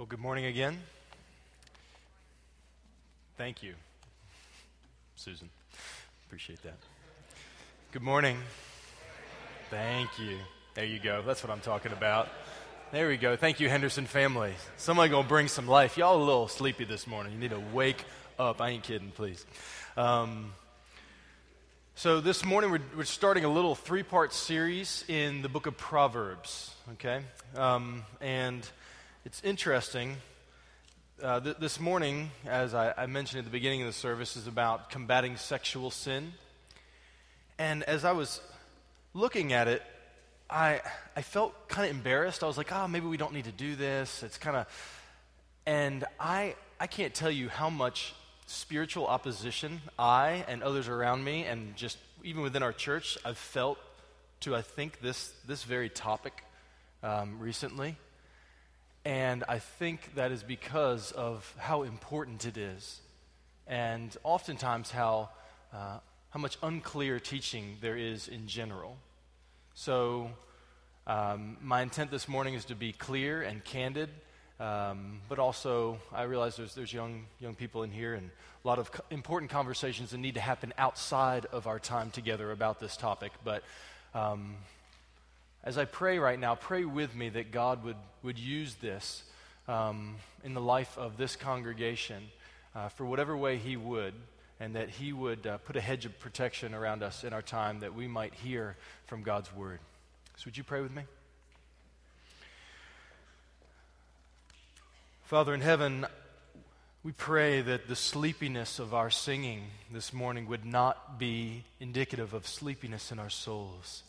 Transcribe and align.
Well, 0.00 0.06
good 0.06 0.18
morning 0.18 0.46
again. 0.46 0.78
Thank 3.36 3.62
you, 3.62 3.74
Susan. 5.14 5.50
Appreciate 6.26 6.62
that. 6.62 6.78
Good 7.92 8.00
morning. 8.00 8.38
Thank 9.68 10.18
you. 10.18 10.38
There 10.72 10.86
you 10.86 11.00
go. 11.00 11.20
That's 11.20 11.44
what 11.44 11.52
I'm 11.52 11.60
talking 11.60 11.92
about. 11.92 12.30
There 12.92 13.08
we 13.08 13.18
go. 13.18 13.36
Thank 13.36 13.60
you, 13.60 13.68
Henderson 13.68 14.06
family. 14.06 14.54
Somebody 14.78 15.10
gonna 15.10 15.28
bring 15.28 15.48
some 15.48 15.68
life. 15.68 15.98
Y'all 15.98 16.16
a 16.16 16.24
little 16.24 16.48
sleepy 16.48 16.84
this 16.84 17.06
morning. 17.06 17.34
You 17.34 17.38
need 17.38 17.50
to 17.50 17.62
wake 17.74 18.02
up. 18.38 18.62
I 18.62 18.70
ain't 18.70 18.84
kidding, 18.84 19.10
please. 19.10 19.44
Um, 19.98 20.54
so 21.94 22.22
this 22.22 22.42
morning 22.42 22.70
we're, 22.70 22.80
we're 22.96 23.04
starting 23.04 23.44
a 23.44 23.52
little 23.52 23.74
three-part 23.74 24.32
series 24.32 25.04
in 25.08 25.42
the 25.42 25.50
book 25.50 25.66
of 25.66 25.76
Proverbs. 25.76 26.74
Okay, 26.94 27.20
um, 27.54 28.04
and 28.22 28.66
it's 29.24 29.42
interesting. 29.44 30.16
Uh, 31.22 31.40
th- 31.40 31.56
this 31.58 31.78
morning, 31.78 32.30
as 32.46 32.74
I, 32.74 32.94
I 32.96 33.04
mentioned 33.04 33.40
at 33.40 33.44
the 33.44 33.50
beginning 33.50 33.82
of 33.82 33.86
the 33.86 33.92
service, 33.92 34.34
is 34.34 34.46
about 34.46 34.88
combating 34.88 35.36
sexual 35.36 35.90
sin. 35.90 36.32
And 37.58 37.82
as 37.82 38.06
I 38.06 38.12
was 38.12 38.40
looking 39.12 39.52
at 39.52 39.68
it, 39.68 39.82
I, 40.48 40.80
I 41.14 41.20
felt 41.20 41.68
kind 41.68 41.90
of 41.90 41.94
embarrassed. 41.94 42.42
I 42.42 42.46
was 42.46 42.56
like, 42.56 42.72
oh, 42.72 42.88
maybe 42.88 43.06
we 43.06 43.18
don't 43.18 43.34
need 43.34 43.44
to 43.44 43.52
do 43.52 43.76
this. 43.76 44.22
It's 44.22 44.38
kind 44.38 44.56
of. 44.56 44.66
And 45.66 46.06
I, 46.18 46.54
I 46.80 46.86
can't 46.86 47.12
tell 47.12 47.30
you 47.30 47.50
how 47.50 47.68
much 47.68 48.14
spiritual 48.46 49.06
opposition 49.06 49.82
I 49.98 50.46
and 50.48 50.62
others 50.62 50.88
around 50.88 51.22
me, 51.22 51.44
and 51.44 51.76
just 51.76 51.98
even 52.24 52.42
within 52.42 52.62
our 52.62 52.72
church, 52.72 53.18
I've 53.22 53.36
felt 53.36 53.78
to, 54.40 54.56
I 54.56 54.62
think, 54.62 55.00
this, 55.00 55.30
this 55.46 55.62
very 55.62 55.90
topic 55.90 56.42
um, 57.02 57.38
recently. 57.38 57.96
And 59.04 59.44
I 59.48 59.58
think 59.58 60.14
that 60.14 60.30
is 60.30 60.42
because 60.42 61.12
of 61.12 61.54
how 61.58 61.84
important 61.84 62.44
it 62.44 62.58
is, 62.58 63.00
and 63.66 64.14
oftentimes 64.24 64.90
how, 64.90 65.30
uh, 65.72 65.98
how 66.30 66.40
much 66.40 66.58
unclear 66.62 67.18
teaching 67.18 67.76
there 67.80 67.96
is 67.96 68.28
in 68.28 68.46
general. 68.46 68.98
So, 69.74 70.30
um, 71.06 71.56
my 71.62 71.80
intent 71.80 72.10
this 72.10 72.28
morning 72.28 72.54
is 72.54 72.66
to 72.66 72.74
be 72.74 72.92
clear 72.92 73.40
and 73.40 73.64
candid, 73.64 74.10
um, 74.58 75.22
but 75.30 75.38
also 75.38 75.98
I 76.12 76.24
realize 76.24 76.56
there's, 76.56 76.74
there's 76.74 76.92
young, 76.92 77.24
young 77.38 77.54
people 77.54 77.82
in 77.82 77.90
here 77.90 78.14
and 78.14 78.30
a 78.62 78.68
lot 78.68 78.78
of 78.78 78.92
co- 78.92 79.04
important 79.10 79.50
conversations 79.50 80.10
that 80.10 80.18
need 80.18 80.34
to 80.34 80.40
happen 80.40 80.74
outside 80.76 81.46
of 81.46 81.66
our 81.66 81.78
time 81.78 82.10
together 82.10 82.52
about 82.52 82.78
this 82.78 82.98
topic. 82.98 83.32
But 83.42 83.62
um, 84.14 84.56
as 85.62 85.76
I 85.76 85.84
pray 85.84 86.18
right 86.18 86.38
now, 86.38 86.54
pray 86.54 86.84
with 86.84 87.14
me 87.14 87.28
that 87.30 87.52
God 87.52 87.84
would, 87.84 87.96
would 88.22 88.38
use 88.38 88.76
this 88.76 89.22
um, 89.68 90.16
in 90.42 90.54
the 90.54 90.60
life 90.60 90.96
of 90.96 91.16
this 91.16 91.36
congregation 91.36 92.22
uh, 92.74 92.88
for 92.88 93.04
whatever 93.04 93.36
way 93.36 93.58
He 93.58 93.76
would, 93.76 94.14
and 94.58 94.74
that 94.74 94.88
He 94.88 95.12
would 95.12 95.46
uh, 95.46 95.58
put 95.58 95.76
a 95.76 95.80
hedge 95.80 96.06
of 96.06 96.18
protection 96.18 96.74
around 96.74 97.02
us 97.02 97.24
in 97.24 97.32
our 97.32 97.42
time 97.42 97.80
that 97.80 97.94
we 97.94 98.08
might 98.08 98.32
hear 98.34 98.76
from 99.06 99.22
God's 99.22 99.54
Word. 99.54 99.80
So, 100.36 100.44
would 100.46 100.56
you 100.56 100.64
pray 100.64 100.80
with 100.80 100.94
me? 100.94 101.02
Father 105.24 105.52
in 105.52 105.60
heaven, 105.60 106.06
we 107.02 107.12
pray 107.12 107.60
that 107.60 107.86
the 107.86 107.96
sleepiness 107.96 108.78
of 108.78 108.94
our 108.94 109.10
singing 109.10 109.64
this 109.92 110.12
morning 110.12 110.46
would 110.48 110.64
not 110.64 111.18
be 111.18 111.64
indicative 111.78 112.32
of 112.32 112.46
sleepiness 112.46 113.12
in 113.12 113.18
our 113.18 113.30
souls. 113.30 114.02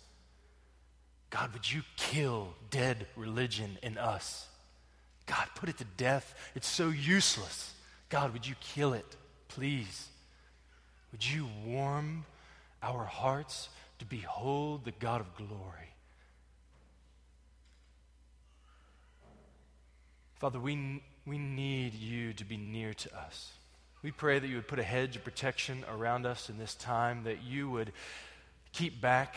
God, 1.32 1.54
would 1.54 1.72
you 1.72 1.82
kill 1.96 2.54
dead 2.70 3.08
religion 3.16 3.78
in 3.82 3.98
us? 3.98 4.48
God, 5.26 5.48
put 5.56 5.70
it 5.70 5.78
to 5.78 5.86
death. 5.96 6.36
It's 6.56 6.68
so 6.68 6.90
useless. 6.90 7.74
God, 8.10 8.34
would 8.34 8.46
you 8.46 8.56
kill 8.60 8.94
it, 8.94 9.16
please? 9.48 10.10
Would 11.14 11.28
you 11.28 11.48
warm 11.66 12.26
our 12.84 13.06
hearts 13.06 13.70
to 14.00 14.06
behold 14.06 14.84
the 14.84 14.92
God 14.92 15.22
of 15.22 15.36
glory? 15.36 15.96
Father, 20.36 20.60
we, 20.60 21.02
we 21.26 21.38
need 21.38 21.94
you 21.94 22.34
to 22.34 22.44
be 22.44 22.58
near 22.58 22.94
to 22.94 23.18
us. 23.18 23.52
We 24.04 24.12
pray 24.12 24.40
that 24.40 24.48
you 24.48 24.56
would 24.56 24.68
put 24.68 24.80
a 24.80 24.84
hedge 24.84 25.16
of 25.16 25.24
protection 25.24 25.86
around 25.90 26.26
us 26.26 26.50
in 26.50 26.58
this 26.58 26.76
time, 26.76 27.24
that 27.24 27.44
you 27.44 27.70
would 27.70 27.94
keep 28.74 29.00
back 29.00 29.36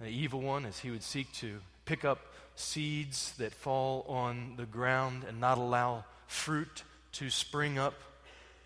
the 0.00 0.08
evil 0.08 0.40
one 0.40 0.66
as 0.66 0.78
he 0.78 0.90
would 0.90 1.02
seek 1.02 1.32
to 1.34 1.58
pick 1.84 2.04
up 2.04 2.20
seeds 2.54 3.32
that 3.38 3.52
fall 3.52 4.04
on 4.08 4.54
the 4.56 4.66
ground 4.66 5.24
and 5.26 5.40
not 5.40 5.58
allow 5.58 6.04
fruit 6.26 6.82
to 7.12 7.30
spring 7.30 7.78
up 7.78 7.94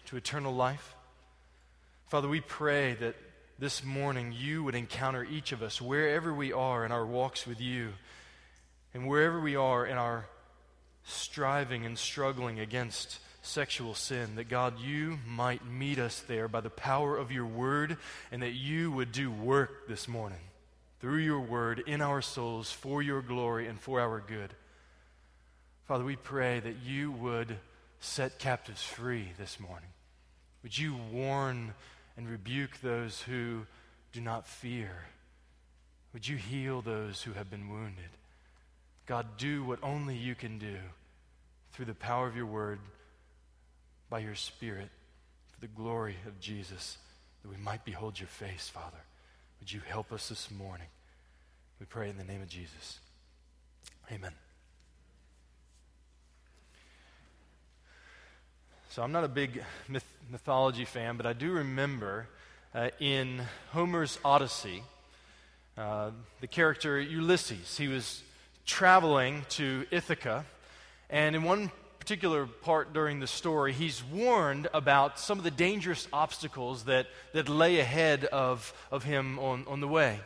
to 0.06 0.16
eternal 0.16 0.54
life. 0.54 0.94
Father, 2.08 2.28
we 2.28 2.40
pray 2.40 2.94
that 2.94 3.14
this 3.58 3.84
morning 3.84 4.34
you 4.36 4.64
would 4.64 4.74
encounter 4.74 5.22
each 5.22 5.52
of 5.52 5.62
us 5.62 5.80
wherever 5.80 6.32
we 6.32 6.52
are 6.52 6.84
in 6.84 6.92
our 6.92 7.06
walks 7.06 7.46
with 7.46 7.60
you 7.60 7.90
and 8.94 9.06
wherever 9.06 9.38
we 9.40 9.54
are 9.54 9.86
in 9.86 9.96
our 9.96 10.26
striving 11.04 11.86
and 11.86 11.96
struggling 11.96 12.58
against 12.58 13.20
sexual 13.42 13.94
sin, 13.94 14.36
that 14.36 14.48
God, 14.48 14.80
you 14.80 15.18
might 15.26 15.64
meet 15.64 15.98
us 15.98 16.20
there 16.20 16.48
by 16.48 16.60
the 16.60 16.70
power 16.70 17.16
of 17.16 17.30
your 17.30 17.46
word 17.46 17.96
and 18.32 18.42
that 18.42 18.52
you 18.52 18.90
would 18.90 19.12
do 19.12 19.30
work 19.30 19.86
this 19.88 20.08
morning 20.08 20.40
through 21.00 21.18
your 21.18 21.40
word 21.40 21.82
in 21.86 22.02
our 22.02 22.20
souls 22.20 22.70
for 22.70 23.02
your 23.02 23.22
glory 23.22 23.66
and 23.66 23.80
for 23.80 24.00
our 24.00 24.20
good. 24.20 24.54
Father, 25.86 26.04
we 26.04 26.16
pray 26.16 26.60
that 26.60 26.76
you 26.84 27.10
would 27.12 27.56
set 28.00 28.38
captives 28.38 28.82
free 28.82 29.28
this 29.38 29.58
morning. 29.58 29.88
Would 30.62 30.76
you 30.76 30.94
warn 31.10 31.74
and 32.16 32.28
rebuke 32.28 32.80
those 32.80 33.22
who 33.22 33.66
do 34.12 34.20
not 34.20 34.46
fear? 34.46 34.90
Would 36.12 36.28
you 36.28 36.36
heal 36.36 36.82
those 36.82 37.22
who 37.22 37.32
have 37.32 37.50
been 37.50 37.68
wounded? 37.68 38.10
God, 39.06 39.38
do 39.38 39.64
what 39.64 39.78
only 39.82 40.16
you 40.16 40.34
can 40.34 40.58
do 40.58 40.76
through 41.72 41.86
the 41.86 41.94
power 41.94 42.26
of 42.26 42.36
your 42.36 42.46
word 42.46 42.78
by 44.10 44.18
your 44.18 44.34
Spirit 44.34 44.90
for 45.48 45.60
the 45.60 45.66
glory 45.66 46.16
of 46.26 46.40
Jesus, 46.40 46.98
that 47.42 47.48
we 47.48 47.56
might 47.56 47.84
behold 47.84 48.18
your 48.18 48.28
face, 48.28 48.68
Father. 48.68 48.98
Would 49.60 49.72
you 49.72 49.80
help 49.86 50.10
us 50.10 50.28
this 50.30 50.50
morning? 50.50 50.86
We 51.78 51.86
pray 51.86 52.08
in 52.08 52.16
the 52.16 52.24
name 52.24 52.40
of 52.40 52.48
Jesus. 52.48 52.98
Amen. 54.10 54.32
So, 58.90 59.02
I'm 59.02 59.12
not 59.12 59.22
a 59.22 59.28
big 59.28 59.62
myth- 59.86 60.04
mythology 60.30 60.84
fan, 60.84 61.16
but 61.16 61.26
I 61.26 61.32
do 61.34 61.52
remember 61.52 62.26
uh, 62.74 62.88
in 62.98 63.42
Homer's 63.72 64.18
Odyssey, 64.24 64.82
uh, 65.76 66.10
the 66.40 66.46
character 66.46 67.00
Ulysses. 67.00 67.76
He 67.76 67.86
was 67.86 68.22
traveling 68.66 69.44
to 69.50 69.86
Ithaca, 69.90 70.44
and 71.08 71.36
in 71.36 71.42
one 71.42 71.70
particular 72.00 72.46
part 72.46 72.92
during 72.92 73.20
the 73.20 73.26
story, 73.26 73.72
he's 73.72 74.02
warned 74.02 74.68
about 74.72 75.20
some 75.20 75.38
of 75.38 75.44
the 75.44 75.50
dangerous 75.50 76.08
obstacles 76.12 76.84
that, 76.84 77.06
that 77.34 77.48
lay 77.48 77.78
ahead 77.78 78.24
of, 78.24 78.72
of 78.90 79.04
him 79.04 79.38
on, 79.38 79.64
on 79.68 79.80
the 79.80 79.86
way. 79.86 80.18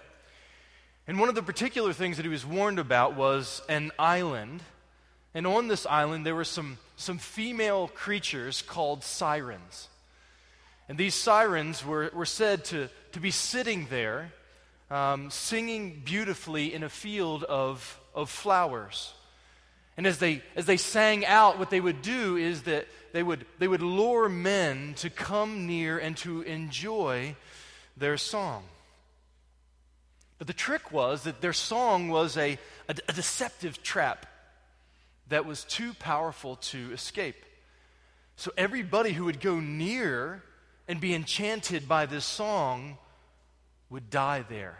And 1.07 1.19
one 1.19 1.29
of 1.29 1.35
the 1.35 1.43
particular 1.43 1.93
things 1.93 2.17
that 2.17 2.23
he 2.23 2.31
was 2.31 2.47
warned 2.47 2.79
about 2.79 3.17
was 3.17 3.61
an 3.69 3.91
island. 3.99 4.63
And 5.35 5.47
on 5.47 5.69
this 5.69 5.85
island, 5.85 6.25
there 6.25 6.37
were 6.37 6.45
some, 6.45 6.79
some 6.97 7.19
female 7.19 7.89
creatures 7.89 8.63
called 8.63 9.03
sirens. 9.03 9.89
And 10.89 10.97
these 10.97 11.15
sirens 11.15 11.85
were, 11.85 12.11
were 12.15 12.25
said 12.25 12.65
to, 12.67 12.89
to 13.13 13.21
be 13.21 13.33
sitting 13.33 13.89
there, 13.91 14.33
um, 14.91 15.29
singing 15.31 16.03
beautifully 16.05 16.73
in 16.73 16.85
a 16.85 16.89
field 16.89 17.43
of, 17.43 18.01
of 18.15 18.31
flowers. 18.31 19.13
And 19.97 20.07
as 20.07 20.19
they, 20.19 20.43
as 20.57 20.67
they 20.67 20.77
sang 20.77 21.25
out, 21.25 21.59
what 21.59 21.71
they 21.71 21.81
would 21.81 22.03
do 22.03 22.37
is 22.37 22.63
that 22.63 22.87
they 23.13 23.23
would, 23.23 23.47
they 23.59 23.69
would 23.69 23.83
lure 23.83 24.29
men 24.29 24.95
to 24.95 25.11
come 25.11 25.67
near 25.67 25.99
and 25.99 26.17
to 26.19 26.43
enjoy 26.43 27.37
their 27.97 28.17
song. 28.17 28.65
But 30.39 30.49
the 30.49 30.53
trick 30.53 30.91
was 30.91 31.23
that 31.23 31.41
their 31.41 31.53
song 31.53 32.09
was 32.09 32.37
a, 32.37 32.59
a, 32.89 32.95
a 33.09 33.13
deceptive 33.13 33.83
trap 33.85 34.27
that 35.29 35.47
was 35.47 35.63
too 35.65 35.95
powerful 35.95 36.57
to 36.57 36.93
escape. 36.93 37.37
So 38.37 38.51
everybody 38.57 39.13
who 39.13 39.27
would 39.27 39.41
go 39.41 39.61
near 39.61 40.43
and 40.89 41.01
be 41.01 41.15
enchanted 41.15 41.87
by 41.89 42.07
this 42.07 42.25
song 42.25 42.99
would 43.91 44.11
die 44.11 44.45
there 44.49 44.77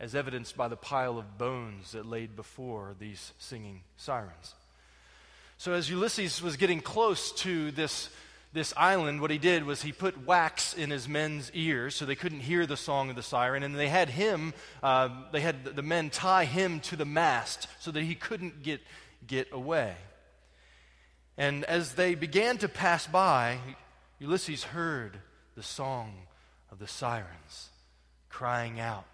as 0.00 0.14
evidenced 0.14 0.56
by 0.56 0.68
the 0.68 0.76
pile 0.76 1.18
of 1.18 1.38
bones 1.38 1.92
that 1.92 2.06
laid 2.06 2.36
before 2.36 2.94
these 2.98 3.32
singing 3.38 3.82
sirens. 3.96 4.54
So, 5.56 5.72
as 5.72 5.88
Ulysses 5.88 6.42
was 6.42 6.56
getting 6.56 6.80
close 6.80 7.32
to 7.42 7.70
this, 7.70 8.10
this 8.52 8.74
island, 8.76 9.20
what 9.20 9.30
he 9.30 9.38
did 9.38 9.64
was 9.64 9.82
he 9.82 9.92
put 9.92 10.26
wax 10.26 10.74
in 10.74 10.90
his 10.90 11.08
men's 11.08 11.50
ears 11.54 11.94
so 11.94 12.04
they 12.04 12.16
couldn't 12.16 12.40
hear 12.40 12.66
the 12.66 12.76
song 12.76 13.08
of 13.08 13.16
the 13.16 13.22
siren, 13.22 13.62
and 13.62 13.74
they 13.74 13.88
had 13.88 14.10
him, 14.10 14.52
uh, 14.82 15.08
they 15.32 15.40
had 15.40 15.64
the 15.64 15.82
men 15.82 16.10
tie 16.10 16.44
him 16.44 16.80
to 16.80 16.96
the 16.96 17.04
mast 17.04 17.68
so 17.78 17.90
that 17.90 18.02
he 18.02 18.14
couldn't 18.14 18.62
get, 18.62 18.80
get 19.26 19.52
away. 19.52 19.94
And 21.36 21.64
as 21.64 21.94
they 21.94 22.14
began 22.14 22.58
to 22.58 22.68
pass 22.68 23.06
by, 23.06 23.58
Ulysses 24.18 24.64
heard 24.64 25.18
the 25.56 25.62
song 25.62 26.26
of 26.70 26.78
the 26.78 26.88
sirens 26.88 27.70
crying 28.28 28.80
out. 28.80 29.06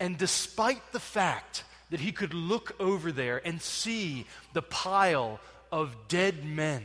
And 0.00 0.16
despite 0.16 0.92
the 0.92 0.98
fact 0.98 1.62
that 1.90 2.00
he 2.00 2.10
could 2.10 2.32
look 2.32 2.74
over 2.80 3.12
there 3.12 3.40
and 3.44 3.60
see 3.60 4.26
the 4.54 4.62
pile 4.62 5.38
of 5.70 5.94
dead 6.08 6.44
men 6.44 6.82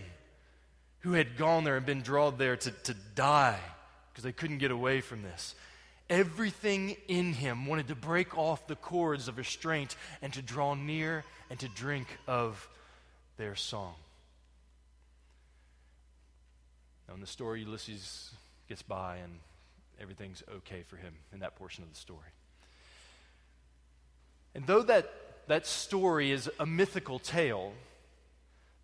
who 1.00 1.14
had 1.14 1.38
gone 1.38 1.64
there 1.64 1.78
and 1.78 1.86
been 1.86 2.02
drawn 2.02 2.38
there 2.38 2.58
to, 2.58 2.72
to 2.72 2.94
die 3.16 3.60
because 4.12 4.26
they 4.26 4.34
couldn't 4.34 4.58
get 4.58 4.72
away 4.72 5.00
from 5.00 5.24
this, 5.24 5.56
everything 6.10 6.98
in 7.08 7.32
him 7.32 7.66
wanted 7.66 7.88
to 7.88 7.96
break 7.96 8.38
off 8.38 8.68
the 8.68 8.76
cords 8.76 9.30
of 9.30 9.38
restraint 9.38 9.96
and 10.22 10.34
to 10.34 10.42
draw 10.42 10.74
near 10.74 11.24
and 11.50 11.58
to 11.60 11.70
drink 11.70 12.08
of 12.28 12.68
their 13.38 13.56
song. 13.56 13.94
Now, 17.08 17.14
in 17.14 17.22
the 17.22 17.28
story, 17.28 17.62
Ulysses 17.62 18.32
gets 18.68 18.82
by 18.82 19.18
and 19.18 19.40
everything's 20.02 20.44
okay 20.58 20.84
for 20.88 20.98
him 20.98 21.14
in 21.32 21.40
that 21.40 21.56
portion 21.56 21.84
of 21.84 21.90
the 21.90 21.96
story. 21.96 22.32
And 24.56 24.66
though 24.66 24.82
that, 24.84 25.12
that 25.48 25.68
story 25.68 26.32
is 26.32 26.50
a 26.60 26.66
mythical 26.66 27.20
tale, 27.20 27.74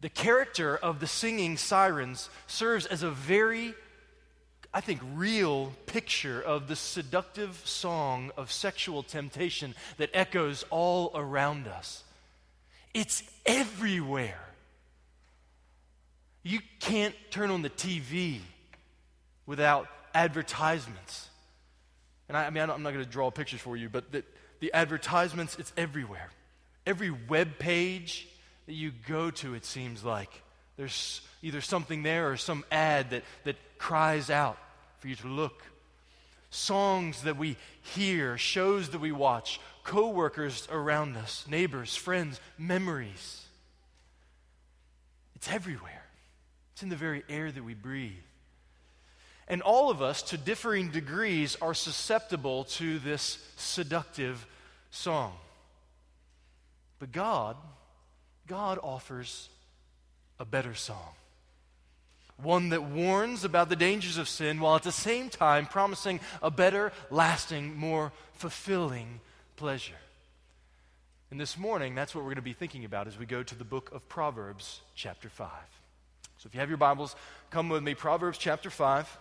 the 0.02 0.10
character 0.10 0.76
of 0.76 1.00
the 1.00 1.08
singing 1.08 1.58
sirens 1.58 2.30
serves 2.46 2.86
as 2.86 3.04
a 3.04 3.10
very, 3.10 3.74
I 4.74 4.82
think, 4.82 5.00
real 5.14 5.72
picture 5.86 6.42
of 6.42 6.68
the 6.68 6.76
seductive 6.76 7.62
song 7.66 8.32
of 8.36 8.52
sexual 8.52 9.02
temptation 9.02 9.74
that 9.98 10.10
echoes 10.14 10.66
all 10.70 11.12
around 11.16 11.68
us. 11.68 12.04
It's 12.94 13.24
everywhere. 13.46 14.42
You 16.44 16.60
can't 16.80 17.16
turn 17.30 17.50
on 17.52 17.62
the 17.62 17.70
TV 17.70 18.40
without 19.46 19.88
advertisements. 20.14 21.30
And 22.28 22.36
I, 22.36 22.48
I 22.48 22.50
mean, 22.50 22.64
I'm 22.64 22.84
not 22.84 22.92
going 22.94 23.06
to 23.06 23.10
draw 23.10 23.30
pictures 23.30 23.62
for 23.62 23.78
you, 23.78 23.88
but 23.88 24.12
the, 24.12 24.24
the 24.62 24.72
advertisements, 24.74 25.58
it's 25.60 25.74
everywhere. 25.76 26.30
Every 26.86 27.12
web 27.12 27.60
page 27.60 28.28
that 28.68 28.74
you 28.74 28.94
go 29.08 29.30
to, 29.32 29.54
it 29.54 29.66
seems 29.66 30.04
like, 30.06 30.30
there's 30.78 31.22
either 31.42 31.60
something 31.60 32.04
there 32.04 32.32
or 32.32 32.38
some 32.38 32.64
ad 32.72 33.10
that, 33.10 33.24
that 33.44 33.58
cries 33.78 34.30
out 34.30 34.58
for 35.00 35.10
you 35.10 35.16
to 35.16 35.28
look. 35.28 35.64
Songs 36.52 37.24
that 37.24 37.38
we 37.38 37.58
hear, 37.82 38.38
shows 38.38 38.90
that 38.90 39.02
we 39.02 39.12
watch, 39.12 39.60
coworkers 39.84 40.68
around 40.72 41.18
us, 41.18 41.46
neighbors, 41.50 41.96
friends, 41.96 42.40
memories. 42.58 43.46
It's 45.36 45.52
everywhere. 45.52 46.06
It's 46.74 46.84
in 46.84 46.90
the 46.90 46.96
very 46.96 47.24
air 47.30 47.52
that 47.52 47.64
we 47.64 47.74
breathe. 47.74 48.12
And 49.48 49.62
all 49.62 49.90
of 49.90 50.02
us, 50.02 50.22
to 50.24 50.38
differing 50.38 50.92
degrees, 50.92 51.58
are 51.62 51.74
susceptible 51.74 52.66
to 52.66 53.00
this 53.00 53.38
seductive 53.58 54.46
song. 54.92 55.34
But 57.00 57.12
God, 57.12 57.58
God 58.48 58.78
offers 58.84 59.50
a 60.40 60.46
better 60.46 60.76
song. 60.76 61.16
One 62.38 62.70
that 62.70 62.84
warns 62.84 63.44
about 63.44 63.70
the 63.70 63.76
dangers 63.76 64.18
of 64.18 64.28
sin 64.28 64.60
while 64.60 64.76
at 64.76 64.84
the 64.84 64.92
same 64.92 65.30
time 65.30 65.66
promising 65.66 66.20
a 66.42 66.52
better, 66.52 66.92
lasting, 67.10 67.76
more 67.76 68.12
fulfilling 68.34 69.20
pleasure. 69.56 69.94
And 71.30 71.40
this 71.40 71.58
morning, 71.58 71.96
that's 71.96 72.14
what 72.14 72.22
we're 72.22 72.32
going 72.32 72.36
to 72.36 72.42
be 72.42 72.54
thinking 72.54 72.84
about 72.84 73.08
as 73.08 73.18
we 73.18 73.26
go 73.26 73.42
to 73.42 73.56
the 73.56 73.64
book 73.64 73.92
of 73.94 74.08
Proverbs, 74.10 74.82
chapter 74.96 75.30
5. 75.30 75.48
So 76.40 76.48
if 76.48 76.54
you 76.54 76.60
have 76.60 76.70
your 76.70 76.78
Bibles, 76.78 77.16
come 77.52 77.70
with 77.70 77.84
me. 77.84 77.94
Proverbs 77.94 78.38
chapter 78.38 78.70
5. 78.70 79.18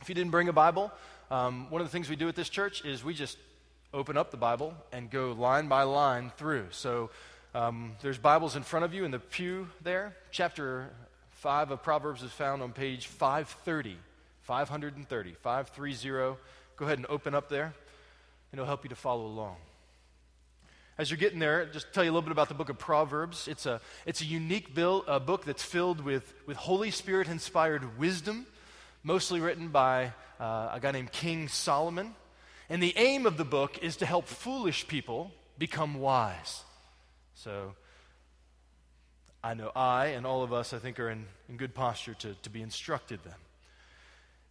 If 0.00 0.08
you 0.08 0.14
didn't 0.14 0.30
bring 0.30 0.48
a 0.48 0.52
Bible, 0.52 0.90
um, 1.30 1.70
one 1.70 1.80
of 1.80 1.86
the 1.86 1.92
things 1.92 2.08
we 2.08 2.16
do 2.16 2.28
at 2.28 2.34
this 2.34 2.48
church 2.48 2.84
is 2.84 3.04
we 3.04 3.14
just 3.14 3.36
open 3.92 4.16
up 4.16 4.30
the 4.30 4.36
Bible 4.36 4.74
and 4.92 5.10
go 5.10 5.32
line 5.32 5.68
by 5.68 5.82
line 5.82 6.30
through. 6.36 6.66
So 6.70 7.10
um, 7.54 7.92
there's 8.02 8.18
Bibles 8.18 8.56
in 8.56 8.62
front 8.62 8.84
of 8.84 8.92
you 8.92 9.04
in 9.04 9.10
the 9.10 9.18
pew 9.18 9.68
there. 9.82 10.14
Chapter 10.30 10.90
5 11.30 11.70
of 11.70 11.82
Proverbs 11.82 12.22
is 12.22 12.30
found 12.30 12.62
on 12.62 12.72
page 12.72 13.06
530. 13.06 13.96
530. 14.42 15.32
530. 15.32 16.36
Go 16.76 16.84
ahead 16.84 16.98
and 16.98 17.06
open 17.08 17.34
up 17.34 17.48
there, 17.48 17.64
and 17.64 17.74
it'll 18.52 18.66
help 18.66 18.84
you 18.84 18.90
to 18.90 18.96
follow 18.96 19.26
along. 19.26 19.56
As 20.98 21.10
you're 21.10 21.18
getting 21.18 21.38
there, 21.38 21.64
just 21.66 21.92
tell 21.92 22.02
you 22.04 22.10
a 22.10 22.12
little 22.12 22.22
bit 22.22 22.32
about 22.32 22.48
the 22.48 22.54
book 22.54 22.68
of 22.68 22.78
Proverbs. 22.78 23.46
It's 23.48 23.66
a, 23.66 23.80
it's 24.04 24.20
a 24.20 24.24
unique 24.24 24.74
bill, 24.74 25.04
a 25.06 25.20
book 25.20 25.44
that's 25.44 25.62
filled 25.62 26.00
with, 26.00 26.34
with 26.46 26.56
Holy 26.56 26.90
Spirit 26.90 27.28
inspired 27.28 27.98
wisdom, 27.98 28.46
mostly 29.02 29.40
written 29.40 29.68
by 29.68 30.12
uh, 30.40 30.70
a 30.72 30.80
guy 30.80 30.90
named 30.90 31.12
King 31.12 31.48
Solomon. 31.48 32.14
And 32.70 32.82
the 32.82 32.96
aim 32.96 33.26
of 33.26 33.36
the 33.36 33.44
book 33.44 33.78
is 33.82 33.96
to 33.96 34.06
help 34.06 34.26
foolish 34.26 34.86
people 34.88 35.32
become 35.58 36.00
wise. 36.00 36.62
So 37.34 37.74
I 39.42 39.54
know 39.54 39.70
I 39.74 40.06
and 40.08 40.26
all 40.26 40.42
of 40.42 40.52
us, 40.52 40.72
I 40.72 40.78
think, 40.78 41.00
are 41.00 41.10
in, 41.10 41.26
in 41.48 41.56
good 41.56 41.74
posture 41.74 42.14
to, 42.14 42.34
to 42.34 42.50
be 42.50 42.62
instructed 42.62 43.20
then. 43.24 43.34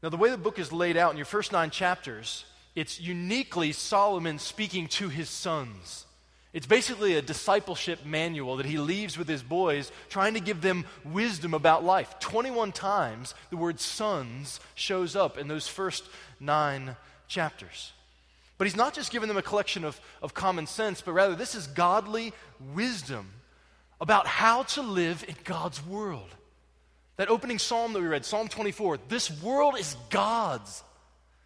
Now, 0.02 0.10
the 0.10 0.18
way 0.18 0.30
the 0.30 0.38
book 0.38 0.60
is 0.60 0.72
laid 0.72 0.96
out 0.96 1.12
in 1.12 1.18
your 1.18 1.25
first 1.25 1.52
nine 1.52 1.69
chapters, 1.69 2.46
it's 2.75 3.00
uniquely 3.00 3.72
Solomon 3.72 4.40
speaking 4.40 4.88
to 4.90 5.10
his 5.10 5.30
sons. 5.30 6.06
It's 6.54 6.68
basically 6.68 7.16
a 7.16 7.22
discipleship 7.22 8.06
manual 8.06 8.58
that 8.58 8.66
he 8.66 8.78
leaves 8.78 9.18
with 9.18 9.28
his 9.28 9.44
boys, 9.44 9.92
trying 10.10 10.36
to 10.36 10.40
give 10.40 10.62
them 10.62 10.86
wisdom 11.04 11.54
about 11.54 11.84
life. 11.84 12.19
21 12.19 12.72
times 12.72 13.36
the 13.50 13.58
word 13.58 13.80
sons 13.80 14.60
shows 14.75 15.16
up 15.16 15.38
in 15.38 15.48
those 15.48 15.68
first 15.68 16.06
nine 16.40 16.96
chapters. 17.28 17.92
But 18.57 18.65
he's 18.65 18.75
not 18.75 18.94
just 18.94 19.12
giving 19.12 19.27
them 19.27 19.38
a 19.38 19.44
collection 19.44 19.83
of, 19.83 20.00
of 20.21 20.33
common 20.33 20.65
sense, 20.65 21.01
but 21.01 21.13
rather 21.13 21.36
this 21.36 21.54
is 21.54 21.68
godly 21.68 22.33
wisdom 22.74 23.30
about 24.01 24.27
how 24.27 24.63
to 24.63 24.81
live 24.81 25.24
in 25.27 25.36
God's 25.44 25.86
world. 25.86 26.30
That 27.18 27.30
opening 27.30 27.59
psalm 27.59 27.94
that 27.94 28.01
we 28.01 28.07
read, 28.07 28.25
Psalm 28.25 28.48
24, 28.48 29.00
this 29.09 29.42
world 29.42 29.77
is 29.77 29.95
God's. 30.09 30.83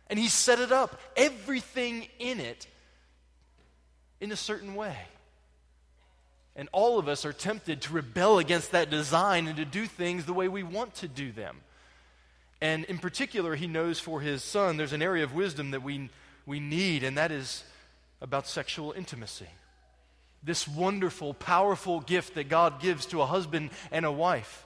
And 0.09 0.19
he 0.19 0.27
set 0.27 0.59
it 0.59 0.71
up, 0.71 0.99
everything 1.15 2.07
in 2.19 2.39
it 2.39 2.67
in 4.19 4.31
a 4.31 4.37
certain 4.37 4.75
way. 4.75 4.97
And 6.55 6.67
all 6.73 6.99
of 6.99 7.07
us 7.07 7.25
are 7.25 7.31
tempted 7.31 7.81
to 7.81 7.94
rebel 7.94 8.37
against 8.37 8.71
that 8.71 8.89
design 8.89 9.47
and 9.47 9.56
to 9.57 9.65
do 9.65 9.85
things 9.85 10.25
the 10.25 10.33
way 10.33 10.49
we 10.49 10.63
want 10.63 10.95
to 10.95 11.07
do 11.07 11.31
them. 11.31 11.57
And 12.59 12.83
in 12.85 12.99
particular, 12.99 13.56
he 13.56 13.68
knows 13.68 13.99
for 13.99 14.21
his 14.21 14.44
son 14.44 14.77
there's 14.77 14.94
an 14.94 15.01
area 15.01 15.23
of 15.23 15.33
wisdom 15.33 15.71
that 15.71 15.81
we, 15.81 16.09
we 16.45 16.60
need, 16.60 17.04
and 17.04 17.18
that 17.18 17.31
is 17.31 17.64
about 18.21 18.48
sexual 18.48 18.92
intimacy. 18.92 19.48
This 20.44 20.68
wonderful, 20.68 21.33
powerful 21.33 22.00
gift 22.00 22.36
that 22.36 22.50
God 22.50 22.81
gives 22.81 23.06
to 23.07 23.21
a 23.21 23.26
husband 23.26 23.71
and 23.92 24.06
a 24.06 24.12
wife 24.12 24.66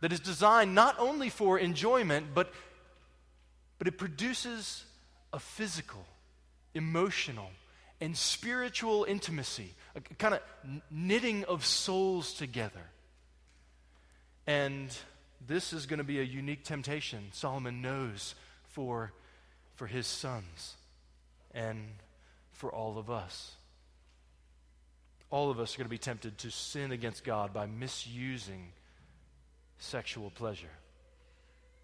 that 0.00 0.12
is 0.12 0.20
designed 0.20 0.74
not 0.74 0.98
only 0.98 1.28
for 1.28 1.58
enjoyment, 1.58 2.28
but, 2.34 2.52
but 3.78 3.86
it 3.86 3.98
produces 3.98 4.84
a 5.32 5.38
physical, 5.38 6.04
emotional, 6.74 7.50
and 8.00 8.16
spiritual 8.16 9.04
intimacy, 9.04 9.74
a 9.94 10.00
kind 10.00 10.34
of 10.34 10.40
knitting 10.90 11.44
of 11.44 11.64
souls 11.64 12.32
together. 12.32 12.80
And 14.46 14.96
this 15.46 15.72
is 15.72 15.86
going 15.86 15.98
to 15.98 16.04
be 16.04 16.18
a 16.18 16.24
unique 16.24 16.64
temptation 16.64 17.28
Solomon 17.32 17.82
knows 17.82 18.34
for, 18.68 19.12
for 19.76 19.86
his 19.86 20.06
sons 20.06 20.76
and 21.54 21.78
for 22.52 22.70
all 22.70 22.98
of 22.98 23.10
us. 23.10 23.52
All 25.30 25.50
of 25.50 25.60
us 25.60 25.74
are 25.74 25.78
going 25.78 25.86
to 25.86 25.90
be 25.90 25.98
tempted 25.98 26.38
to 26.38 26.50
sin 26.50 26.92
against 26.92 27.24
God 27.24 27.52
by 27.52 27.66
misusing 27.66 28.72
sexual 29.78 30.30
pleasure. 30.30 30.70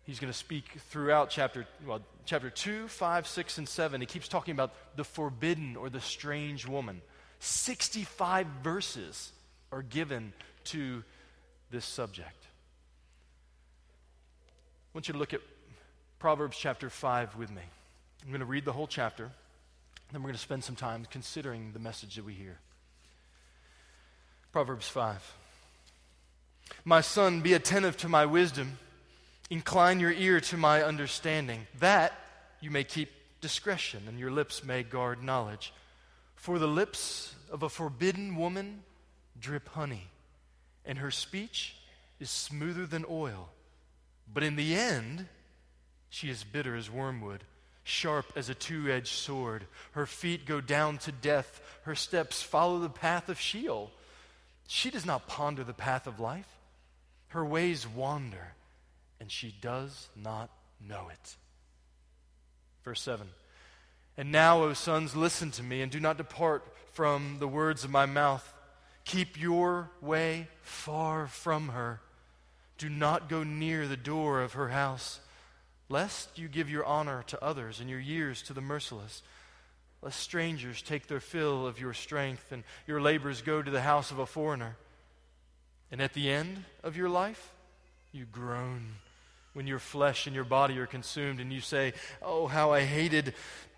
He's 0.05 0.21
going 0.21 0.33
to 0.33 0.39
speak 0.39 0.65
throughout 0.91 1.31
chapter, 1.31 1.67
well, 1.85 2.01
chapter 2.27 2.51
2, 2.51 2.89
5, 2.89 3.27
6, 3.27 3.59
and 3.59 3.69
7. 3.69 4.01
He 4.01 4.07
keeps 4.07 4.29
talking 4.29 4.53
about 4.53 4.73
the 4.97 5.05
forbidden 5.05 5.77
or 5.77 5.91
the 5.91 6.01
strange 6.01 6.67
woman. 6.67 7.03
65 7.41 8.47
verses 8.63 9.33
are 9.73 9.83
given 9.83 10.33
to 10.65 11.03
this 11.71 11.85
subject. 11.85 12.47
I 14.87 14.91
want 14.95 15.09
you 15.09 15.13
to 15.13 15.19
look 15.19 15.35
at 15.35 15.41
Proverbs 16.19 16.57
chapter 16.57 16.89
5 16.89 17.37
with 17.37 17.51
me. 17.51 17.63
I'm 18.23 18.29
going 18.29 18.41
to 18.41 18.47
read 18.47 18.65
the 18.65 18.73
whole 18.73 18.87
chapter, 18.87 19.31
then 20.13 20.23
we're 20.23 20.29
going 20.29 20.35
to 20.35 20.41
spend 20.41 20.65
some 20.65 20.77
time 20.77 21.07
considering 21.11 21.73
the 21.73 21.79
message 21.79 22.17
that 22.17 22.25
we 22.25 22.35
hear. 22.35 22.59
Proverbs 24.53 24.89
5. 24.89 25.35
My 26.85 27.01
son, 27.01 27.41
be 27.41 27.53
attentive 27.53 27.97
to 27.99 28.09
my 28.09 28.27
wisdom 28.27 28.79
Incline 29.49 30.01
your 30.01 30.13
ear 30.13 30.41
to 30.41 30.57
my 30.57 30.83
understanding, 30.83 31.67
that 31.79 32.13
you 32.61 32.71
may 32.71 32.83
keep 32.83 33.11
discretion, 33.41 34.03
and 34.09 34.19
your 34.19 34.31
lips 34.31 34.65
may 34.65 34.83
guard 34.83 35.23
knowledge. 35.23 35.73
For 36.35 36.59
the 36.59 36.67
lips 36.67 37.35
of 37.51 37.63
a 37.63 37.69
forbidden 37.69 38.35
woman 38.37 38.83
drip 39.39 39.69
honey, 39.69 40.09
and 40.85 40.99
her 40.99 41.13
speech 41.13 41.77
is 42.19 42.29
smoother 42.29 42.87
than 42.87 43.05
oil. 43.09 43.51
But 44.33 44.43
in 44.43 44.57
the 44.57 44.75
end, 44.75 45.27
she 46.11 46.29
is 46.29 46.43
bitter 46.43 46.75
as 46.75 46.91
wormwood, 46.91 47.45
sharp 47.87 48.27
as 48.35 48.49
a 48.49 48.55
two 48.55 48.91
edged 48.91 49.15
sword. 49.15 49.65
Her 49.93 50.07
feet 50.07 50.45
go 50.45 50.61
down 50.61 50.99
to 50.99 51.13
death, 51.13 51.61
her 51.85 51.95
steps 51.95 52.43
follow 52.43 52.81
the 52.81 52.89
path 52.89 53.29
of 53.29 53.41
Sheol. 53.41 53.93
She 54.67 54.91
does 54.91 55.07
not 55.07 55.29
ponder 55.29 55.63
the 55.63 55.73
path 55.73 56.07
of 56.07 56.19
life, 56.19 56.49
her 57.29 57.45
ways 57.45 57.87
wander, 57.87 58.55
and 59.21 59.31
she 59.31 59.55
does 59.61 60.09
not 60.17 60.51
know 60.81 61.09
it. 61.11 61.37
Verse 62.85 63.01
7 63.01 63.29
And 64.17 64.33
now, 64.33 64.63
O 64.65 64.73
sons, 64.73 65.15
listen 65.15 65.53
to 65.53 65.63
me, 65.63 65.81
and 65.81 65.93
do 65.93 66.01
not 66.01 66.17
depart 66.17 66.65
from 66.93 67.37
the 67.39 67.49
words 67.49 67.85
of 67.85 67.91
my 67.91 68.07
mouth. 68.07 68.53
Keep 69.05 69.41
your 69.41 69.91
way 70.01 70.49
far 70.63 71.29
from 71.29 71.69
her. 71.69 72.01
Do 72.79 72.89
not 72.89 73.29
go 73.29 73.45
near 73.45 73.87
the 73.87 73.97
door 73.97 74.43
of 74.43 74.55
her 74.55 74.69
house, 74.69 75.21
lest 75.89 76.39
you 76.39 76.49
give 76.49 76.69
your 76.69 76.85
honor 76.85 77.25
to 77.29 77.43
others 77.43 77.81
and 77.81 77.89
your 77.89 78.01
years 78.01 78.43
to 78.43 78.53
the 78.53 78.61
merciless. 78.61 79.23
Lest 80.03 80.21
strangers 80.21 80.83
take 80.83 81.07
their 81.07 81.21
fill 81.21 81.67
of 81.67 81.81
your 81.81 81.93
strength 81.93 82.53
and 82.53 82.65
your 82.87 83.01
labors 83.01 83.43
go 83.43 83.63
to 83.63 83.71
the 83.71 83.83
house 83.83 84.11
of 84.11 84.19
a 84.19 84.27
foreigner. 84.27 84.77
And 85.91 86.01
at 86.01 86.15
the 86.15 86.31
end 86.31 86.65
of 86.83 86.97
your 86.97 87.09
life, 87.09 87.53
you 88.13 88.25
groan 88.25 88.95
when 89.53 89.67
your 89.67 89.79
flesh 89.79 90.27
and 90.27 90.35
your 90.35 90.45
body 90.45 90.79
are 90.79 90.87
consumed 90.87 91.41
and 91.41 91.53
you 91.53 91.61
say, 91.61 91.95
Oh, 92.21 92.47
how 92.47 92.73
I 92.73 92.83
hated 92.83 93.35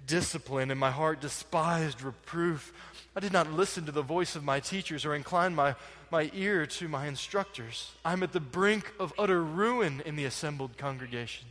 discipline 0.07 0.71
and 0.71 0.81
my 0.81 0.91
heart 0.91 1.21
despised 1.21 2.03
reproof. 2.03 2.73
I 3.15 3.21
did 3.21 3.33
not 3.33 3.53
listen 3.53 3.87
to 3.87 3.93
the 3.93 4.03
voice 4.03 4.35
of 4.35 4.45
my 4.45 4.61
teachers 4.61 5.05
or 5.05 5.15
incline 5.15 5.55
my, 5.55 5.75
my 6.11 6.31
ear 6.35 6.67
to 6.67 6.89
my 6.89 7.07
instructors. 7.07 7.93
I'm 8.05 8.23
at 8.23 8.33
the 8.33 8.41
brink 8.41 8.93
of 8.99 9.13
utter 9.19 9.43
ruin 9.43 10.03
in 10.05 10.17
the 10.17 10.25
assembled 10.25 10.77
congregation. 10.79 11.47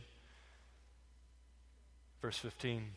Verse 2.20 2.38
15 2.38 2.90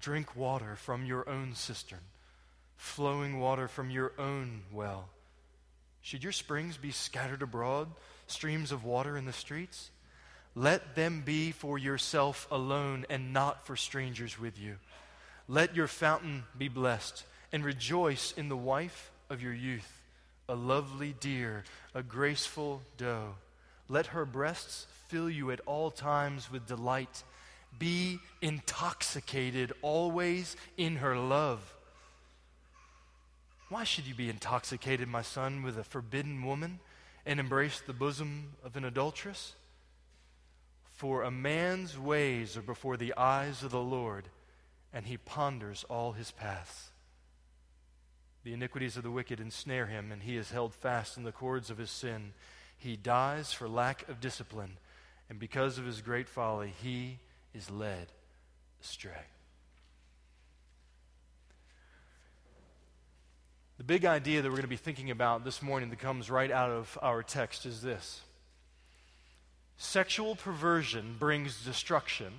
Drink 0.00 0.36
water 0.36 0.76
from 0.76 1.06
your 1.06 1.28
own 1.28 1.54
cistern, 1.54 2.00
flowing 2.76 3.40
water 3.40 3.68
from 3.68 3.90
your 3.90 4.12
own 4.18 4.62
well. 4.72 5.08
Should 6.02 6.22
your 6.22 6.32
springs 6.32 6.76
be 6.76 6.92
scattered 6.92 7.42
abroad, 7.42 7.88
streams 8.26 8.70
of 8.70 8.84
water 8.84 9.16
in 9.16 9.24
the 9.24 9.32
streets? 9.32 9.90
Let 10.54 10.94
them 10.94 11.22
be 11.24 11.50
for 11.50 11.78
yourself 11.78 12.46
alone 12.50 13.04
and 13.10 13.32
not 13.32 13.66
for 13.66 13.76
strangers 13.76 14.38
with 14.38 14.58
you. 14.58 14.76
Let 15.48 15.76
your 15.76 15.86
fountain 15.86 16.44
be 16.56 16.68
blessed, 16.68 17.24
and 17.52 17.64
rejoice 17.64 18.32
in 18.36 18.48
the 18.48 18.56
wife 18.56 19.10
of 19.30 19.42
your 19.42 19.52
youth, 19.52 20.00
a 20.48 20.54
lovely 20.54 21.14
deer, 21.20 21.64
a 21.94 22.02
graceful 22.02 22.82
doe. 22.96 23.34
Let 23.88 24.06
her 24.06 24.24
breasts 24.24 24.86
fill 25.08 25.30
you 25.30 25.50
at 25.50 25.60
all 25.66 25.90
times 25.90 26.50
with 26.50 26.66
delight. 26.66 27.22
Be 27.78 28.20
intoxicated 28.40 29.72
always 29.82 30.56
in 30.76 30.96
her 30.96 31.16
love. 31.16 31.74
Why 33.68 33.84
should 33.84 34.06
you 34.06 34.14
be 34.14 34.30
intoxicated, 34.30 35.08
my 35.08 35.22
son, 35.22 35.62
with 35.62 35.76
a 35.76 35.84
forbidden 35.84 36.44
woman 36.44 36.78
and 37.24 37.40
embrace 37.40 37.80
the 37.80 37.92
bosom 37.92 38.52
of 38.62 38.76
an 38.76 38.84
adulteress? 38.84 39.54
For 40.92 41.24
a 41.24 41.30
man's 41.30 41.98
ways 41.98 42.56
are 42.56 42.62
before 42.62 42.96
the 42.96 43.12
eyes 43.16 43.62
of 43.62 43.72
the 43.72 43.80
Lord, 43.80 44.28
and 44.92 45.04
he 45.04 45.18
ponders 45.18 45.84
all 45.90 46.12
his 46.12 46.30
paths. 46.30 46.90
The 48.44 48.52
iniquities 48.52 48.96
of 48.96 49.02
the 49.02 49.10
wicked 49.10 49.40
ensnare 49.40 49.86
him, 49.86 50.12
and 50.12 50.22
he 50.22 50.36
is 50.36 50.52
held 50.52 50.72
fast 50.72 51.16
in 51.16 51.24
the 51.24 51.32
cords 51.32 51.68
of 51.68 51.78
his 51.78 51.90
sin. 51.90 52.32
He 52.78 52.96
dies 52.96 53.52
for 53.52 53.68
lack 53.68 54.08
of 54.08 54.20
discipline, 54.20 54.78
and 55.28 55.40
because 55.40 55.76
of 55.76 55.84
his 55.84 56.00
great 56.00 56.28
folly, 56.28 56.72
he 56.80 57.18
is 57.56 57.70
led 57.70 58.08
astray. 58.82 59.12
The 63.78 63.84
big 63.84 64.04
idea 64.04 64.42
that 64.42 64.48
we're 64.48 64.56
going 64.56 64.62
to 64.62 64.68
be 64.68 64.76
thinking 64.76 65.10
about 65.10 65.44
this 65.44 65.62
morning 65.62 65.90
that 65.90 65.98
comes 65.98 66.30
right 66.30 66.50
out 66.50 66.70
of 66.70 66.98
our 67.02 67.22
text 67.22 67.66
is 67.66 67.82
this 67.82 68.20
Sexual 69.78 70.36
perversion 70.36 71.16
brings 71.18 71.64
destruction, 71.64 72.32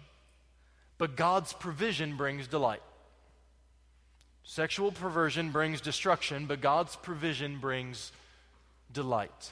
but 0.98 1.16
God's 1.16 1.54
provision 1.54 2.16
brings 2.16 2.48
delight. 2.48 2.82
Sexual 4.44 4.92
perversion 4.92 5.52
brings 5.52 5.82
destruction, 5.82 6.46
but 6.46 6.62
God's 6.62 6.96
provision 6.96 7.60
brings 7.60 8.12
delight. 8.92 9.52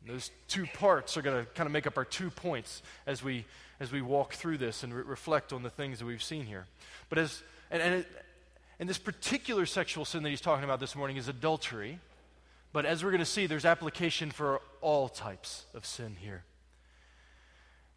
And 0.00 0.14
those 0.14 0.30
two 0.48 0.66
parts 0.66 1.16
are 1.16 1.22
going 1.22 1.44
to 1.44 1.50
kind 1.52 1.66
of 1.66 1.72
make 1.72 1.86
up 1.86 1.96
our 1.96 2.04
two 2.04 2.30
points 2.30 2.82
as 3.06 3.22
we 3.22 3.44
as 3.80 3.90
we 3.90 4.02
walk 4.02 4.34
through 4.34 4.58
this 4.58 4.82
and 4.82 4.94
re- 4.94 5.02
reflect 5.02 5.52
on 5.52 5.62
the 5.62 5.70
things 5.70 5.98
that 5.98 6.04
we've 6.04 6.22
seen 6.22 6.44
here. 6.44 6.66
But 7.08 7.18
as 7.18 7.42
and, 7.70 7.82
and, 7.82 7.94
it, 7.96 8.06
and 8.78 8.88
this 8.88 8.98
particular 8.98 9.66
sexual 9.66 10.04
sin 10.04 10.22
that 10.22 10.30
he's 10.30 10.40
talking 10.40 10.64
about 10.64 10.80
this 10.80 10.94
morning 10.94 11.16
is 11.16 11.28
adultery. 11.28 11.98
But 12.72 12.86
as 12.86 13.02
we're 13.02 13.10
going 13.10 13.20
to 13.20 13.26
see, 13.26 13.46
there's 13.46 13.64
application 13.64 14.30
for 14.30 14.60
all 14.80 15.08
types 15.08 15.64
of 15.74 15.84
sin 15.84 16.16
here. 16.20 16.44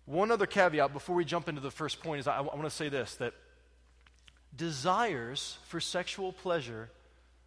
One 0.06 0.32
other 0.32 0.46
caveat 0.46 0.92
before 0.94 1.16
we 1.16 1.26
jump 1.26 1.48
into 1.48 1.62
the 1.62 1.72
first 1.72 2.02
point 2.02 2.22
is 2.22 2.28
I, 2.28 2.38
I 2.38 2.42
want 2.42 2.64
to 2.64 2.70
say 2.70 2.90
this 2.90 3.16
that 3.16 3.34
desires 4.56 5.58
for 5.68 5.80
sexual 5.80 6.34
pleasure 6.34 6.90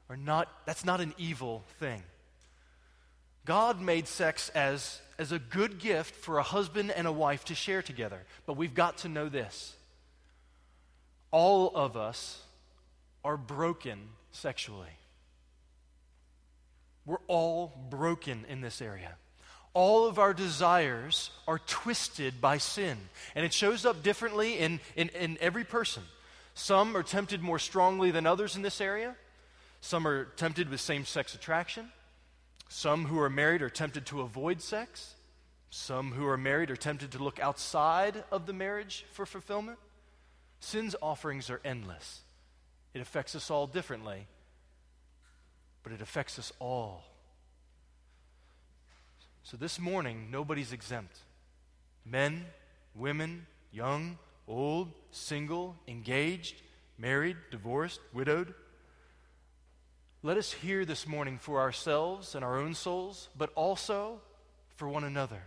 are 0.08 0.16
not, 0.16 0.48
that's 0.66 0.84
not 0.84 1.00
an 1.00 1.14
evil 1.18 1.64
thing. 1.78 2.02
God 3.46 3.80
made 3.80 4.06
sex 4.06 4.50
as, 4.50 5.00
as 5.18 5.32
a 5.32 5.38
good 5.38 5.78
gift 5.78 6.14
for 6.14 6.38
a 6.38 6.42
husband 6.42 6.90
and 6.90 7.06
a 7.06 7.12
wife 7.12 7.46
to 7.46 7.54
share 7.54 7.80
together. 7.80 8.20
But 8.44 8.58
we've 8.58 8.74
got 8.74 8.98
to 8.98 9.08
know 9.08 9.30
this 9.30 9.74
all 11.30 11.72
of 11.74 11.96
us 11.96 12.42
are 13.24 13.38
broken 13.38 13.98
sexually. 14.32 14.88
We're 17.06 17.16
all 17.28 17.72
broken 17.88 18.44
in 18.48 18.60
this 18.60 18.82
area 18.82 19.14
all 19.76 20.06
of 20.06 20.18
our 20.18 20.32
desires 20.32 21.30
are 21.46 21.58
twisted 21.58 22.40
by 22.40 22.56
sin. 22.56 22.96
And 23.34 23.44
it 23.44 23.52
shows 23.52 23.84
up 23.84 24.02
differently 24.02 24.58
in, 24.58 24.80
in, 24.96 25.10
in, 25.10 25.36
every 25.38 25.64
person. 25.64 26.02
Some 26.54 26.96
are 26.96 27.02
tempted 27.02 27.42
more 27.42 27.58
strongly 27.58 28.10
than 28.10 28.26
others 28.26 28.56
in 28.56 28.62
this 28.62 28.80
area. 28.80 29.14
Some 29.82 30.08
are 30.08 30.24
tempted 30.36 30.70
with 30.70 30.80
same 30.80 31.04
sex 31.04 31.34
attraction. 31.34 31.92
Some 32.68 33.06
who 33.06 33.18
are 33.20 33.30
married 33.30 33.62
are 33.62 33.70
tempted 33.70 34.06
to 34.06 34.20
avoid 34.20 34.60
sex. 34.60 35.14
Some 35.70 36.12
who 36.12 36.26
are 36.26 36.36
married 36.36 36.70
are 36.70 36.76
tempted 36.76 37.12
to 37.12 37.22
look 37.22 37.38
outside 37.38 38.24
of 38.30 38.46
the 38.46 38.52
marriage 38.52 39.04
for 39.12 39.26
fulfillment. 39.26 39.78
Sin's 40.60 40.96
offerings 41.02 41.50
are 41.50 41.60
endless. 41.64 42.22
It 42.94 43.00
affects 43.00 43.34
us 43.34 43.50
all 43.50 43.66
differently, 43.66 44.26
but 45.82 45.92
it 45.92 46.00
affects 46.00 46.38
us 46.38 46.52
all 46.58 47.04
so 49.46 49.56
this 49.56 49.78
morning, 49.78 50.26
nobody's 50.32 50.72
exempt. 50.72 51.16
Men, 52.04 52.46
women, 52.96 53.46
young, 53.70 54.18
old, 54.48 54.90
single, 55.12 55.76
engaged, 55.86 56.62
married, 56.98 57.36
divorced, 57.52 58.00
widowed. 58.12 58.54
Let 60.26 60.38
us 60.38 60.52
hear 60.52 60.84
this 60.84 61.06
morning 61.06 61.38
for 61.38 61.60
ourselves 61.60 62.34
and 62.34 62.44
our 62.44 62.58
own 62.58 62.74
souls, 62.74 63.28
but 63.38 63.52
also 63.54 64.20
for 64.74 64.88
one 64.88 65.04
another, 65.04 65.40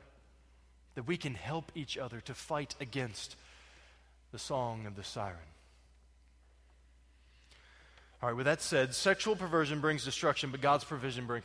that 0.95 1.03
we 1.03 1.17
can 1.17 1.35
help 1.35 1.73
each 1.75 1.97
other 1.97 2.21
to 2.21 2.33
fight 2.33 2.75
against 2.79 3.35
the 4.31 4.39
song 4.39 4.85
of 4.85 4.95
the 4.95 5.03
siren. 5.03 5.35
All 8.23 8.29
right, 8.29 8.37
with 8.37 8.45
that 8.45 8.61
said, 8.61 8.95
sexual 8.95 9.35
perversion 9.35 9.81
brings 9.81 10.05
destruction, 10.05 10.49
but 10.49 10.61
God's 10.61 10.85
provision 10.85 11.27
brings, 11.27 11.43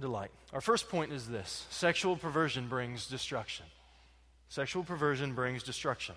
delight. 0.00 0.32
Our 0.52 0.60
first 0.60 0.88
point 0.88 1.12
is 1.12 1.28
this 1.28 1.66
sexual 1.70 2.16
perversion 2.16 2.66
brings 2.66 3.06
destruction. 3.06 3.66
Sexual 4.48 4.82
perversion 4.82 5.34
brings 5.34 5.62
destruction. 5.62 6.16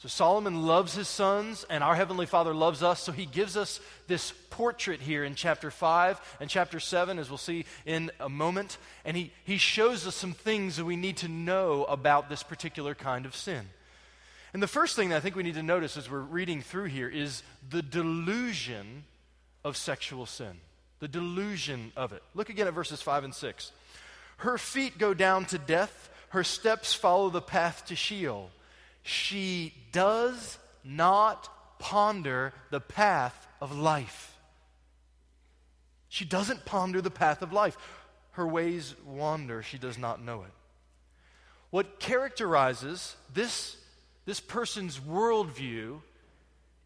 So 0.00 0.08
Solomon 0.08 0.66
loves 0.66 0.94
his 0.94 1.08
sons, 1.08 1.66
and 1.68 1.84
our 1.84 1.94
Heavenly 1.94 2.24
Father 2.24 2.54
loves 2.54 2.82
us, 2.82 3.02
so 3.02 3.12
he 3.12 3.26
gives 3.26 3.54
us 3.54 3.80
this 4.06 4.32
portrait 4.48 4.98
here 4.98 5.24
in 5.24 5.34
chapter 5.34 5.70
5 5.70 6.38
and 6.40 6.48
chapter 6.48 6.80
7, 6.80 7.18
as 7.18 7.28
we'll 7.28 7.36
see 7.36 7.66
in 7.84 8.10
a 8.18 8.30
moment. 8.30 8.78
And 9.04 9.14
he, 9.14 9.30
he 9.44 9.58
shows 9.58 10.06
us 10.06 10.14
some 10.14 10.32
things 10.32 10.76
that 10.76 10.86
we 10.86 10.96
need 10.96 11.18
to 11.18 11.28
know 11.28 11.84
about 11.84 12.30
this 12.30 12.42
particular 12.42 12.94
kind 12.94 13.26
of 13.26 13.36
sin. 13.36 13.68
And 14.54 14.62
the 14.62 14.66
first 14.66 14.96
thing 14.96 15.10
that 15.10 15.16
I 15.16 15.20
think 15.20 15.36
we 15.36 15.42
need 15.42 15.54
to 15.56 15.62
notice 15.62 15.98
as 15.98 16.10
we're 16.10 16.20
reading 16.20 16.62
through 16.62 16.86
here 16.86 17.08
is 17.08 17.42
the 17.68 17.82
delusion 17.82 19.04
of 19.64 19.76
sexual 19.76 20.24
sin 20.24 20.60
the 21.00 21.08
delusion 21.08 21.92
of 21.96 22.12
it. 22.12 22.22
Look 22.34 22.50
again 22.50 22.66
at 22.66 22.74
verses 22.74 23.00
5 23.00 23.24
and 23.24 23.34
6. 23.34 23.72
Her 24.36 24.58
feet 24.58 24.98
go 24.98 25.14
down 25.14 25.46
to 25.46 25.56
death, 25.58 26.10
her 26.28 26.44
steps 26.44 26.92
follow 26.92 27.30
the 27.30 27.40
path 27.40 27.86
to 27.86 27.96
Sheol. 27.96 28.50
She 29.02 29.74
does 29.92 30.58
not 30.84 31.48
ponder 31.78 32.52
the 32.70 32.80
path 32.80 33.48
of 33.60 33.76
life. 33.76 34.36
She 36.08 36.24
doesn't 36.24 36.64
ponder 36.64 37.00
the 37.00 37.10
path 37.10 37.42
of 37.42 37.52
life. 37.52 37.76
Her 38.32 38.46
ways 38.46 38.94
wander, 39.06 39.62
she 39.62 39.78
does 39.78 39.98
not 39.98 40.22
know 40.22 40.42
it. 40.42 40.52
What 41.70 42.00
characterizes 42.00 43.16
this, 43.32 43.76
this 44.24 44.40
person's 44.40 44.98
worldview 44.98 46.00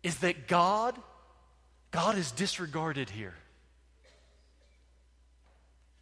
is 0.03 0.19
that 0.19 0.47
God, 0.47 0.95
God 1.91 2.17
is 2.19 2.31
disregarded 2.31 3.09
here. 3.11 3.35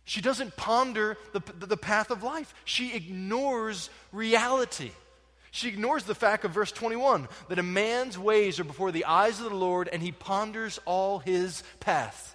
She 0.05 0.21
doesn't 0.21 0.57
ponder 0.57 1.17
the, 1.33 1.41
the 1.65 1.77
path 1.77 2.11
of 2.11 2.25
life. 2.25 2.53
She 2.65 2.93
ignores 2.93 3.89
reality. 4.11 4.91
She 5.55 5.69
ignores 5.69 6.05
the 6.05 6.15
fact 6.15 6.47
of 6.47 6.53
verse 6.53 6.73
21 6.73 7.29
that 7.49 7.59
a 7.59 7.63
man's 7.63 8.19
ways 8.19 8.59
are 8.59 8.65
before 8.65 8.91
the 8.91 9.05
eyes 9.05 9.39
of 9.39 9.51
the 9.51 9.55
Lord 9.55 9.87
and 9.87 10.03
he 10.03 10.11
ponders 10.11 10.81
all 10.87 11.19
his 11.19 11.63
paths. 11.79 12.35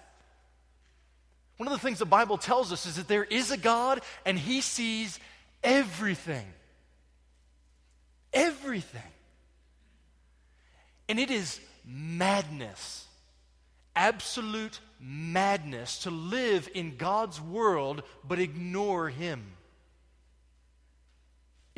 One 1.56 1.66
of 1.66 1.72
the 1.72 1.80
things 1.80 1.98
the 1.98 2.06
Bible 2.06 2.38
tells 2.38 2.72
us 2.72 2.86
is 2.86 2.94
that 2.94 3.08
there 3.08 3.24
is 3.24 3.50
a 3.50 3.56
God 3.56 4.02
and 4.24 4.38
he 4.38 4.60
sees 4.60 5.18
everything. 5.64 6.46
Everything. 8.32 9.02
And 11.08 11.18
it 11.18 11.32
is 11.32 11.60
madness, 11.84 13.04
absolute 13.96 14.78
madness 15.00 16.04
to 16.04 16.10
live 16.10 16.68
in 16.72 16.96
God's 16.96 17.40
world 17.40 18.04
but 18.22 18.38
ignore 18.38 19.08
him. 19.08 19.44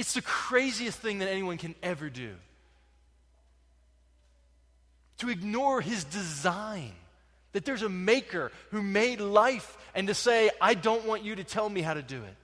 It's 0.01 0.15
the 0.15 0.23
craziest 0.23 0.99
thing 0.99 1.19
that 1.19 1.29
anyone 1.29 1.59
can 1.59 1.75
ever 1.83 2.09
do. 2.09 2.35
To 5.19 5.29
ignore 5.29 5.83
his 5.83 6.05
design, 6.05 6.93
that 7.53 7.67
there's 7.67 7.83
a 7.83 7.89
maker 7.91 8.51
who 8.71 8.83
made 8.83 9.21
life, 9.21 9.77
and 9.95 10.07
to 10.09 10.15
say, 10.15 10.49
I 10.59 10.73
don't 10.73 11.05
want 11.05 11.23
you 11.23 11.35
to 11.37 11.45
tell 11.45 11.69
me 11.69 11.83
how 11.83 11.93
to 11.93 12.01
do 12.01 12.17
it. 12.17 12.35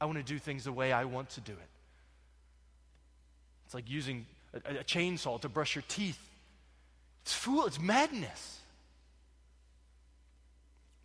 I 0.00 0.06
want 0.06 0.18
to 0.18 0.24
do 0.24 0.40
things 0.40 0.64
the 0.64 0.72
way 0.72 0.92
I 0.92 1.04
want 1.04 1.30
to 1.30 1.40
do 1.40 1.52
it. 1.52 1.68
It's 3.66 3.74
like 3.74 3.88
using 3.88 4.26
a, 4.52 4.78
a 4.78 4.84
chainsaw 4.84 5.40
to 5.42 5.48
brush 5.48 5.76
your 5.76 5.84
teeth. 5.86 6.18
It's 7.22 7.32
fool, 7.32 7.66
it's 7.66 7.78
madness. 7.78 8.58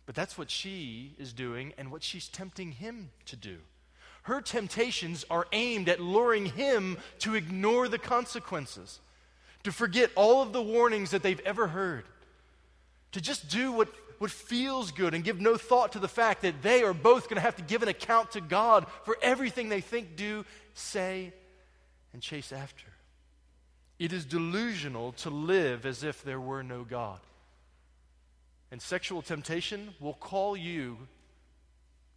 But 0.06 0.16
that's 0.16 0.36
what 0.36 0.50
she 0.50 1.14
is 1.16 1.32
doing 1.32 1.74
and 1.78 1.92
what 1.92 2.02
she's 2.02 2.26
tempting 2.26 2.72
him 2.72 3.10
to 3.26 3.36
do. 3.36 3.58
Her 4.22 4.40
temptations 4.40 5.24
are 5.30 5.48
aimed 5.52 5.88
at 5.88 6.00
luring 6.00 6.46
him 6.46 6.98
to 7.20 7.34
ignore 7.34 7.88
the 7.88 7.98
consequences, 7.98 9.00
to 9.64 9.72
forget 9.72 10.10
all 10.14 10.42
of 10.42 10.52
the 10.52 10.62
warnings 10.62 11.10
that 11.10 11.22
they've 11.22 11.40
ever 11.40 11.66
heard, 11.66 12.04
to 13.12 13.20
just 13.20 13.48
do 13.48 13.72
what, 13.72 13.88
what 14.18 14.30
feels 14.30 14.92
good 14.92 15.12
and 15.14 15.24
give 15.24 15.40
no 15.40 15.56
thought 15.56 15.92
to 15.92 15.98
the 15.98 16.08
fact 16.08 16.42
that 16.42 16.62
they 16.62 16.82
are 16.82 16.94
both 16.94 17.24
going 17.24 17.36
to 17.36 17.40
have 17.40 17.56
to 17.56 17.62
give 17.62 17.82
an 17.82 17.88
account 17.88 18.32
to 18.32 18.40
God 18.40 18.86
for 19.04 19.18
everything 19.22 19.68
they 19.68 19.80
think, 19.80 20.14
do, 20.14 20.44
say, 20.74 21.32
and 22.12 22.22
chase 22.22 22.52
after. 22.52 22.86
It 23.98 24.12
is 24.12 24.24
delusional 24.24 25.12
to 25.12 25.30
live 25.30 25.84
as 25.84 26.04
if 26.04 26.22
there 26.22 26.40
were 26.40 26.62
no 26.62 26.84
God. 26.84 27.20
And 28.70 28.80
sexual 28.80 29.20
temptation 29.20 29.94
will 30.00 30.14
call 30.14 30.56
you, 30.56 30.96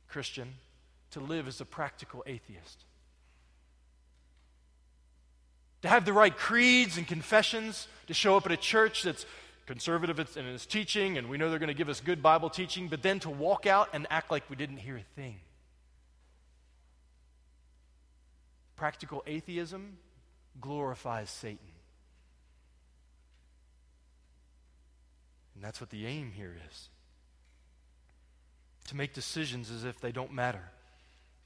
Christian, 0.08 0.54
to 1.16 1.22
live 1.22 1.48
as 1.48 1.62
a 1.62 1.66
practical 1.66 2.26
atheist. 2.28 2.84
To 5.82 5.88
have 5.88 6.04
the 6.04 6.12
right 6.12 6.36
creeds 6.36 6.98
and 6.98 7.08
confessions, 7.08 7.88
to 8.08 8.14
show 8.14 8.36
up 8.36 8.46
at 8.46 8.52
a 8.52 8.58
church 8.58 9.04
that's 9.04 9.26
conservative 9.66 10.20
in 10.36 10.46
its 10.46 10.66
teaching, 10.66 11.18
and 11.18 11.30
we 11.30 11.38
know 11.38 11.50
they're 11.50 11.58
going 11.58 11.68
to 11.70 11.74
give 11.74 11.88
us 11.88 12.02
good 12.02 12.22
Bible 12.22 12.50
teaching, 12.50 12.90
but 12.90 13.02
then 13.02 13.22
to 13.22 13.30
walk 13.30 13.66
out 13.66 13.88
and 13.94 14.06
act 14.10 14.30
like 14.30 14.50
we 14.50 14.58
didn't 14.58 14.76
hear 14.76 14.98
a 14.98 15.06
thing. 15.16 15.40
Practical 18.75 19.24
atheism 19.25 19.98
glorifies 20.60 21.30
Satan. 21.30 21.60
And 25.56 25.64
that's 25.64 25.80
what 25.80 25.92
the 25.92 26.06
aim 26.06 26.34
here 26.36 26.58
is 26.70 26.90
to 28.90 28.98
make 28.98 29.14
decisions 29.14 29.72
as 29.72 29.86
if 29.86 30.01
they 30.01 30.12
don't 30.12 30.34
matter 30.34 30.72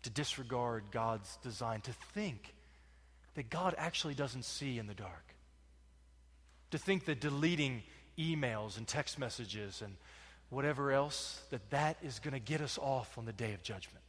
to 0.04 0.10
disregard 0.10 0.86
God's 0.92 1.38
design, 1.38 1.82
to 1.82 1.94
think 2.14 2.54
that 3.36 3.50
God 3.50 3.76
actually 3.78 4.14
doesn't 4.14 4.46
see 4.46 4.80
in 4.80 4.88
the 4.88 4.94
dark, 4.94 5.36
to 6.72 6.78
think 6.78 7.06
that 7.06 7.20
deleting 7.20 7.84
emails 8.18 8.78
and 8.78 8.88
text 8.88 9.18
messages 9.20 9.82
and 9.82 9.96
whatever 10.50 10.92
else, 10.92 11.42
that 11.52 11.70
that 11.70 11.98
is 12.02 12.20
going 12.20 12.34
to 12.34 12.40
get 12.40 12.62
us 12.62 12.78
off 12.78 13.18
on 13.18 13.26
the 13.26 13.34
day 13.34 13.54
of 13.54 13.64
judgment. 13.64 14.04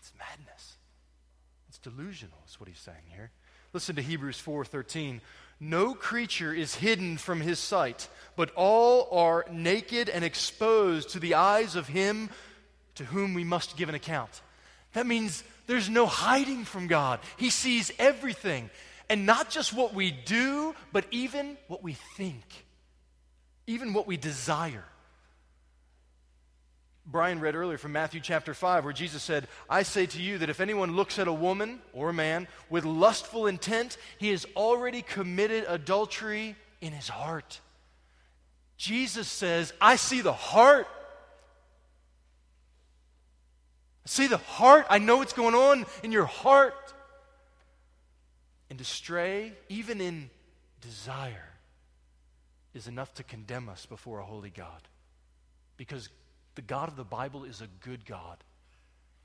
It's 0.00 0.12
madness. 0.18 0.76
It's 1.68 1.78
delusional, 1.78 2.38
is 2.48 2.60
what 2.60 2.68
he's 2.68 2.78
saying 2.78 3.04
here. 3.08 3.30
Listen 3.72 3.96
to 3.96 4.02
Hebrews 4.02 4.40
4:13. 4.40 5.20
No 5.58 5.94
creature 5.94 6.52
is 6.52 6.74
hidden 6.74 7.16
from 7.16 7.40
his 7.40 7.58
sight, 7.58 8.08
but 8.36 8.50
all 8.54 9.08
are 9.10 9.46
naked 9.50 10.08
and 10.08 10.24
exposed 10.24 11.10
to 11.10 11.18
the 11.18 11.34
eyes 11.34 11.76
of 11.76 11.88
him 11.88 12.28
to 12.96 13.04
whom 13.04 13.34
we 13.34 13.44
must 13.44 13.76
give 13.76 13.88
an 13.88 13.94
account. 13.94 14.42
That 14.92 15.06
means 15.06 15.42
there's 15.66 15.88
no 15.88 16.06
hiding 16.06 16.64
from 16.64 16.86
God. 16.86 17.20
He 17.36 17.50
sees 17.50 17.90
everything, 17.98 18.70
and 19.08 19.26
not 19.26 19.50
just 19.50 19.72
what 19.72 19.94
we 19.94 20.10
do, 20.10 20.74
but 20.92 21.06
even 21.10 21.56
what 21.68 21.82
we 21.82 21.94
think, 22.16 22.44
even 23.66 23.92
what 23.92 24.06
we 24.06 24.16
desire. 24.16 24.84
Brian 27.08 27.38
read 27.38 27.54
earlier 27.54 27.78
from 27.78 27.92
Matthew 27.92 28.20
chapter 28.20 28.52
5, 28.52 28.84
where 28.84 28.92
Jesus 28.92 29.22
said, 29.22 29.46
I 29.70 29.84
say 29.84 30.06
to 30.06 30.20
you 30.20 30.38
that 30.38 30.50
if 30.50 30.60
anyone 30.60 30.96
looks 30.96 31.20
at 31.20 31.28
a 31.28 31.32
woman 31.32 31.80
or 31.92 32.08
a 32.08 32.12
man 32.12 32.48
with 32.68 32.84
lustful 32.84 33.46
intent, 33.46 33.96
he 34.18 34.30
has 34.30 34.44
already 34.56 35.02
committed 35.02 35.64
adultery 35.68 36.56
in 36.80 36.92
his 36.92 37.08
heart. 37.08 37.60
Jesus 38.76 39.28
says, 39.28 39.72
I 39.80 39.96
see 39.96 40.20
the 40.20 40.32
heart. 40.32 40.88
I 44.04 44.08
see 44.08 44.26
the 44.26 44.36
heart. 44.36 44.86
I 44.90 44.98
know 44.98 45.18
what's 45.18 45.32
going 45.32 45.54
on 45.54 45.86
in 46.02 46.10
your 46.10 46.26
heart. 46.26 46.74
And 48.68 48.80
to 48.80 48.84
stray, 48.84 49.52
even 49.68 50.00
in 50.00 50.28
desire, 50.80 51.52
is 52.74 52.88
enough 52.88 53.14
to 53.14 53.22
condemn 53.22 53.68
us 53.68 53.86
before 53.86 54.18
a 54.18 54.24
holy 54.24 54.50
God. 54.50 54.82
Because 55.76 56.08
the 56.56 56.62
God 56.62 56.88
of 56.88 56.96
the 56.96 57.04
Bible 57.04 57.44
is 57.44 57.60
a 57.60 57.68
good 57.84 58.04
God. 58.04 58.38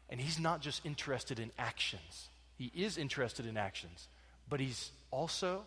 And 0.10 0.22
He's 0.22 0.39
not 0.39 0.62
just 0.62 0.86
interested 0.86 1.39
in 1.39 1.52
actions, 1.58 2.30
He 2.58 2.72
is 2.76 2.98
interested 2.98 3.46
in 3.48 3.58
actions, 3.58 4.08
but 4.48 4.60
He's 4.60 4.91
also 5.10 5.63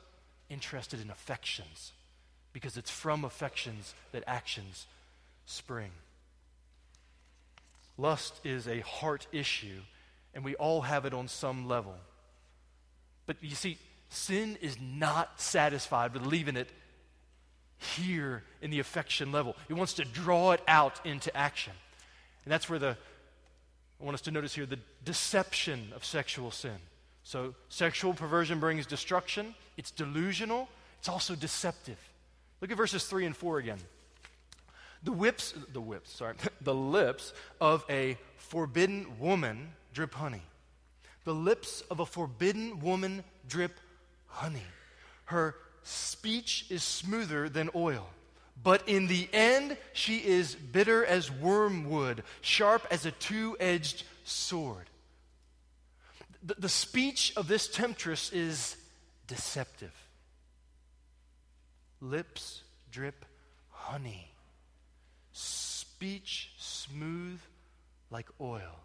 interested 0.48 1.00
in 1.00 1.10
affections 1.10 1.92
because 2.52 2.76
it's 2.76 2.90
from 2.90 3.24
affections 3.24 3.94
that 4.12 4.22
actions 4.26 4.86
spring. 5.46 5.90
Lust 7.96 8.40
is 8.44 8.66
a 8.66 8.80
heart 8.80 9.26
issue, 9.32 9.80
and 10.34 10.44
we 10.44 10.54
all 10.56 10.82
have 10.82 11.04
it 11.04 11.14
on 11.14 11.28
some 11.28 11.68
level. 11.68 11.94
But 13.26 13.36
you 13.40 13.54
see, 13.54 13.78
sin 14.08 14.58
is 14.60 14.76
not 14.80 15.40
satisfied 15.40 16.12
with 16.12 16.26
leaving 16.26 16.56
it 16.56 16.68
here 17.78 18.42
in 18.62 18.70
the 18.70 18.80
affection 18.80 19.32
level. 19.32 19.56
It 19.68 19.74
wants 19.74 19.94
to 19.94 20.04
draw 20.04 20.52
it 20.52 20.60
out 20.66 21.04
into 21.04 21.34
action. 21.36 21.72
And 22.44 22.52
that's 22.52 22.68
where 22.68 22.78
the, 22.78 22.96
I 24.00 24.04
want 24.04 24.14
us 24.14 24.20
to 24.22 24.30
notice 24.30 24.54
here 24.54 24.66
the 24.66 24.78
deception 25.04 25.92
of 25.94 26.04
sexual 26.04 26.50
sin. 26.50 26.76
So, 27.22 27.54
sexual 27.70 28.12
perversion 28.12 28.60
brings 28.60 28.86
destruction, 28.86 29.54
it's 29.78 29.90
delusional, 29.90 30.68
it's 30.98 31.08
also 31.08 31.34
deceptive. 31.34 31.98
Look 32.60 32.70
at 32.70 32.76
verses 32.76 33.06
3 33.06 33.26
and 33.26 33.36
4 33.36 33.58
again. 33.58 33.78
The 35.02 35.12
whips, 35.12 35.54
the 35.72 35.80
whips, 35.80 36.12
sorry, 36.12 36.34
the 36.60 36.74
lips 36.74 37.32
of 37.60 37.84
a 37.88 38.18
forbidden 38.36 39.18
woman 39.18 39.72
drip 39.92 40.14
honey. 40.14 40.42
The 41.24 41.34
lips 41.34 41.82
of 41.90 42.00
a 42.00 42.06
forbidden 42.06 42.80
woman 42.80 43.24
drip 43.48 43.80
honey. 44.26 44.62
Her 45.26 45.54
speech 45.84 46.66
is 46.70 46.82
smoother 46.82 47.48
than 47.48 47.70
oil. 47.74 48.08
But 48.62 48.88
in 48.88 49.06
the 49.06 49.28
end, 49.32 49.76
she 49.92 50.18
is 50.18 50.54
bitter 50.54 51.04
as 51.04 51.30
wormwood, 51.30 52.22
sharp 52.40 52.86
as 52.90 53.04
a 53.04 53.10
two 53.10 53.56
edged 53.60 54.04
sword. 54.24 54.88
The, 56.42 56.54
the, 56.58 56.68
speech 56.68 57.32
of 57.36 57.48
this 57.48 57.68
temptress 57.68 58.32
is 58.32 58.76
deceptive. 59.26 59.92
Lips 62.00 62.62
drip 62.90 63.24
honey, 63.70 64.30
speech 65.32 66.52
smooth 66.58 67.40
like 68.10 68.28
oil. 68.40 68.83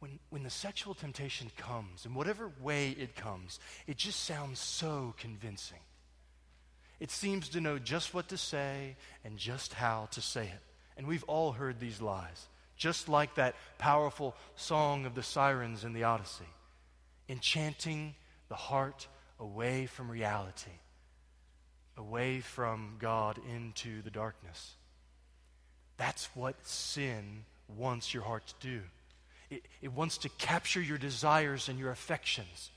When, 0.00 0.18
when 0.30 0.42
the 0.42 0.50
sexual 0.50 0.94
temptation 0.94 1.50
comes, 1.56 2.06
in 2.06 2.14
whatever 2.14 2.50
way 2.60 2.90
it 2.90 3.16
comes, 3.16 3.58
it 3.86 3.96
just 3.96 4.24
sounds 4.24 4.60
so 4.60 5.14
convincing. 5.18 5.80
It 7.00 7.10
seems 7.10 7.48
to 7.50 7.60
know 7.60 7.78
just 7.78 8.14
what 8.14 8.28
to 8.28 8.36
say 8.36 8.96
and 9.24 9.38
just 9.38 9.72
how 9.74 10.08
to 10.12 10.20
say 10.20 10.44
it. 10.44 10.62
And 10.96 11.06
we've 11.06 11.24
all 11.24 11.52
heard 11.52 11.78
these 11.78 12.00
lies, 12.00 12.48
just 12.76 13.08
like 13.08 13.34
that 13.36 13.54
powerful 13.78 14.34
song 14.56 15.06
of 15.06 15.14
the 15.14 15.22
sirens 15.22 15.84
in 15.84 15.92
the 15.92 16.04
Odyssey, 16.04 16.44
enchanting 17.28 18.14
the 18.48 18.56
heart 18.56 19.06
away 19.38 19.86
from 19.86 20.10
reality, 20.10 20.72
away 21.96 22.40
from 22.40 22.96
God 22.98 23.38
into 23.54 24.02
the 24.02 24.10
darkness. 24.10 24.74
That's 25.96 26.28
what 26.34 26.66
sin 26.66 27.44
wants 27.76 28.14
your 28.14 28.22
heart 28.22 28.46
to 28.46 28.54
do. 28.60 28.80
It, 29.50 29.64
it 29.80 29.92
wants 29.92 30.18
to 30.18 30.28
capture 30.30 30.80
your 30.80 30.98
desires 30.98 31.68
and 31.68 31.78
your 31.78 31.90
affections. 31.90 32.70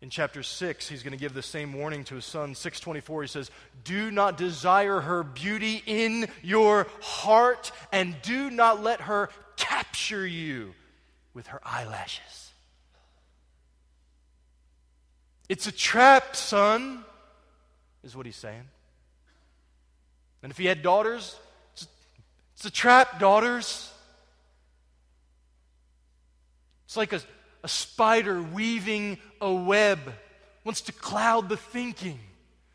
In 0.00 0.08
chapter 0.08 0.42
6, 0.42 0.88
he's 0.88 1.02
going 1.02 1.12
to 1.12 1.18
give 1.18 1.34
the 1.34 1.42
same 1.42 1.74
warning 1.74 2.04
to 2.04 2.14
his 2.14 2.24
son. 2.24 2.54
624, 2.54 3.22
he 3.22 3.28
says, 3.28 3.50
Do 3.84 4.10
not 4.10 4.38
desire 4.38 5.00
her 5.00 5.22
beauty 5.22 5.82
in 5.84 6.26
your 6.42 6.86
heart, 7.02 7.70
and 7.92 8.16
do 8.22 8.50
not 8.50 8.82
let 8.82 9.02
her 9.02 9.28
capture 9.56 10.26
you 10.26 10.74
with 11.34 11.48
her 11.48 11.60
eyelashes. 11.62 12.50
It's 15.50 15.66
a 15.66 15.72
trap, 15.72 16.34
son, 16.34 17.04
is 18.02 18.16
what 18.16 18.24
he's 18.24 18.36
saying. 18.36 18.62
And 20.42 20.50
if 20.50 20.56
he 20.56 20.64
had 20.64 20.82
daughters, 20.82 21.36
it's, 21.74 21.88
it's 22.54 22.64
a 22.64 22.70
trap, 22.70 23.18
daughters. 23.18 23.89
It's 26.90 26.96
like 26.96 27.12
a, 27.12 27.20
a 27.62 27.68
spider 27.68 28.42
weaving 28.42 29.18
a 29.40 29.52
web, 29.52 30.00
wants 30.64 30.80
to 30.80 30.92
cloud 30.92 31.48
the 31.48 31.56
thinking. 31.56 32.18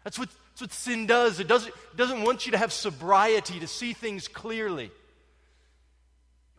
That's 0.05 0.17
what, 0.17 0.29
that's 0.29 0.61
what 0.61 0.71
sin 0.71 1.05
does. 1.05 1.41
It 1.41 1.49
doesn't, 1.49 1.67
it 1.67 1.97
doesn't 1.97 2.21
want 2.21 2.45
you 2.45 2.53
to 2.53 2.57
have 2.57 2.71
sobriety, 2.71 3.59
to 3.59 3.67
see 3.67 3.91
things 3.91 4.29
clearly. 4.29 4.85
It 4.85 4.91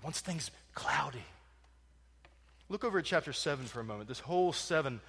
wants 0.04 0.20
things 0.20 0.50
cloudy. 0.74 1.24
Look 2.68 2.84
over 2.84 2.98
at 2.98 3.06
chapter 3.06 3.32
7 3.32 3.64
for 3.64 3.80
a 3.80 3.84
moment. 3.84 4.06
This 4.06 4.20
whole 4.20 4.52
7, 4.52 5.00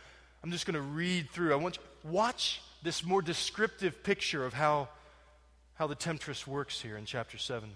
I'm 0.41 0.51
just 0.51 0.65
going 0.65 0.75
to 0.75 0.81
read 0.81 1.29
through. 1.29 1.51
I 1.51 1.57
want 1.57 1.75
you 1.75 2.09
watch 2.09 2.61
this 2.81 3.03
more 3.03 3.21
descriptive 3.21 4.03
picture 4.03 4.45
of 4.45 4.53
how, 4.53 4.87
how 5.73 5.87
the 5.87 5.95
temptress 5.95 6.47
works 6.47 6.79
here 6.79 6.95
in 6.95 7.03
chapter 7.03 7.37
7. 7.37 7.69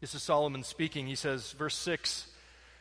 This 0.00 0.14
is 0.14 0.22
Solomon 0.22 0.64
speaking. 0.64 1.06
He 1.06 1.14
says, 1.14 1.52
verse 1.52 1.76
6 1.76 2.26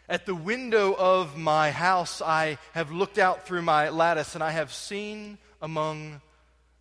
at 0.10 0.26
the 0.26 0.36
window 0.36 0.94
of 0.94 1.38
my 1.38 1.72
house, 1.72 2.22
I 2.22 2.58
have 2.74 2.92
looked 2.92 3.20
out 3.20 3.46
through 3.46 3.62
my 3.62 3.90
lattice, 3.90 4.34
and 4.34 4.44
I 4.44 4.52
have 4.52 4.74
seen 4.74 5.38
among 5.62 6.22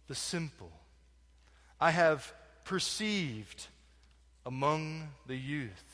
the 0.09 0.15
simple. 0.15 0.73
I 1.81 1.91
have 1.91 2.33
perceived 2.65 3.67
among 4.47 5.09
the 5.27 5.37
youth 5.37 5.85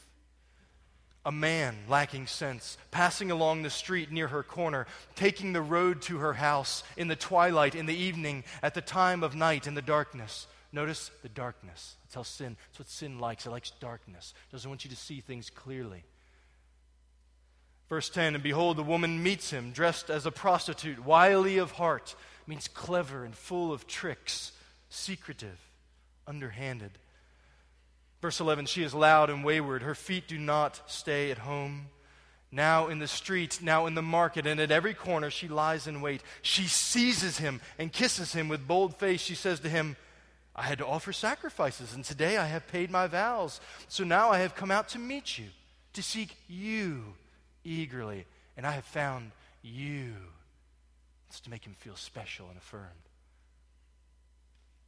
a 1.26 1.32
man 1.32 1.74
lacking 1.88 2.26
sense, 2.26 2.76
passing 2.90 3.30
along 3.30 3.62
the 3.62 3.70
street 3.70 4.12
near 4.12 4.28
her 4.28 4.42
corner, 4.42 4.86
taking 5.16 5.52
the 5.52 5.62
road 5.62 6.02
to 6.02 6.18
her 6.18 6.34
house 6.34 6.84
in 6.96 7.08
the 7.08 7.16
twilight, 7.16 7.74
in 7.74 7.86
the 7.86 7.96
evening, 7.96 8.44
at 8.62 8.74
the 8.74 8.82
time 8.82 9.22
of 9.22 9.34
night, 9.34 9.66
in 9.66 9.74
the 9.74 9.82
darkness. 9.82 10.46
Notice 10.70 11.10
the 11.22 11.28
darkness. 11.28 11.96
That's 12.02 12.14
how 12.14 12.22
sin, 12.24 12.56
that's 12.68 12.78
what 12.80 12.88
sin 12.88 13.18
likes. 13.18 13.46
It 13.46 13.50
likes 13.50 13.70
darkness. 13.80 14.34
It 14.48 14.52
doesn't 14.52 14.68
want 14.68 14.84
you 14.84 14.90
to 14.90 14.96
see 14.96 15.20
things 15.20 15.48
clearly. 15.48 16.04
Verse 17.88 18.08
10 18.08 18.34
And 18.34 18.42
behold, 18.42 18.76
the 18.76 18.82
woman 18.82 19.22
meets 19.22 19.50
him, 19.50 19.72
dressed 19.72 20.10
as 20.10 20.26
a 20.26 20.30
prostitute, 20.30 21.04
wily 21.04 21.58
of 21.58 21.72
heart, 21.72 22.14
means 22.46 22.68
clever 22.68 23.24
and 23.24 23.34
full 23.34 23.72
of 23.72 23.86
tricks, 23.86 24.52
secretive, 24.88 25.58
underhanded. 26.26 26.92
Verse 28.20 28.40
11 28.40 28.66
She 28.66 28.82
is 28.82 28.94
loud 28.94 29.30
and 29.30 29.44
wayward, 29.44 29.82
her 29.82 29.94
feet 29.94 30.28
do 30.28 30.38
not 30.38 30.80
stay 30.90 31.30
at 31.30 31.38
home. 31.38 31.86
Now 32.50 32.86
in 32.86 33.00
the 33.00 33.08
street, 33.08 33.58
now 33.60 33.86
in 33.86 33.96
the 33.96 34.02
market, 34.02 34.46
and 34.46 34.60
at 34.60 34.70
every 34.70 34.94
corner 34.94 35.28
she 35.28 35.48
lies 35.48 35.88
in 35.88 36.00
wait. 36.00 36.22
She 36.40 36.68
seizes 36.68 37.38
him 37.38 37.60
and 37.80 37.92
kisses 37.92 38.32
him 38.32 38.48
with 38.48 38.68
bold 38.68 38.96
face. 38.96 39.20
She 39.20 39.34
says 39.34 39.58
to 39.60 39.68
him, 39.68 39.96
I 40.54 40.62
had 40.62 40.78
to 40.78 40.86
offer 40.86 41.12
sacrifices, 41.12 41.94
and 41.94 42.04
today 42.04 42.36
I 42.36 42.46
have 42.46 42.68
paid 42.68 42.92
my 42.92 43.08
vows. 43.08 43.60
So 43.88 44.04
now 44.04 44.30
I 44.30 44.38
have 44.38 44.54
come 44.54 44.70
out 44.70 44.88
to 44.90 45.00
meet 45.00 45.36
you, 45.36 45.46
to 45.94 46.02
seek 46.02 46.36
you 46.46 47.16
eagerly, 47.64 48.26
and 48.56 48.66
I 48.66 48.72
have 48.72 48.84
found 48.84 49.32
you. 49.62 50.12
It's 51.28 51.40
to 51.40 51.50
make 51.50 51.64
him 51.64 51.74
feel 51.78 51.96
special 51.96 52.48
and 52.48 52.56
affirmed. 52.56 52.90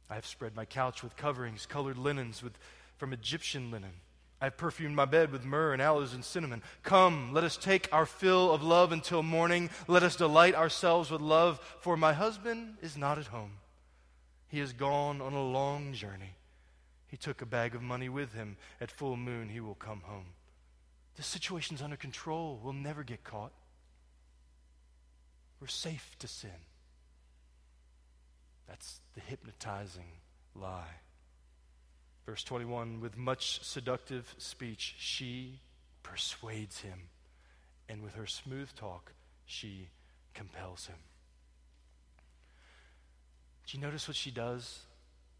I 0.09 0.15
have 0.15 0.25
spread 0.25 0.55
my 0.55 0.65
couch 0.65 1.03
with 1.03 1.17
coverings, 1.17 1.65
colored 1.65 1.97
linens 1.97 2.41
with, 2.41 2.57
from 2.97 3.11
Egyptian 3.11 3.71
linen. 3.71 3.91
I 4.39 4.45
have 4.45 4.57
perfumed 4.57 4.95
my 4.95 5.05
bed 5.05 5.31
with 5.31 5.43
myrrh 5.43 5.73
and 5.73 5.81
aloes 5.81 6.13
and 6.13 6.23
cinnamon. 6.23 6.61
Come, 6.83 7.33
let 7.33 7.43
us 7.43 7.57
take 7.57 7.89
our 7.91 8.05
fill 8.05 8.51
of 8.51 8.61
love 8.61 8.91
until 8.91 9.23
morning. 9.23 9.69
Let 9.87 10.03
us 10.03 10.15
delight 10.15 10.53
ourselves 10.55 11.09
with 11.09 11.21
love, 11.21 11.59
for 11.81 11.97
my 11.97 12.13
husband 12.13 12.75
is 12.81 12.95
not 12.95 13.17
at 13.17 13.27
home. 13.27 13.53
He 14.47 14.59
has 14.59 14.73
gone 14.73 15.21
on 15.21 15.33
a 15.33 15.43
long 15.43 15.93
journey. 15.93 16.35
He 17.07 17.17
took 17.17 17.41
a 17.41 17.45
bag 17.45 17.73
of 17.73 17.81
money 17.81 18.09
with 18.09 18.33
him. 18.33 18.57
At 18.79 18.91
full 18.91 19.17
moon, 19.17 19.49
he 19.49 19.59
will 19.59 19.75
come 19.75 20.01
home. 20.05 20.27
The 21.17 21.23
situation's 21.23 21.81
under 21.81 21.97
control. 21.97 22.59
We'll 22.63 22.73
never 22.73 23.03
get 23.03 23.23
caught. 23.23 23.51
We're 25.59 25.67
safe 25.67 26.15
to 26.19 26.27
sin. 26.27 26.49
That's 28.67 28.99
the 29.15 29.21
hypnotizing 29.21 30.11
lie. 30.55 31.01
Verse 32.25 32.43
21 32.43 32.99
With 32.99 33.17
much 33.17 33.63
seductive 33.63 34.35
speech, 34.37 34.95
she 34.99 35.59
persuades 36.03 36.81
him, 36.81 37.09
and 37.89 38.03
with 38.03 38.13
her 38.13 38.27
smooth 38.27 38.69
talk, 38.75 39.13
she 39.45 39.89
compels 40.35 40.85
him. 40.85 40.97
Do 43.65 43.77
you 43.77 43.83
notice 43.83 44.07
what 44.07 44.15
she 44.15 44.31
does? 44.31 44.81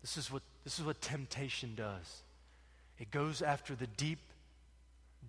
This 0.02 0.18
is 0.18 0.32
what, 0.32 0.42
this 0.64 0.80
is 0.80 0.86
what 0.86 1.02
temptation 1.02 1.76
does. 1.76 2.24
It 3.00 3.12
goes 3.12 3.42
after 3.42 3.76
the 3.76 3.88
deep 3.88 4.20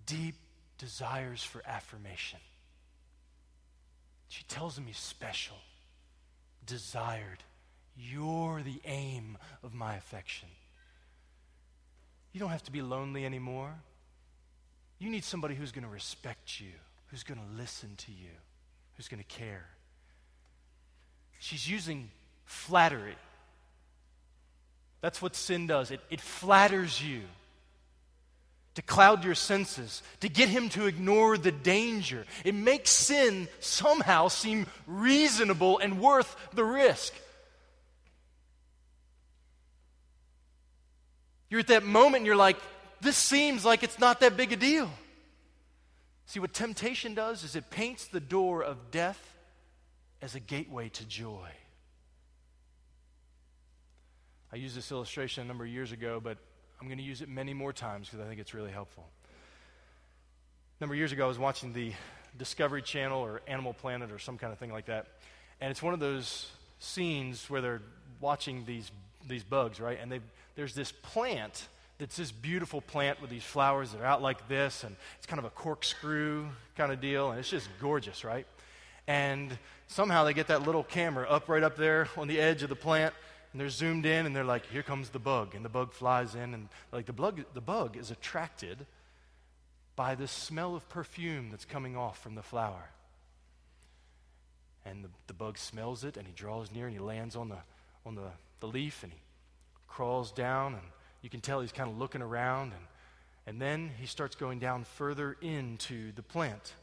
deep 0.05 0.35
desires 0.77 1.43
for 1.43 1.61
affirmation. 1.65 2.39
She 4.27 4.43
tells 4.43 4.77
him 4.77 4.85
he's 4.85 4.97
special, 4.97 5.57
desired. 6.65 7.43
You're 7.97 8.61
the 8.63 8.79
aim 8.85 9.37
of 9.63 9.73
my 9.73 9.95
affection. 9.95 10.47
You 12.31 12.39
don't 12.39 12.49
have 12.49 12.63
to 12.63 12.71
be 12.71 12.81
lonely 12.81 13.25
anymore. 13.25 13.73
You 14.99 15.09
need 15.09 15.23
somebody 15.23 15.55
who's 15.55 15.71
going 15.71 15.83
to 15.83 15.89
respect 15.89 16.59
you, 16.59 16.71
who's 17.07 17.23
going 17.23 17.39
to 17.39 17.61
listen 17.61 17.95
to 17.97 18.11
you, 18.11 18.29
who's 18.95 19.07
going 19.07 19.23
to 19.23 19.25
care. 19.25 19.65
She's 21.39 21.69
using 21.69 22.11
flattery. 22.45 23.15
That's 25.01 25.21
what 25.21 25.35
sin 25.35 25.67
does. 25.67 25.89
It, 25.91 26.01
it 26.09 26.21
flatters 26.21 27.01
you 27.01 27.21
to 28.75 28.81
cloud 28.81 29.23
your 29.23 29.35
senses, 29.35 30.03
to 30.19 30.29
get 30.29 30.49
him 30.49 30.69
to 30.69 30.85
ignore 30.85 31.37
the 31.37 31.51
danger. 31.51 32.25
It 32.45 32.55
makes 32.55 32.91
sin 32.91 33.47
somehow 33.59 34.27
seem 34.27 34.67
reasonable 34.87 35.79
and 35.79 35.99
worth 35.99 36.35
the 36.53 36.63
risk. 36.63 37.13
You're 41.49 41.61
at 41.61 41.67
that 41.67 41.83
moment 41.83 42.17
and 42.17 42.25
you're 42.25 42.35
like, 42.35 42.57
this 43.01 43.17
seems 43.17 43.65
like 43.65 43.83
it's 43.83 43.99
not 43.99 44.19
that 44.19 44.37
big 44.37 44.53
a 44.53 44.55
deal. 44.55 44.89
See, 46.27 46.39
what 46.39 46.53
temptation 46.53 47.15
does 47.15 47.43
is 47.43 47.55
it 47.55 47.71
paints 47.71 48.05
the 48.05 48.19
door 48.19 48.63
of 48.63 48.91
death 48.91 49.35
as 50.21 50.35
a 50.35 50.39
gateway 50.39 50.89
to 50.89 51.05
joy. 51.05 51.49
I 54.53 54.57
used 54.57 54.75
this 54.75 54.91
illustration 54.91 55.43
a 55.43 55.47
number 55.47 55.63
of 55.63 55.71
years 55.71 55.91
ago, 55.91 56.19
but 56.23 56.37
I'm 56.81 56.87
going 56.87 56.97
to 56.97 57.03
use 57.03 57.21
it 57.21 57.27
many 57.27 57.53
more 57.53 57.73
times 57.73 58.07
because 58.07 58.25
I 58.25 58.27
think 58.27 58.39
it's 58.39 58.53
really 58.53 58.71
helpful. 58.71 59.05
A 60.79 60.83
number 60.83 60.93
of 60.93 60.97
years 60.97 61.11
ago, 61.11 61.25
I 61.25 61.27
was 61.27 61.39
watching 61.39 61.73
the 61.73 61.91
Discovery 62.37 62.81
Channel 62.81 63.19
or 63.19 63.41
Animal 63.47 63.73
Planet 63.73 64.11
or 64.11 64.19
some 64.19 64.37
kind 64.37 64.53
of 64.53 64.59
thing 64.59 64.71
like 64.71 64.85
that. 64.85 65.07
And 65.59 65.71
it's 65.71 65.83
one 65.83 65.93
of 65.93 65.99
those 65.99 66.49
scenes 66.79 67.49
where 67.49 67.59
they're 67.59 67.81
watching 68.21 68.63
these, 68.65 68.91
these 69.27 69.43
bugs, 69.43 69.81
right? 69.81 69.99
And 70.01 70.21
there's 70.55 70.73
this 70.73 70.91
plant 70.91 71.67
that's 71.97 72.15
this 72.15 72.31
beautiful 72.31 72.79
plant 72.79 73.21
with 73.21 73.29
these 73.29 73.43
flowers 73.43 73.91
that 73.91 73.99
are 73.99 74.05
out 74.05 74.21
like 74.21 74.47
this, 74.47 74.85
and 74.85 74.95
it's 75.17 75.27
kind 75.27 75.39
of 75.39 75.43
a 75.43 75.49
corkscrew 75.49 76.47
kind 76.77 76.93
of 76.93 77.01
deal, 77.01 77.31
and 77.31 77.39
it's 77.39 77.49
just 77.49 77.67
gorgeous, 77.81 78.23
right? 78.23 78.47
And 79.05 79.57
somehow 79.87 80.23
they 80.23 80.33
get 80.33 80.47
that 80.47 80.63
little 80.63 80.83
camera 80.83 81.27
up 81.27 81.49
right 81.49 81.61
up 81.61 81.75
there 81.75 82.07
on 82.15 82.29
the 82.29 82.39
edge 82.39 82.63
of 82.63 82.69
the 82.69 82.75
plant, 82.75 83.13
and 83.51 83.59
they're 83.59 83.69
zoomed 83.69 84.05
in 84.05 84.25
and 84.25 84.35
they're 84.35 84.43
like, 84.43 84.65
here 84.67 84.83
comes 84.83 85.09
the 85.09 85.19
bug. 85.19 85.55
And 85.55 85.65
the 85.65 85.69
bug 85.69 85.91
flies 85.91 86.35
in, 86.35 86.53
and 86.53 86.69
like 86.91 87.05
the 87.05 87.13
bug, 87.13 87.43
the 87.53 87.61
bug 87.61 87.97
is 87.97 88.11
attracted 88.11 88.85
by 89.95 90.15
the 90.15 90.27
smell 90.27 90.75
of 90.75 90.87
perfume 90.87 91.49
that's 91.49 91.65
coming 91.65 91.97
off 91.97 92.21
from 92.21 92.35
the 92.35 92.43
flower. 92.43 92.89
And 94.85 95.03
the, 95.03 95.09
the 95.27 95.33
bug 95.33 95.57
smells 95.57 96.03
it 96.03 96.15
and 96.15 96.25
he 96.25 96.33
draws 96.33 96.71
near 96.71 96.85
and 96.85 96.93
he 96.93 97.01
lands 97.01 97.35
on 97.35 97.49
the, 97.49 97.57
on 98.05 98.15
the, 98.15 98.31
the 98.59 98.67
leaf 98.67 99.03
and 99.03 99.11
he 99.11 99.19
crawls 99.87 100.31
down, 100.31 100.73
and 100.73 100.83
you 101.21 101.29
can 101.29 101.41
tell 101.41 101.59
he's 101.59 101.71
kind 101.71 101.89
of 101.89 101.97
looking 101.97 102.21
around. 102.21 102.71
And, 102.71 102.85
and 103.47 103.61
then 103.61 103.91
he 103.99 104.05
starts 104.05 104.35
going 104.35 104.59
down 104.59 104.83
further 104.83 105.35
into 105.41 106.11
the 106.13 106.21
plant. 106.21 106.73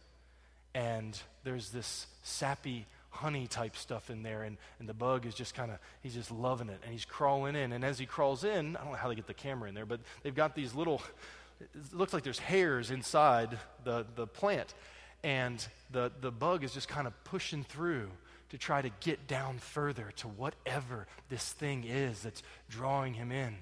And 0.74 1.18
there's 1.44 1.70
this 1.70 2.06
sappy 2.22 2.86
honey 3.16 3.46
type 3.46 3.76
stuff 3.76 4.10
in 4.10 4.22
there, 4.22 4.42
and, 4.44 4.56
and 4.78 4.88
the 4.88 4.94
bug 4.94 5.26
is 5.26 5.34
just 5.34 5.54
kind 5.54 5.70
of, 5.70 5.78
he's 6.02 6.14
just 6.14 6.30
loving 6.30 6.68
it. 6.68 6.80
And 6.82 6.92
he's 6.92 7.04
crawling 7.04 7.56
in. 7.56 7.72
And 7.72 7.84
as 7.84 7.98
he 7.98 8.06
crawls 8.06 8.44
in, 8.44 8.76
I 8.76 8.82
don't 8.82 8.92
know 8.92 8.98
how 8.98 9.08
they 9.08 9.14
get 9.14 9.26
the 9.26 9.34
camera 9.34 9.68
in 9.68 9.74
there, 9.74 9.86
but 9.86 10.00
they've 10.22 10.34
got 10.34 10.54
these 10.54 10.74
little, 10.74 11.02
it 11.60 11.92
looks 11.92 12.12
like 12.12 12.22
there's 12.22 12.38
hairs 12.38 12.90
inside 12.90 13.58
the, 13.84 14.06
the 14.14 14.26
plant. 14.26 14.74
And 15.24 15.66
the, 15.90 16.12
the 16.20 16.30
bug 16.30 16.62
is 16.62 16.72
just 16.72 16.88
kind 16.88 17.06
of 17.06 17.24
pushing 17.24 17.64
through 17.64 18.10
to 18.50 18.58
try 18.58 18.80
to 18.80 18.90
get 19.00 19.26
down 19.26 19.58
further 19.58 20.12
to 20.16 20.28
whatever 20.28 21.06
this 21.28 21.52
thing 21.52 21.84
is 21.84 22.22
that's 22.22 22.42
drawing 22.68 23.14
him 23.14 23.32
in. 23.32 23.56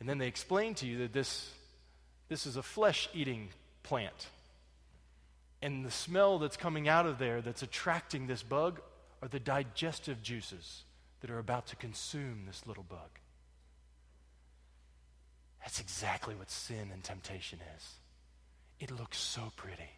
And 0.00 0.08
then 0.08 0.18
they 0.18 0.26
explain 0.26 0.74
to 0.76 0.86
you 0.86 0.98
that 0.98 1.12
this, 1.12 1.48
this 2.28 2.46
is 2.46 2.56
a 2.56 2.62
flesh 2.62 3.08
eating 3.14 3.50
plant. 3.84 4.26
And 5.62 5.84
the 5.84 5.90
smell 5.90 6.38
that's 6.38 6.56
coming 6.56 6.88
out 6.88 7.06
of 7.06 7.18
there 7.18 7.40
that's 7.40 7.62
attracting 7.62 8.26
this 8.26 8.42
bug 8.42 8.80
are 9.22 9.28
the 9.28 9.40
digestive 9.40 10.20
juices 10.20 10.82
that 11.20 11.30
are 11.30 11.38
about 11.38 11.68
to 11.68 11.76
consume 11.76 12.42
this 12.46 12.66
little 12.66 12.82
bug. 12.82 13.20
That's 15.60 15.78
exactly 15.78 16.34
what 16.34 16.50
sin 16.50 16.90
and 16.92 17.04
temptation 17.04 17.60
is. 17.76 17.88
It 18.80 18.90
looks 18.90 19.18
so 19.18 19.52
pretty 19.54 19.90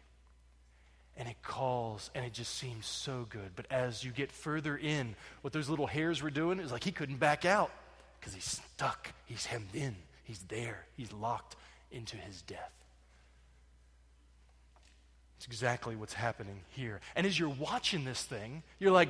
and 1.17 1.27
it 1.27 1.41
calls 1.41 2.11
and 2.13 2.25
it 2.25 2.33
just 2.33 2.55
seems 2.55 2.85
so 2.85 3.25
good. 3.29 3.51
But 3.55 3.65
as 3.71 4.03
you 4.03 4.11
get 4.11 4.31
further 4.31 4.77
in, 4.77 5.15
what 5.41 5.53
those 5.53 5.69
little 5.69 5.87
hairs 5.87 6.21
were 6.21 6.29
doing 6.29 6.59
is 6.59 6.71
like 6.71 6.83
he 6.83 6.91
couldn't 6.91 7.17
back 7.17 7.45
out 7.45 7.71
because 8.19 8.33
he's 8.33 8.61
stuck, 8.75 9.11
he's 9.25 9.45
hemmed 9.45 9.73
in, 9.73 9.95
he's 10.23 10.39
there, 10.47 10.85
he's 10.95 11.11
locked 11.11 11.55
into 11.91 12.17
his 12.17 12.41
death. 12.43 12.71
It's 15.37 15.47
exactly 15.47 15.95
what's 15.95 16.13
happening 16.13 16.61
here. 16.69 17.01
And 17.15 17.27
as 17.27 17.37
you're 17.37 17.49
watching 17.49 18.05
this 18.05 18.23
thing, 18.23 18.63
you're 18.79 18.91
like, 18.91 19.09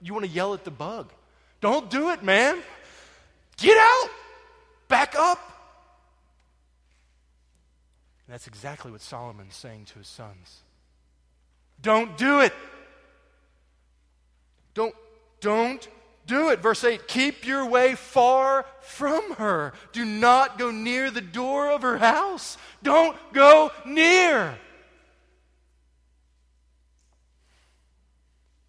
you 0.00 0.12
want 0.12 0.24
to 0.24 0.30
yell 0.30 0.54
at 0.54 0.64
the 0.64 0.70
bug. 0.70 1.12
Don't 1.60 1.90
do 1.90 2.10
it, 2.10 2.22
man. 2.22 2.62
Get 3.56 3.76
out. 3.76 4.10
Back 4.88 5.14
up. 5.16 5.38
And 8.26 8.34
that's 8.34 8.46
exactly 8.46 8.90
what 8.90 9.00
Solomon's 9.00 9.54
saying 9.54 9.86
to 9.86 9.98
his 9.98 10.08
sons. 10.08 10.62
Don't 11.80 12.16
do 12.16 12.40
it. 12.40 12.52
Don't, 14.74 14.94
don't 15.40 15.88
do 16.26 16.50
it. 16.50 16.60
Verse 16.60 16.84
8 16.84 17.06
Keep 17.06 17.46
your 17.46 17.66
way 17.66 17.94
far 17.94 18.66
from 18.80 19.34
her. 19.34 19.72
Do 19.92 20.04
not 20.04 20.58
go 20.58 20.70
near 20.70 21.10
the 21.10 21.20
door 21.20 21.70
of 21.70 21.82
her 21.82 21.98
house. 21.98 22.58
Don't 22.82 23.16
go 23.32 23.72
near. 23.84 24.58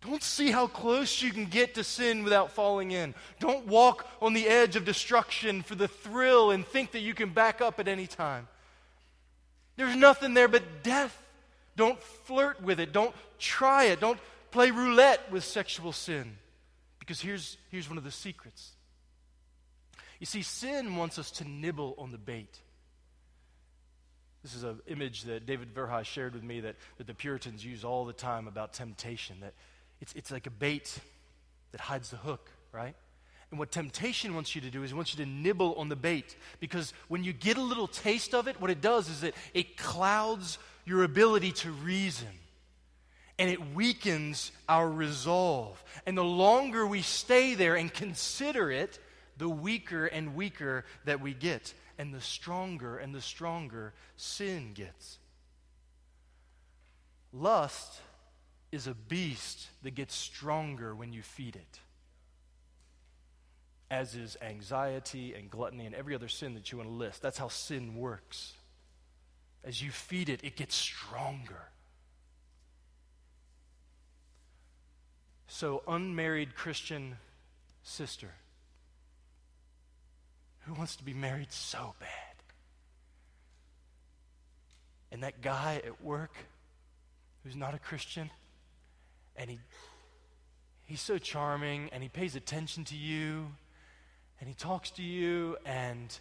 Don't 0.01 0.21
see 0.21 0.51
how 0.51 0.67
close 0.67 1.21
you 1.21 1.31
can 1.31 1.45
get 1.45 1.75
to 1.75 1.83
sin 1.83 2.23
without 2.23 2.51
falling 2.51 2.91
in. 2.91 3.15
Don't 3.39 3.65
walk 3.67 4.07
on 4.21 4.33
the 4.33 4.47
edge 4.47 4.75
of 4.75 4.85
destruction 4.85 5.63
for 5.63 5.75
the 5.75 5.87
thrill 5.87 6.51
and 6.51 6.65
think 6.65 6.91
that 6.91 6.99
you 6.99 7.13
can 7.13 7.29
back 7.29 7.61
up 7.61 7.79
at 7.79 7.87
any 7.87 8.05
time. 8.05 8.47
There's 9.75 9.95
nothing 9.95 10.33
there 10.33 10.47
but 10.47 10.83
death. 10.83 11.19
Don't 11.75 12.01
flirt 12.01 12.61
with 12.61 12.79
it. 12.79 12.91
Don't 12.91 13.13
try 13.39 13.85
it. 13.85 13.99
Don't 13.99 14.19
play 14.51 14.71
roulette 14.71 15.31
with 15.31 15.43
sexual 15.43 15.91
sin. 15.91 16.37
Because 16.99 17.21
here's, 17.21 17.57
here's 17.71 17.89
one 17.89 17.97
of 17.97 18.03
the 18.03 18.11
secrets. 18.11 18.71
You 20.19 20.25
see, 20.25 20.41
sin 20.41 20.95
wants 20.95 21.19
us 21.19 21.31
to 21.31 21.47
nibble 21.47 21.95
on 21.97 22.11
the 22.11 22.17
bait. 22.17 22.59
This 24.43 24.55
is 24.55 24.63
an 24.63 24.79
image 24.87 25.23
that 25.23 25.45
David 25.45 25.73
Verhey 25.73 26.05
shared 26.05 26.33
with 26.33 26.43
me 26.43 26.61
that, 26.61 26.75
that 26.97 27.07
the 27.07 27.13
Puritans 27.13 27.65
use 27.65 27.83
all 27.83 28.05
the 28.05 28.13
time 28.13 28.47
about 28.47 28.73
temptation. 28.73 29.37
That 29.41 29.53
it's, 30.01 30.13
it's 30.13 30.31
like 30.31 30.47
a 30.47 30.51
bait 30.51 30.99
that 31.71 31.81
hides 31.81 32.09
the 32.09 32.17
hook, 32.17 32.49
right? 32.71 32.95
And 33.49 33.59
what 33.59 33.71
temptation 33.71 34.35
wants 34.35 34.55
you 34.55 34.61
to 34.61 34.69
do 34.69 34.83
is 34.83 34.91
it 34.91 34.95
wants 34.95 35.17
you 35.17 35.23
to 35.23 35.29
nibble 35.29 35.75
on 35.75 35.89
the 35.89 35.95
bait. 35.95 36.35
Because 36.59 36.93
when 37.07 37.23
you 37.23 37.31
get 37.31 37.57
a 37.57 37.61
little 37.61 37.87
taste 37.87 38.33
of 38.33 38.47
it, 38.47 38.59
what 38.59 38.69
it 38.69 38.81
does 38.81 39.09
is 39.09 39.21
that 39.21 39.33
it 39.53 39.77
clouds 39.77 40.57
your 40.85 41.03
ability 41.03 41.53
to 41.53 41.71
reason. 41.71 42.27
And 43.39 43.49
it 43.49 43.73
weakens 43.73 44.51
our 44.67 44.89
resolve. 44.89 45.81
And 46.05 46.17
the 46.17 46.23
longer 46.23 46.85
we 46.85 47.01
stay 47.01 47.53
there 47.53 47.75
and 47.75 47.93
consider 47.93 48.71
it, 48.71 48.99
the 49.37 49.47
weaker 49.47 50.07
and 50.07 50.35
weaker 50.35 50.83
that 51.05 51.21
we 51.21 51.33
get. 51.33 51.73
And 51.97 52.13
the 52.13 52.21
stronger 52.21 52.97
and 52.97 53.15
the 53.15 53.21
stronger 53.21 53.93
sin 54.17 54.73
gets. 54.73 55.19
Lust 57.31 58.01
is 58.77 58.85
a 58.85 58.93
beast 58.93 59.69
that 59.81 59.95
gets 59.95 60.13
stronger 60.13 60.93
when 60.93 61.11
you 61.11 61.23
feed 61.23 61.55
it, 61.55 61.79
as 63.89 64.13
is 64.13 64.37
anxiety 64.39 65.33
and 65.33 65.49
gluttony 65.49 65.87
and 65.87 65.95
every 65.95 66.13
other 66.13 66.27
sin 66.27 66.53
that 66.53 66.71
you 66.71 66.77
want 66.77 66.87
to 66.87 66.93
list. 66.93 67.23
That's 67.23 67.39
how 67.39 67.47
sin 67.47 67.95
works. 67.95 68.53
As 69.63 69.81
you 69.81 69.89
feed 69.89 70.29
it, 70.29 70.43
it 70.43 70.55
gets 70.55 70.75
stronger. 70.75 71.69
So, 75.47 75.81
unmarried 75.87 76.55
Christian 76.55 77.17
sister 77.81 78.29
who 80.65 80.75
wants 80.75 80.97
to 80.97 81.03
be 81.03 81.15
married 81.15 81.51
so 81.51 81.95
bad, 81.99 82.09
and 85.11 85.23
that 85.23 85.41
guy 85.41 85.81
at 85.83 86.03
work 86.03 86.35
who's 87.43 87.55
not 87.55 87.73
a 87.73 87.79
Christian, 87.79 88.29
and 89.37 89.49
he, 89.49 89.59
he's 90.85 91.01
so 91.01 91.17
charming, 91.17 91.89
and 91.91 92.03
he 92.03 92.09
pays 92.09 92.35
attention 92.35 92.83
to 92.85 92.95
you, 92.95 93.47
and 94.39 94.47
he 94.47 94.55
talks 94.55 94.91
to 94.91 95.03
you, 95.03 95.57
and 95.65 96.17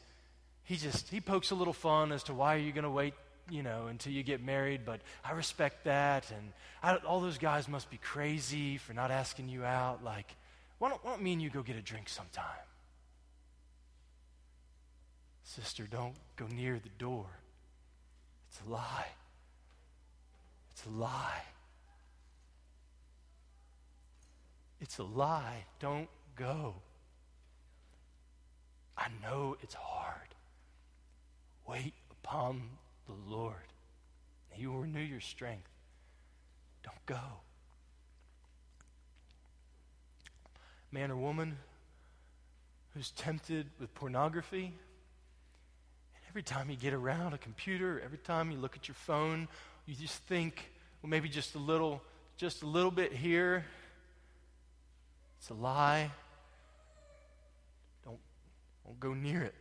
he 0.65 0.77
just 0.77 1.09
he 1.09 1.21
pokes 1.21 1.51
a 1.51 1.55
little 1.55 1.73
fun 1.73 2.13
as 2.13 2.23
to 2.25 2.35
why 2.35 2.55
are 2.55 2.59
you 2.59 2.73
going 2.73 2.85
to 2.85 2.91
wait 2.91 3.15
you 3.51 3.63
know, 3.63 3.87
until 3.87 4.13
you 4.13 4.23
get 4.23 4.43
married, 4.43 4.85
but 4.85 5.01
I 5.25 5.33
respect 5.33 5.85
that. 5.85 6.31
And 6.31 6.53
I, 6.83 6.97
all 6.97 7.21
those 7.21 7.39
guys 7.39 7.69
must 7.69 7.91
be 7.91 7.99
crazy 7.99 8.77
for 8.77 8.93
not 8.93 9.11
asking 9.11 9.49
you 9.49 9.65
out. 9.65 10.03
Like, 10.03 10.35
why 10.79 10.89
don't, 10.89 11.05
why 11.05 11.13
don't 11.13 11.23
me 11.23 11.33
and 11.33 11.43
you 11.43 11.51
go 11.51 11.63
get 11.63 11.77
a 11.77 11.83
drink 11.83 12.09
sometime? 12.09 12.45
Sister, 15.45 15.85
don't 15.89 16.15
go 16.37 16.47
near 16.49 16.81
the 16.83 16.91
door. 16.99 17.27
It's 18.51 18.61
a 18.67 18.71
lie. 18.71 19.07
It's 20.73 20.85
a 20.87 20.91
lie. 20.91 21.43
It's 24.81 24.99
a 24.99 25.05
lie. 25.05 25.65
Don't 25.81 26.09
go. 26.37 26.75
I 28.97 29.09
know 29.23 29.57
it's 29.63 29.75
hard. 29.75 30.35
Wait 31.67 31.95
upon 32.11 32.63
the 33.07 33.15
Lord. 33.29 33.55
He 34.51 34.67
will 34.67 34.79
renew 34.79 35.01
your 35.01 35.21
strength. 35.21 35.69
Don't 36.83 37.07
go. 37.07 37.21
Man 40.91 41.11
or 41.11 41.17
woman 41.17 41.59
who's 42.95 43.11
tempted 43.11 43.67
with 43.79 43.95
pornography, 43.95 44.65
and 44.65 46.25
every 46.31 46.43
time 46.43 46.71
you 46.71 46.77
get 46.77 46.95
around 46.95 47.35
a 47.35 47.39
computer, 47.39 48.01
every 48.03 48.17
time 48.19 48.51
you 48.51 48.57
look 48.57 48.77
at 48.77 48.89
your 48.89 48.95
phone, 48.95 49.49
you 49.85 49.95
just 49.95 50.23
think, 50.23 50.71
well, 51.03 51.11
maybe 51.11 51.29
just 51.29 51.55
a 51.55 51.59
little, 51.59 52.01
just 52.39 52.63
a 52.63 52.67
little 52.67 52.91
bit 52.91 53.13
here. 53.13 53.67
It's 55.39 55.51
a 55.51 55.55
lie. 55.55 56.11
Don't, 58.05 58.19
don't 58.85 59.01
go 59.01 59.15
near 59.15 59.43
it. 59.43 59.55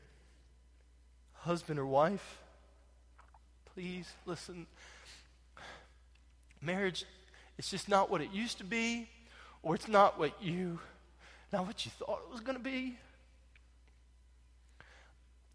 Husband 1.33 1.79
or 1.79 1.85
wife, 1.85 2.39
please 3.73 4.11
listen. 4.25 4.65
Marriage, 6.61 7.05
it's 7.57 7.69
just 7.69 7.88
not 7.88 8.09
what 8.09 8.21
it 8.21 8.31
used 8.31 8.57
to 8.57 8.63
be, 8.63 9.07
or 9.61 9.75
it's 9.75 9.88
not 9.88 10.17
what 10.17 10.41
you, 10.41 10.79
not 11.53 11.67
what 11.67 11.85
you 11.85 11.91
thought 11.91 12.21
it 12.27 12.31
was 12.31 12.41
going 12.41 12.57
to 12.57 12.63
be. 12.63 12.97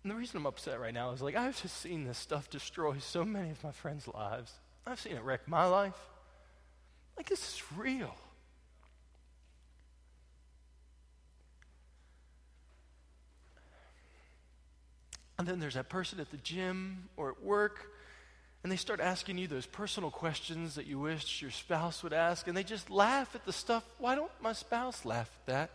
And 0.03 0.11
the 0.11 0.17
reason 0.17 0.39
I'm 0.39 0.47
upset 0.47 0.81
right 0.81 0.95
now 0.95 1.11
is 1.11 1.21
like 1.21 1.37
I've 1.37 1.61
just 1.61 1.77
seen 1.79 2.05
this 2.05 2.19
stuff 2.19 2.49
destroy 2.49 2.97
so 2.99 3.25
many 3.25 3.51
of 3.51 3.63
my 3.63 3.73
friends' 3.73 4.09
lives. 4.09 4.53
I've 4.87 5.01
seen 5.01 5.17
it 5.17 5.23
wreck 5.23 5.47
my 5.47 5.67
life. 5.67 5.99
Like 7.17 7.29
this 7.29 7.41
is 7.41 7.63
real. 7.77 8.15
And 15.41 15.49
then 15.49 15.59
there's 15.59 15.73
that 15.73 15.89
person 15.89 16.21
at 16.21 16.31
the 16.31 16.37
gym 16.37 17.09
or 17.17 17.31
at 17.31 17.43
work, 17.43 17.91
and 18.63 18.71
they 18.71 18.77
start 18.77 19.01
asking 19.01 19.39
you 19.39 19.47
those 19.47 19.65
personal 19.65 20.11
questions 20.11 20.75
that 20.75 20.87
you 20.87 20.99
wish 20.99 21.41
your 21.41 21.51
spouse 21.51 22.03
would 22.03 22.13
ask, 22.13 22.47
and 22.47 22.55
they 22.55 22.63
just 22.63 22.91
laugh 22.91 23.35
at 23.35 23.47
the 23.47 23.53
stuff. 23.55 23.83
Why 23.97 24.17
don't 24.17 24.31
my 24.43 24.53
spouse 24.53 25.07
laugh 25.07 25.31
at 25.41 25.47
that? 25.47 25.71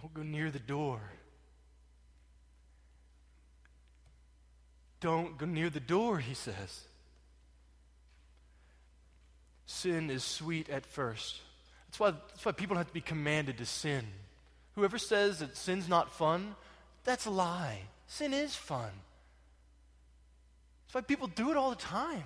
Don't 0.00 0.12
go 0.12 0.24
near 0.24 0.50
the 0.50 0.58
door. 0.58 1.00
Don't 4.98 5.38
go 5.38 5.46
near 5.46 5.70
the 5.70 5.78
door, 5.78 6.18
he 6.18 6.34
says. 6.34 6.80
Sin 9.66 10.10
is 10.10 10.24
sweet 10.24 10.68
at 10.68 10.86
first. 10.86 11.36
That's 11.86 12.00
why, 12.00 12.10
that's 12.10 12.44
why 12.44 12.50
people 12.50 12.76
have 12.76 12.88
to 12.88 12.92
be 12.92 13.00
commanded 13.00 13.58
to 13.58 13.64
sin. 13.64 14.04
Whoever 14.80 14.96
says 14.96 15.40
that 15.40 15.58
sin's 15.58 15.90
not 15.90 16.10
fun, 16.10 16.56
that's 17.04 17.26
a 17.26 17.30
lie. 17.30 17.80
Sin 18.06 18.32
is 18.32 18.56
fun. 18.56 18.88
That's 20.86 20.94
why 20.94 21.00
people 21.02 21.26
do 21.26 21.50
it 21.50 21.56
all 21.58 21.68
the 21.68 21.76
time. 21.76 22.24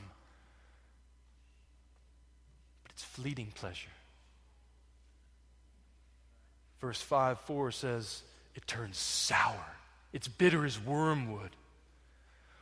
But 2.85 2.93
it's 2.93 3.03
fleeting 3.03 3.49
pleasure. 3.57 3.91
Verse 6.81 7.01
5 7.01 7.41
4 7.41 7.73
says, 7.73 8.23
It 8.55 8.69
turns 8.69 8.99
sour. 8.99 9.67
It's 10.13 10.29
bitter 10.29 10.65
as 10.65 10.79
wormwood. 10.79 11.51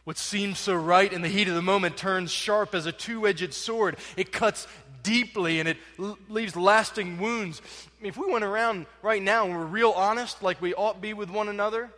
What 0.05 0.17
seems 0.17 0.59
so 0.59 0.75
right 0.75 1.13
in 1.13 1.21
the 1.21 1.29
heat 1.29 1.49
of 1.49 1.55
the 1.55 1.61
moment 1.61 1.99
turns 1.99 2.33
sharp 2.33 2.75
as 2.75 2.87
a 2.87 2.93
two 2.93 3.27
edged 3.27 3.53
sword. 3.53 3.99
It 4.17 4.33
cuts 4.33 4.67
deeply 5.03 5.61
and 5.61 5.69
it 5.69 5.77
l- 5.99 6.19
leaves 6.29 6.57
lasting 6.57 7.19
wounds. 7.19 7.61
I 7.99 8.03
mean, 8.03 8.11
if 8.11 8.17
we 8.17 8.31
went 8.31 8.45
around 8.45 8.87
right 9.03 9.23
now 9.23 9.45
and 9.45 9.55
were 9.55 9.67
real 9.67 9.91
honest, 9.91 10.43
like 10.43 10.61
we 10.61 10.75
ought 10.75 11.01
be 11.01 11.15
with 11.15 11.31
one 11.31 11.49
another, 11.49 11.91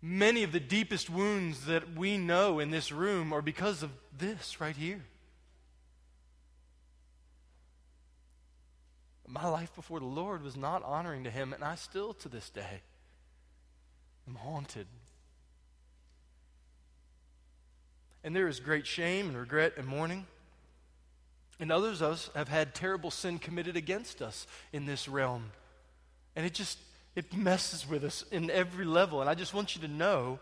many 0.00 0.42
of 0.42 0.52
the 0.52 0.60
deepest 0.60 1.10
wounds 1.10 1.66
that 1.66 1.94
we 1.94 2.18
know 2.18 2.58
in 2.58 2.70
this 2.70 2.92
room 2.92 3.32
are 3.32 3.42
because 3.42 3.82
of 3.82 3.90
this 4.16 4.60
right 4.60 4.76
here. 4.76 5.02
My 9.26 9.48
life 9.48 9.74
before 9.74 9.98
the 9.98 10.06
Lord 10.06 10.42
was 10.42 10.56
not 10.56 10.82
honoring 10.82 11.24
to 11.24 11.30
Him, 11.30 11.52
and 11.54 11.64
I 11.64 11.74
still 11.76 12.12
to 12.14 12.28
this 12.28 12.50
day 12.50 12.82
am 14.28 14.34
haunted 14.34 14.86
and 18.24 18.34
there 18.34 18.48
is 18.48 18.60
great 18.60 18.86
shame 18.86 19.28
and 19.28 19.36
regret 19.36 19.74
and 19.76 19.86
mourning. 19.86 20.26
And 21.60 21.70
others 21.70 22.00
of 22.00 22.12
us 22.12 22.30
have 22.34 22.48
had 22.48 22.74
terrible 22.74 23.10
sin 23.10 23.38
committed 23.38 23.76
against 23.76 24.20
us 24.22 24.46
in 24.72 24.86
this 24.86 25.08
realm. 25.08 25.52
And 26.34 26.44
it 26.44 26.54
just, 26.54 26.78
it 27.14 27.36
messes 27.36 27.88
with 27.88 28.04
us 28.04 28.24
in 28.30 28.50
every 28.50 28.84
level. 28.84 29.20
And 29.20 29.30
I 29.30 29.34
just 29.34 29.54
want 29.54 29.76
you 29.76 29.82
to 29.82 29.88
know 29.88 30.38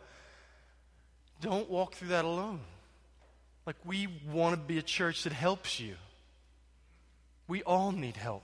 don't 1.41 1.71
walk 1.71 1.95
through 1.95 2.09
that 2.09 2.25
alone. 2.25 2.61
Like, 3.67 3.77
we 3.85 4.09
want 4.31 4.55
to 4.55 4.61
be 4.61 4.79
a 4.79 4.83
church 4.83 5.25
that 5.25 5.33
helps 5.33 5.81
you. 5.81 5.95
We 7.49 7.63
all 7.63 7.93
need 7.93 8.17
help. 8.17 8.43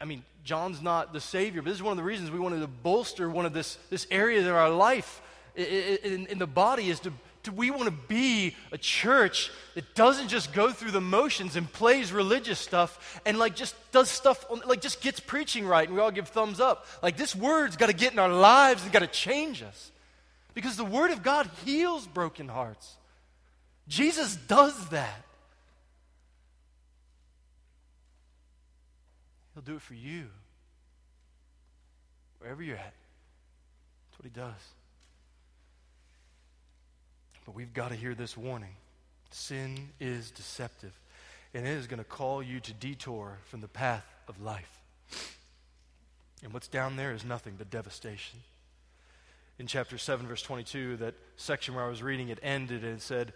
I 0.00 0.04
mean, 0.04 0.24
John's 0.44 0.80
not 0.80 1.12
the 1.12 1.20
Savior, 1.20 1.62
but 1.62 1.68
this 1.68 1.76
is 1.76 1.82
one 1.82 1.92
of 1.92 1.96
the 1.96 2.04
reasons 2.04 2.30
we 2.30 2.38
wanted 2.38 2.60
to 2.60 2.66
bolster 2.66 3.28
one 3.28 3.46
of 3.46 3.52
this, 3.52 3.76
this 3.90 4.06
area 4.10 4.40
of 4.40 4.54
our 4.54 4.70
life 4.70 5.20
in, 5.54 6.26
in 6.26 6.38
the 6.38 6.46
body 6.46 6.88
is 6.88 7.00
to, 7.00 7.12
to 7.44 7.52
we 7.52 7.70
want 7.70 7.84
to 7.84 7.90
be 7.90 8.54
a 8.70 8.78
church 8.78 9.50
that 9.74 9.94
doesn't 9.94 10.28
just 10.28 10.52
go 10.52 10.70
through 10.70 10.92
the 10.92 11.00
motions 11.00 11.56
and 11.56 11.70
plays 11.70 12.12
religious 12.12 12.58
stuff 12.58 13.20
and 13.26 13.38
like 13.38 13.56
just 13.56 13.74
does 13.90 14.08
stuff 14.08 14.44
on, 14.50 14.62
like 14.66 14.80
just 14.80 15.00
gets 15.00 15.18
preaching 15.18 15.66
right 15.66 15.88
and 15.88 15.96
we 15.96 16.02
all 16.02 16.10
give 16.10 16.28
thumbs 16.28 16.60
up. 16.60 16.86
Like 17.02 17.16
this 17.16 17.34
word's 17.34 17.76
got 17.76 17.86
to 17.86 17.92
get 17.92 18.12
in 18.12 18.18
our 18.18 18.28
lives 18.28 18.82
and 18.82 18.92
got 18.92 19.00
to 19.00 19.06
change 19.06 19.62
us. 19.62 19.90
Because 20.54 20.76
the 20.76 20.84
word 20.84 21.10
of 21.10 21.22
god 21.22 21.48
heals 21.64 22.06
broken 22.06 22.48
hearts. 22.48 22.94
Jesus 23.88 24.36
does 24.36 24.88
that. 24.90 25.22
He'll 29.54 29.62
do 29.62 29.74
it 29.74 29.82
for 29.82 29.94
you 29.94 30.26
wherever 32.38 32.62
you're 32.62 32.76
at. 32.76 32.94
That's 34.10 34.18
what 34.18 34.24
he 34.24 34.30
does 34.30 34.81
but 37.44 37.54
we've 37.54 37.72
got 37.72 37.88
to 37.88 37.94
hear 37.94 38.14
this 38.14 38.36
warning 38.36 38.76
sin 39.34 39.88
is 39.98 40.30
deceptive, 40.30 40.92
and 41.54 41.66
it 41.66 41.70
is 41.70 41.86
going 41.86 41.98
to 41.98 42.04
call 42.04 42.42
you 42.42 42.60
to 42.60 42.72
detour 42.74 43.38
from 43.44 43.60
the 43.60 43.68
path 43.68 44.06
of 44.28 44.40
life. 44.42 44.78
And 46.42 46.52
what's 46.52 46.68
down 46.68 46.96
there 46.96 47.12
is 47.12 47.24
nothing 47.24 47.54
but 47.56 47.70
devastation. 47.70 48.40
In 49.58 49.66
chapter 49.66 49.96
7, 49.96 50.26
verse 50.26 50.42
22, 50.42 50.96
that 50.98 51.14
section 51.36 51.74
where 51.74 51.84
I 51.84 51.88
was 51.88 52.02
reading, 52.02 52.28
it 52.28 52.40
ended 52.42 52.84
and 52.84 52.94
it 52.94 53.02
said, 53.02 53.32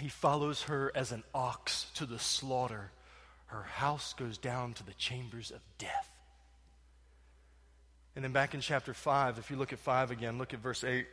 He 0.00 0.08
follows 0.08 0.62
her 0.62 0.90
as 0.94 1.12
an 1.12 1.22
ox 1.34 1.86
to 1.96 2.06
the 2.06 2.18
slaughter. 2.18 2.90
Her 3.46 3.62
house 3.62 4.14
goes 4.14 4.38
down 4.38 4.72
to 4.74 4.84
the 4.84 4.94
chambers 4.94 5.50
of 5.50 5.60
death. 5.78 6.08
And 8.16 8.24
then 8.24 8.32
back 8.32 8.54
in 8.54 8.60
chapter 8.60 8.94
5, 8.94 9.38
if 9.38 9.50
you 9.50 9.56
look 9.56 9.72
at 9.72 9.80
5 9.80 10.12
again, 10.12 10.38
look 10.38 10.54
at 10.54 10.60
verse 10.60 10.84
8. 10.84 11.06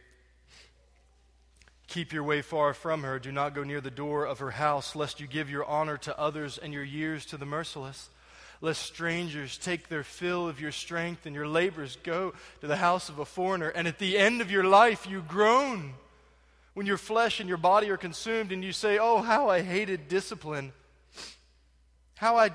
Keep 1.92 2.14
your 2.14 2.24
way 2.24 2.42
far 2.42 2.74
from 2.74 3.04
her. 3.04 3.20
Do 3.20 3.34
not 3.34 3.54
go 3.54 3.66
near 3.66 3.82
the 3.82 3.92
door 3.92 4.26
of 4.26 4.40
her 4.40 4.52
house, 4.52 4.96
lest 4.96 5.20
you 5.20 5.28
give 5.28 5.50
your 5.50 5.66
honor 5.66 5.98
to 5.98 6.18
others 6.18 6.58
and 6.58 6.72
your 6.72 6.86
years 6.86 7.26
to 7.26 7.36
the 7.36 7.46
merciless. 7.46 8.08
Lest 8.62 8.82
strangers 8.82 9.58
take 9.58 9.90
their 9.90 10.06
fill 10.06 10.48
of 10.48 10.62
your 10.62 10.72
strength 10.72 11.26
and 11.26 11.36
your 11.36 11.50
labors 11.50 11.98
go 12.02 12.34
to 12.62 12.68
the 12.68 12.78
house 12.78 13.10
of 13.10 13.20
a 13.20 13.26
foreigner. 13.26 13.68
And 13.68 13.90
at 13.90 14.00
the 14.00 14.18
end 14.18 14.40
of 14.40 14.50
your 14.50 14.64
life, 14.64 15.06
you 15.06 15.22
groan 15.28 15.96
when 16.76 16.86
your 16.86 16.98
flesh 16.98 17.42
and 17.42 17.50
your 17.50 17.58
body 17.58 17.90
are 17.90 17.98
consumed 17.98 18.54
and 18.54 18.64
you 18.64 18.72
say, 18.72 18.98
Oh, 18.98 19.22
how 19.22 19.50
I 19.50 19.62
hated 19.62 20.08
discipline. 20.08 20.72
How 22.16 22.38
I, 22.38 22.52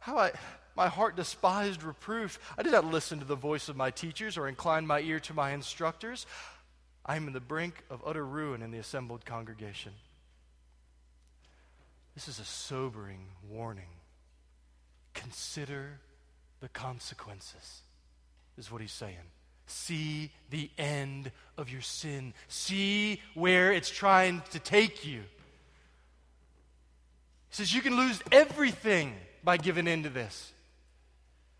how 0.00 0.18
I, 0.18 0.32
my 0.74 0.88
heart 0.88 1.14
despised 1.14 1.84
reproof. 1.84 2.40
I 2.58 2.64
did 2.64 2.72
not 2.72 2.86
listen 2.86 3.20
to 3.20 3.24
the 3.24 3.36
voice 3.36 3.68
of 3.68 3.76
my 3.76 3.92
teachers 3.92 4.36
or 4.36 4.48
incline 4.48 4.84
my 4.84 4.98
ear 4.98 5.20
to 5.20 5.34
my 5.34 5.52
instructors. 5.52 6.26
I 7.06 7.16
am 7.16 7.26
on 7.26 7.32
the 7.32 7.40
brink 7.40 7.84
of 7.90 8.02
utter 8.06 8.24
ruin 8.24 8.62
in 8.62 8.70
the 8.70 8.78
assembled 8.78 9.26
congregation. 9.26 9.92
This 12.14 12.28
is 12.28 12.38
a 12.38 12.44
sobering 12.44 13.26
warning. 13.48 13.88
Consider 15.12 16.00
the 16.60 16.68
consequences, 16.68 17.82
is 18.56 18.70
what 18.70 18.80
he's 18.80 18.92
saying. 18.92 19.16
See 19.66 20.30
the 20.50 20.70
end 20.78 21.30
of 21.58 21.70
your 21.70 21.80
sin, 21.80 22.34
see 22.48 23.20
where 23.34 23.72
it's 23.72 23.90
trying 23.90 24.42
to 24.50 24.58
take 24.58 25.06
you. 25.06 25.20
He 27.48 27.56
says 27.56 27.74
you 27.74 27.82
can 27.82 27.96
lose 27.96 28.20
everything 28.32 29.14
by 29.42 29.56
giving 29.56 29.86
in 29.86 30.02
to 30.04 30.08
this. 30.08 30.52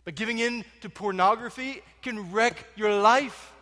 But 0.04 0.14
giving 0.14 0.38
in 0.38 0.64
to 0.83 0.90
pornography 0.90 1.83
can 2.02 2.33
wreck 2.33 2.66
your 2.76 2.94
life. 3.00 3.53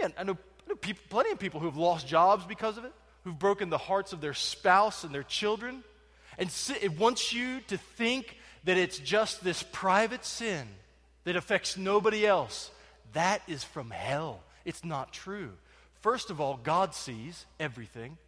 Man, 0.00 0.12
I 0.18 0.24
know, 0.24 0.32
I 0.32 0.68
know 0.68 0.76
people, 0.76 1.02
plenty 1.08 1.30
of 1.30 1.38
people 1.38 1.60
who 1.60 1.66
have 1.66 1.76
lost 1.76 2.06
jobs 2.06 2.44
because 2.44 2.78
of 2.78 2.84
it, 2.84 2.92
who've 3.24 3.38
broken 3.38 3.70
the 3.70 3.78
hearts 3.78 4.12
of 4.12 4.20
their 4.20 4.34
spouse 4.34 5.04
and 5.04 5.14
their 5.14 5.22
children. 5.22 5.82
And 6.38 6.52
it 6.82 6.98
wants 6.98 7.32
you 7.32 7.60
to 7.68 7.78
think 7.78 8.36
that 8.64 8.76
it's 8.76 8.98
just 8.98 9.42
this 9.42 9.62
private 9.62 10.24
sin 10.24 10.66
that 11.24 11.36
affects 11.36 11.76
nobody 11.76 12.26
else. 12.26 12.70
That 13.12 13.42
is 13.48 13.64
from 13.64 13.90
hell. 13.90 14.40
It's 14.64 14.84
not 14.84 15.12
true. 15.12 15.52
First 16.02 16.30
of 16.30 16.40
all, 16.40 16.58
God 16.62 16.94
sees 16.94 17.46
everything. 17.58 18.18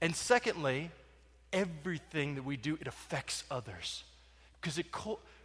And 0.00 0.14
secondly, 0.14 0.90
everything 1.52 2.36
that 2.36 2.44
we 2.44 2.56
do, 2.56 2.78
it 2.80 2.86
affects 2.86 3.44
others. 3.50 4.04
Because 4.60 4.78
it, 4.78 4.86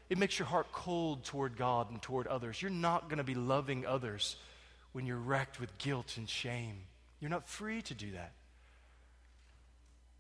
it 0.10 0.18
makes 0.18 0.40
your 0.40 0.48
heart 0.48 0.68
cold 0.72 1.24
toward 1.24 1.58
God 1.58 1.90
and 1.92 2.02
toward 2.02 2.28
others. 2.28 2.62
You're 2.62 2.72
not 2.72 3.10
going 3.10 3.18
to 3.18 3.24
be 3.24 3.36
loving 3.36 3.86
others 3.86 4.36
when 4.94 5.06
you're 5.06 5.18
wrecked 5.18 5.60
with 5.60 5.78
guilt 5.78 6.16
and 6.18 6.30
shame. 6.30 6.78
You're 7.20 7.30
not 7.30 7.48
free 7.48 7.82
to 7.84 7.94
do 7.94 8.12
that. 8.12 8.32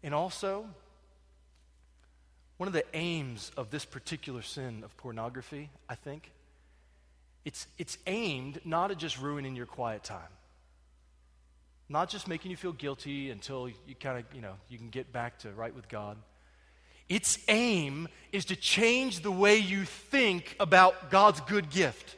And 0.03 0.13
also, 0.13 0.65
one 2.57 2.67
of 2.67 2.73
the 2.73 2.83
aims 2.93 3.51
of 3.55 3.69
this 3.69 3.85
particular 3.85 4.41
sin 4.41 4.83
of 4.83 4.95
pornography, 4.97 5.69
I 5.87 5.95
think, 5.95 6.31
it's, 7.45 7.67
it's 7.77 7.97
aimed 8.07 8.59
not 8.65 8.91
at 8.91 8.97
just 8.97 9.19
ruining 9.19 9.55
your 9.55 9.65
quiet 9.65 10.03
time, 10.03 10.19
not 11.89 12.09
just 12.09 12.27
making 12.27 12.51
you 12.51 12.57
feel 12.57 12.71
guilty 12.71 13.31
until 13.31 13.67
you 13.69 13.95
kind 13.99 14.19
of, 14.19 14.25
you 14.35 14.41
know, 14.41 14.55
you 14.69 14.77
can 14.77 14.89
get 14.89 15.11
back 15.11 15.39
to 15.39 15.51
right 15.51 15.75
with 15.75 15.87
God. 15.89 16.17
Its 17.09 17.37
aim 17.47 18.07
is 18.31 18.45
to 18.45 18.55
change 18.55 19.19
the 19.19 19.31
way 19.31 19.57
you 19.57 19.83
think 19.83 20.55
about 20.59 21.11
God's 21.11 21.41
good 21.41 21.69
gift 21.69 22.15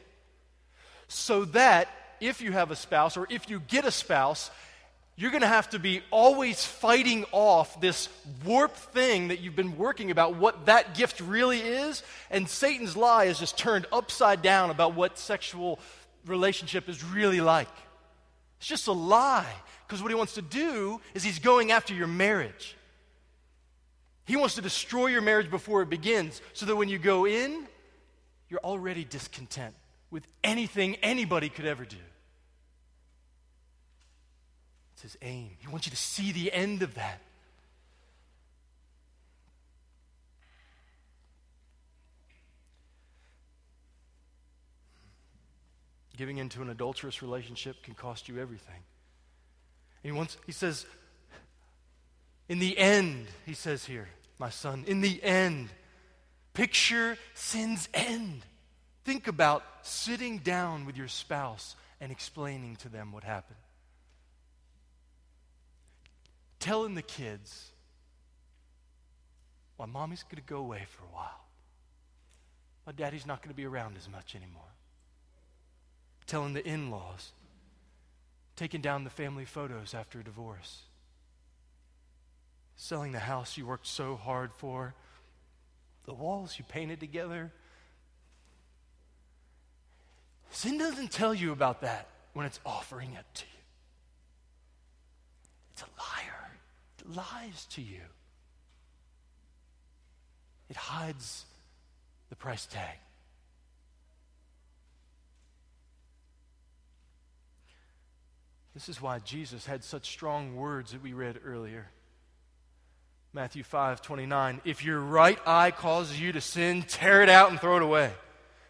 so 1.08 1.44
that 1.46 1.88
if 2.20 2.40
you 2.40 2.52
have 2.52 2.70
a 2.70 2.76
spouse 2.76 3.16
or 3.16 3.26
if 3.30 3.48
you 3.48 3.60
get 3.60 3.84
a 3.84 3.90
spouse, 3.90 4.50
you're 5.16 5.30
going 5.30 5.40
to 5.40 5.46
have 5.46 5.70
to 5.70 5.78
be 5.78 6.02
always 6.10 6.64
fighting 6.64 7.24
off 7.32 7.80
this 7.80 8.10
warped 8.44 8.76
thing 8.76 9.28
that 9.28 9.40
you've 9.40 9.56
been 9.56 9.78
working 9.78 10.10
about 10.10 10.36
what 10.36 10.66
that 10.66 10.94
gift 10.94 11.20
really 11.20 11.58
is. 11.58 12.02
And 12.30 12.46
Satan's 12.46 12.96
lie 12.96 13.24
is 13.24 13.38
just 13.38 13.56
turned 13.56 13.86
upside 13.90 14.42
down 14.42 14.68
about 14.68 14.94
what 14.94 15.18
sexual 15.18 15.78
relationship 16.26 16.88
is 16.88 17.02
really 17.02 17.40
like. 17.40 17.68
It's 18.58 18.66
just 18.66 18.88
a 18.88 18.92
lie 18.92 19.54
because 19.86 20.02
what 20.02 20.10
he 20.10 20.14
wants 20.14 20.34
to 20.34 20.42
do 20.42 21.00
is 21.14 21.22
he's 21.22 21.38
going 21.38 21.72
after 21.72 21.94
your 21.94 22.08
marriage. 22.08 22.76
He 24.26 24.36
wants 24.36 24.56
to 24.56 24.62
destroy 24.62 25.06
your 25.06 25.22
marriage 25.22 25.50
before 25.50 25.80
it 25.80 25.88
begins 25.88 26.42
so 26.52 26.66
that 26.66 26.76
when 26.76 26.88
you 26.90 26.98
go 26.98 27.26
in, 27.26 27.66
you're 28.50 28.60
already 28.60 29.04
discontent 29.04 29.74
with 30.16 30.26
anything 30.42 30.94
anybody 31.02 31.50
could 31.50 31.66
ever 31.66 31.84
do. 31.84 31.98
It's 34.94 35.02
his 35.02 35.18
aim. 35.20 35.50
He 35.58 35.68
wants 35.68 35.86
you 35.86 35.90
to 35.90 35.96
see 35.98 36.32
the 36.32 36.50
end 36.50 36.80
of 36.82 36.94
that. 36.94 37.20
Giving 46.16 46.38
into 46.38 46.62
an 46.62 46.70
adulterous 46.70 47.20
relationship 47.20 47.82
can 47.82 47.92
cost 47.92 48.26
you 48.26 48.38
everything. 48.38 48.82
And 50.02 50.12
he 50.14 50.16
wants, 50.16 50.38
he 50.46 50.52
says, 50.52 50.86
in 52.48 52.58
the 52.58 52.78
end, 52.78 53.26
he 53.44 53.52
says 53.52 53.84
here, 53.84 54.08
my 54.38 54.48
son, 54.48 54.84
in 54.86 55.02
the 55.02 55.22
end, 55.22 55.68
picture 56.54 57.18
sin's 57.34 57.86
end. 57.92 58.46
Think 59.04 59.28
about 59.28 59.62
sitting 59.86 60.38
down 60.38 60.86
with 60.86 60.96
your 60.96 61.08
spouse 61.08 61.76
and 62.00 62.12
explaining 62.12 62.76
to 62.76 62.88
them 62.88 63.12
what 63.12 63.24
happened. 63.24 63.58
Telling 66.58 66.94
the 66.94 67.02
kids, 67.02 67.70
well, 69.78 69.88
mommy's 69.88 70.22
going 70.22 70.36
to 70.36 70.42
go 70.42 70.58
away 70.58 70.84
for 70.88 71.04
a 71.04 71.14
while. 71.14 71.44
My 72.86 72.92
daddy's 72.92 73.26
not 73.26 73.42
going 73.42 73.52
to 73.52 73.56
be 73.56 73.66
around 73.66 73.96
as 73.96 74.08
much 74.08 74.34
anymore 74.34 74.62
telling 76.26 76.52
the 76.52 76.66
in 76.66 76.90
laws, 76.90 77.32
taking 78.56 78.80
down 78.80 79.04
the 79.04 79.10
family 79.10 79.44
photos 79.44 79.94
after 79.94 80.20
a 80.20 80.24
divorce, 80.24 80.82
selling 82.76 83.12
the 83.12 83.18
house 83.18 83.56
you 83.56 83.66
worked 83.66 83.86
so 83.86 84.16
hard 84.16 84.52
for, 84.52 84.94
the 86.04 86.14
walls 86.14 86.56
you 86.58 86.64
painted 86.64 87.00
together. 87.00 87.52
Sin 90.50 90.78
doesn't 90.78 91.10
tell 91.10 91.34
you 91.34 91.52
about 91.52 91.82
that 91.82 92.08
when 92.32 92.46
it's 92.46 92.60
offering 92.64 93.12
it 93.12 93.24
to 93.34 93.44
you. 93.44 93.60
It's 95.72 95.82
a 95.82 95.86
liar. 95.98 96.50
It 96.98 97.14
lies 97.14 97.66
to 97.70 97.82
you. 97.82 98.00
It 100.68 100.76
hides 100.76 101.44
the 102.30 102.36
price 102.36 102.66
tag. 102.66 102.96
This 108.74 108.90
is 108.90 109.00
why 109.00 109.20
Jesus 109.20 109.64
had 109.64 109.82
such 109.82 110.10
strong 110.10 110.54
words 110.56 110.92
that 110.92 111.02
we 111.02 111.14
read 111.14 111.40
earlier. 111.44 111.86
Matthew 113.32 113.62
5 113.62 114.02
29. 114.02 114.60
If 114.64 114.84
your 114.84 115.00
right 115.00 115.38
eye 115.46 115.70
causes 115.70 116.20
you 116.20 116.32
to 116.32 116.40
sin, 116.40 116.82
tear 116.82 117.22
it 117.22 117.28
out 117.28 117.50
and 117.50 117.60
throw 117.60 117.76
it 117.76 117.82
away. 117.82 118.12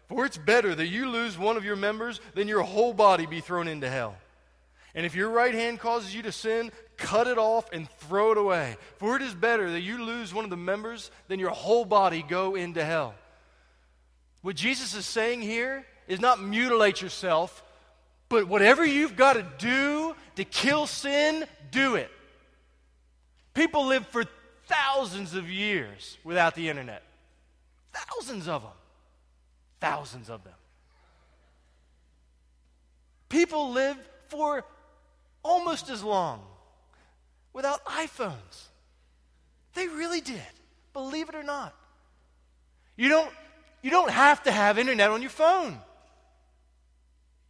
For 0.07 0.25
it's 0.25 0.37
better 0.37 0.73
that 0.73 0.87
you 0.87 1.09
lose 1.09 1.37
one 1.37 1.57
of 1.57 1.65
your 1.65 1.75
members 1.75 2.21
than 2.33 2.47
your 2.47 2.61
whole 2.61 2.93
body 2.93 3.25
be 3.25 3.41
thrown 3.41 3.67
into 3.67 3.89
hell. 3.89 4.15
And 4.95 5.05
if 5.05 5.15
your 5.15 5.29
right 5.29 5.53
hand 5.53 5.79
causes 5.79 6.15
you 6.15 6.23
to 6.23 6.31
sin, 6.31 6.71
cut 6.95 7.27
it 7.27 7.37
off 7.37 7.69
and 7.71 7.89
throw 7.89 8.31
it 8.31 8.37
away. 8.37 8.77
For 8.97 9.15
it 9.15 9.21
is 9.21 9.35
better 9.35 9.69
that 9.71 9.81
you 9.81 10.03
lose 10.03 10.33
one 10.33 10.43
of 10.43 10.49
the 10.49 10.57
members 10.57 11.11
than 11.27 11.39
your 11.39 11.51
whole 11.51 11.85
body 11.85 12.23
go 12.27 12.55
into 12.55 12.83
hell. 12.83 13.13
What 14.41 14.55
Jesus 14.55 14.95
is 14.95 15.05
saying 15.05 15.41
here 15.41 15.85
is 16.07 16.21
not 16.21 16.41
mutilate 16.41 17.01
yourself, 17.01 17.63
but 18.29 18.47
whatever 18.47 18.85
you've 18.85 19.15
got 19.15 19.33
to 19.33 19.45
do 19.57 20.15
to 20.35 20.43
kill 20.45 20.87
sin, 20.87 21.45
do 21.69 21.95
it. 21.95 22.09
People 23.53 23.87
live 23.87 24.07
for 24.07 24.23
thousands 24.67 25.33
of 25.33 25.49
years 25.49 26.17
without 26.23 26.55
the 26.55 26.69
internet. 26.69 27.03
Thousands 27.93 28.47
of 28.47 28.61
them. 28.61 28.71
Thousands 29.79 30.29
of 30.29 30.43
them. 30.43 30.53
People 33.29 33.71
live 33.71 33.97
for 34.29 34.63
almost 35.43 35.89
as 35.89 36.03
long 36.03 36.41
without 37.53 37.83
iPhones. 37.85 38.67
They 39.73 39.87
really 39.87 40.21
did, 40.21 40.41
believe 40.93 41.29
it 41.29 41.35
or 41.35 41.43
not. 41.43 41.75
You 42.95 43.09
don't, 43.09 43.31
you 43.81 43.91
don't 43.91 44.09
have 44.09 44.43
to 44.43 44.51
have 44.51 44.79
internet 44.79 45.11
on 45.11 45.21
your 45.21 45.29
phone. 45.29 45.79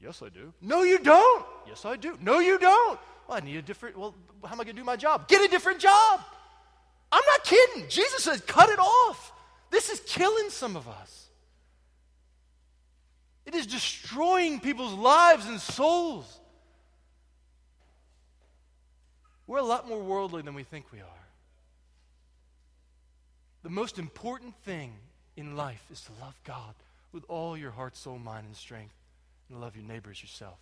Yes, 0.01 0.21
I 0.21 0.29
do. 0.29 0.53
No, 0.61 0.83
you 0.83 0.99
don't. 0.99 1.45
Yes, 1.67 1.85
I 1.85 1.95
do. 1.95 2.17
No, 2.21 2.39
you 2.39 2.59
don't. 2.59 2.99
Well, 3.27 3.37
I 3.37 3.39
need 3.39 3.55
a 3.55 3.61
different, 3.61 3.97
well, 3.97 4.13
how 4.43 4.53
am 4.53 4.61
I 4.61 4.63
going 4.63 4.75
to 4.75 4.81
do 4.81 4.85
my 4.85 4.95
job? 4.95 5.27
Get 5.27 5.41
a 5.41 5.47
different 5.47 5.79
job. 5.79 6.21
I'm 7.11 7.23
not 7.25 7.43
kidding. 7.43 7.87
Jesus 7.89 8.23
says, 8.23 8.41
cut 8.41 8.69
it 8.69 8.79
off. 8.79 9.33
This 9.71 9.89
is 9.89 9.99
killing 10.01 10.49
some 10.49 10.75
of 10.75 10.87
us. 10.87 11.16
It 13.47 13.55
is 13.55 13.65
destroying 13.65 14.59
people's 14.59 14.93
lives 14.93 15.47
and 15.47 15.59
souls. 15.61 16.41
We're 19.47 19.59
a 19.59 19.63
lot 19.63 19.87
more 19.87 20.03
worldly 20.03 20.41
than 20.41 20.53
we 20.53 20.63
think 20.63 20.91
we 20.91 20.99
are. 20.99 21.25
The 23.63 23.69
most 23.69 23.97
important 23.97 24.53
thing 24.65 24.91
in 25.37 25.55
life 25.55 25.81
is 25.89 26.01
to 26.01 26.11
love 26.21 26.35
God 26.43 26.75
with 27.13 27.23
all 27.29 27.57
your 27.57 27.71
heart, 27.71 27.95
soul, 27.95 28.19
mind, 28.19 28.45
and 28.47 28.55
strength 28.55 28.93
and 29.49 29.61
love 29.61 29.77
your 29.77 29.85
neighbors 29.85 30.21
yourself. 30.21 30.57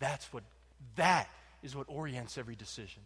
That's 0.00 0.32
what, 0.32 0.42
that 0.96 1.28
is 1.62 1.76
what 1.76 1.86
orients 1.88 2.36
every 2.36 2.56
decision. 2.56 3.02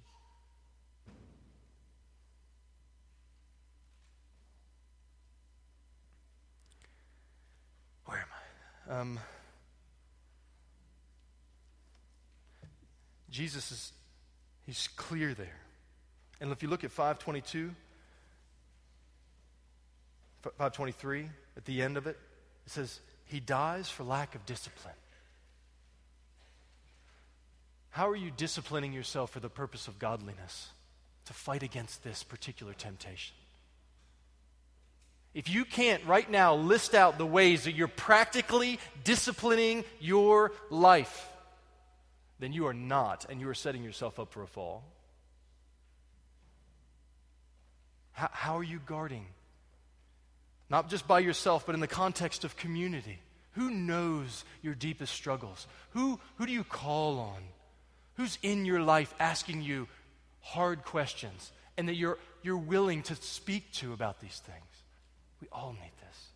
Um, 8.89 9.19
Jesus 13.31 13.73
is, 13.73 13.93
he's 14.67 14.89
clear 14.97 15.35
there. 15.35 15.59
And 16.41 16.53
if 16.53 16.63
you 16.63 16.69
look 16.69 16.85
at 16.85 16.91
522, 16.91 17.71
523, 20.43 21.29
at 21.57 21.65
the 21.65 21.83
end 21.83 21.97
of 21.97 22.07
it, 22.07 22.19
it 22.67 22.73
says, 22.73 23.01
He 23.25 23.41
dies 23.41 23.89
for 23.89 24.05
lack 24.05 24.35
of 24.35 24.45
discipline. 24.45 24.95
How 27.91 28.09
are 28.09 28.17
you 28.17 28.31
disciplining 28.31 28.93
yourself 28.93 29.31
for 29.31 29.41
the 29.41 29.51
purpose 29.51 29.87
of 29.87 29.99
godliness 29.99 30.71
to 31.27 31.33
fight 31.33 31.63
against 31.63 32.03
this 32.03 32.23
particular 32.23 32.73
temptation? 32.73 33.35
If 35.35 35.49
you 35.49 35.65
can't 35.65 36.05
right 36.05 36.31
now 36.31 36.55
list 36.55 36.95
out 36.95 37.17
the 37.17 37.27
ways 37.27 37.65
that 37.65 37.73
you're 37.73 37.89
practically 37.89 38.79
disciplining 39.03 39.85
your 39.99 40.53
life, 40.69 41.29
then 42.39 42.53
you 42.53 42.67
are 42.67 42.75
not, 42.75 43.27
and 43.31 43.41
you 43.41 43.49
are 43.49 43.55
setting 43.55 43.83
yourself 43.83 44.19
up 44.19 44.33
for 44.33 44.43
a 44.43 44.47
fall. 44.47 44.85
How, 48.13 48.29
how 48.33 48.59
are 48.59 48.65
you 48.65 48.81
guarding? 48.85 49.27
Not 50.69 50.91
just 50.91 51.09
by 51.09 51.21
yourself, 51.21 51.65
but 51.65 51.75
in 51.75 51.81
the 51.81 51.87
context 51.87 52.45
of 52.45 52.57
community. 52.57 53.19
Who 53.53 53.71
knows 53.71 54.45
your 54.63 54.75
deepest 54.75 55.13
struggles? 55.15 55.67
Who, 55.91 56.19
who 56.37 56.47
do 56.47 56.53
you 56.53 56.65
call 56.65 57.19
on? 57.19 57.43
Who's 58.17 58.39
in 58.43 58.65
your 58.65 58.81
life 58.81 59.15
asking 59.19 59.63
you 59.63 59.89
hard 60.41 60.85
questions 60.85 61.53
and 61.77 61.89
that 61.89 61.95
you're, 61.95 62.19
you're 62.43 62.57
willing 62.57 63.03
to 63.05 63.15
speak 63.17 63.73
to 63.75 63.93
about 63.93 64.21
these 64.21 64.41
things? 64.45 64.72
We 65.43 65.49
all 65.51 65.73
need 65.73 65.91
this. 66.09 66.27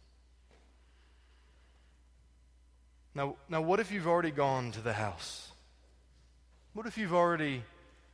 Now, 3.14 3.36
now, 3.48 3.62
what 3.62 3.78
if 3.78 3.92
you've 3.92 4.08
already 4.08 4.32
gone 4.32 4.72
to 4.72 4.80
the 4.80 4.92
house? 4.92 5.48
What 6.74 6.86
if 6.86 6.98
you've 6.98 7.14
already, 7.14 7.62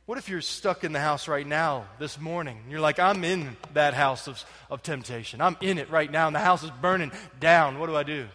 what 0.05 0.19
if 0.19 0.29
you're 0.29 0.39
stuck 0.39 0.83
in 0.83 0.93
the 0.93 0.99
house 0.99 1.27
right 1.27 1.47
now, 1.47 1.87
this 1.97 2.19
morning? 2.19 2.59
You're 2.69 2.79
like, 2.79 2.99
I'm 2.99 3.23
in 3.23 3.57
that 3.73 3.95
house 3.95 4.27
of, 4.27 4.45
of 4.69 4.83
temptation. 4.83 5.41
I'm 5.41 5.57
in 5.61 5.79
it 5.79 5.89
right 5.89 6.11
now, 6.11 6.27
and 6.27 6.35
the 6.35 6.39
house 6.39 6.63
is 6.63 6.69
burning 6.79 7.11
down. 7.39 7.79
What 7.79 7.87
do 7.87 7.95
I 7.95 8.03
do? 8.03 8.27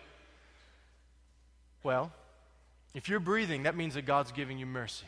Well, 1.84 2.12
if 2.92 3.08
you're 3.08 3.20
breathing, 3.20 3.62
that 3.62 3.76
means 3.76 3.94
that 3.94 4.04
God's 4.04 4.32
giving 4.32 4.58
you 4.58 4.66
mercy. 4.66 5.06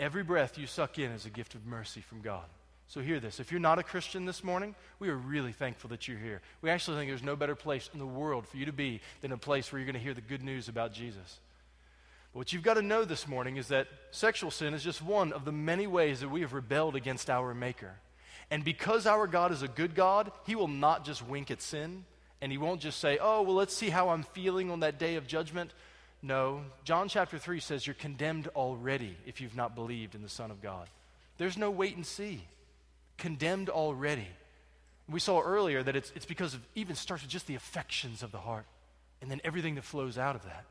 Every 0.00 0.22
breath 0.22 0.56
you 0.56 0.66
suck 0.66 0.98
in 0.98 1.12
is 1.12 1.26
a 1.26 1.30
gift 1.30 1.54
of 1.54 1.66
mercy 1.66 2.00
from 2.00 2.22
God. 2.22 2.46
So 2.92 3.00
hear 3.00 3.20
this. 3.20 3.40
If 3.40 3.50
you're 3.50 3.58
not 3.58 3.78
a 3.78 3.82
Christian 3.82 4.26
this 4.26 4.44
morning, 4.44 4.74
we 4.98 5.08
are 5.08 5.16
really 5.16 5.52
thankful 5.52 5.88
that 5.88 6.06
you're 6.06 6.18
here. 6.18 6.42
We 6.60 6.68
actually 6.68 6.98
think 6.98 7.10
there's 7.10 7.22
no 7.22 7.36
better 7.36 7.54
place 7.54 7.88
in 7.94 7.98
the 7.98 8.04
world 8.04 8.46
for 8.46 8.58
you 8.58 8.66
to 8.66 8.72
be 8.72 9.00
than 9.22 9.32
a 9.32 9.38
place 9.38 9.72
where 9.72 9.78
you're 9.78 9.86
going 9.86 9.94
to 9.94 9.98
hear 9.98 10.12
the 10.12 10.20
good 10.20 10.42
news 10.42 10.68
about 10.68 10.92
Jesus. 10.92 11.40
But 12.34 12.40
what 12.40 12.52
you've 12.52 12.62
got 12.62 12.74
to 12.74 12.82
know 12.82 13.06
this 13.06 13.26
morning 13.26 13.56
is 13.56 13.68
that 13.68 13.88
sexual 14.10 14.50
sin 14.50 14.74
is 14.74 14.84
just 14.84 15.00
one 15.00 15.32
of 15.32 15.46
the 15.46 15.52
many 15.52 15.86
ways 15.86 16.20
that 16.20 16.28
we 16.28 16.42
have 16.42 16.52
rebelled 16.52 16.94
against 16.94 17.30
our 17.30 17.54
Maker. 17.54 17.92
And 18.50 18.62
because 18.62 19.06
our 19.06 19.26
God 19.26 19.52
is 19.52 19.62
a 19.62 19.68
good 19.68 19.94
God, 19.94 20.30
He 20.44 20.54
will 20.54 20.68
not 20.68 21.06
just 21.06 21.26
wink 21.26 21.50
at 21.50 21.62
sin, 21.62 22.04
and 22.42 22.52
He 22.52 22.58
won't 22.58 22.82
just 22.82 23.00
say, 23.00 23.16
oh, 23.18 23.40
well, 23.40 23.54
let's 23.54 23.74
see 23.74 23.88
how 23.88 24.10
I'm 24.10 24.22
feeling 24.22 24.70
on 24.70 24.80
that 24.80 24.98
day 24.98 25.14
of 25.14 25.26
judgment. 25.26 25.70
No, 26.20 26.60
John 26.84 27.08
chapter 27.08 27.38
3 27.38 27.58
says 27.58 27.86
you're 27.86 27.94
condemned 27.94 28.48
already 28.48 29.16
if 29.24 29.40
you've 29.40 29.56
not 29.56 29.74
believed 29.74 30.14
in 30.14 30.22
the 30.22 30.28
Son 30.28 30.50
of 30.50 30.60
God. 30.60 30.88
There's 31.38 31.56
no 31.56 31.70
wait 31.70 31.96
and 31.96 32.04
see. 32.04 32.42
Condemned 33.18 33.68
already. 33.68 34.28
We 35.08 35.20
saw 35.20 35.40
earlier 35.40 35.82
that 35.82 35.96
it's, 35.96 36.12
it's 36.14 36.24
because 36.24 36.54
of, 36.54 36.60
even 36.74 36.94
starts 36.94 37.22
with 37.22 37.30
just 37.30 37.46
the 37.46 37.54
affections 37.54 38.22
of 38.22 38.32
the 38.32 38.38
heart 38.38 38.66
and 39.20 39.30
then 39.30 39.40
everything 39.44 39.74
that 39.76 39.84
flows 39.84 40.18
out 40.18 40.34
of 40.34 40.44
that. 40.44 40.64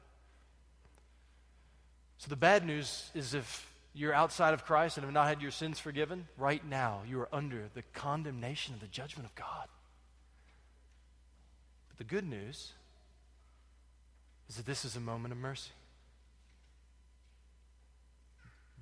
So 2.18 2.30
the 2.30 2.36
bad 2.36 2.66
news 2.66 3.10
is 3.16 3.34
if 3.34 3.68
you're 3.94 4.14
outside 4.14 4.54
of 4.54 4.66
Christ 4.66 4.98
and 4.98 5.04
have 5.04 5.14
not 5.14 5.28
had 5.28 5.42
your 5.42 5.52
sins 5.52 5.80
forgiven, 5.80 6.28
right 6.38 6.64
now 6.66 7.02
you 7.08 7.20
are 7.20 7.30
under 7.34 7.70
the 7.74 7.82
condemnation 7.94 8.74
and 8.74 8.82
the 8.82 8.88
judgment 8.88 9.28
of 9.28 9.36
God. 9.36 9.68
But 11.90 11.98
the 11.98 12.04
good 12.04 12.28
news 12.28 12.74
is 14.50 14.58
that 14.58 14.66
this 14.66 14.86
is 14.86 14.96
a 14.96 15.00
moment 15.00 15.32
of 15.32 15.38
mercy. 15.38 15.72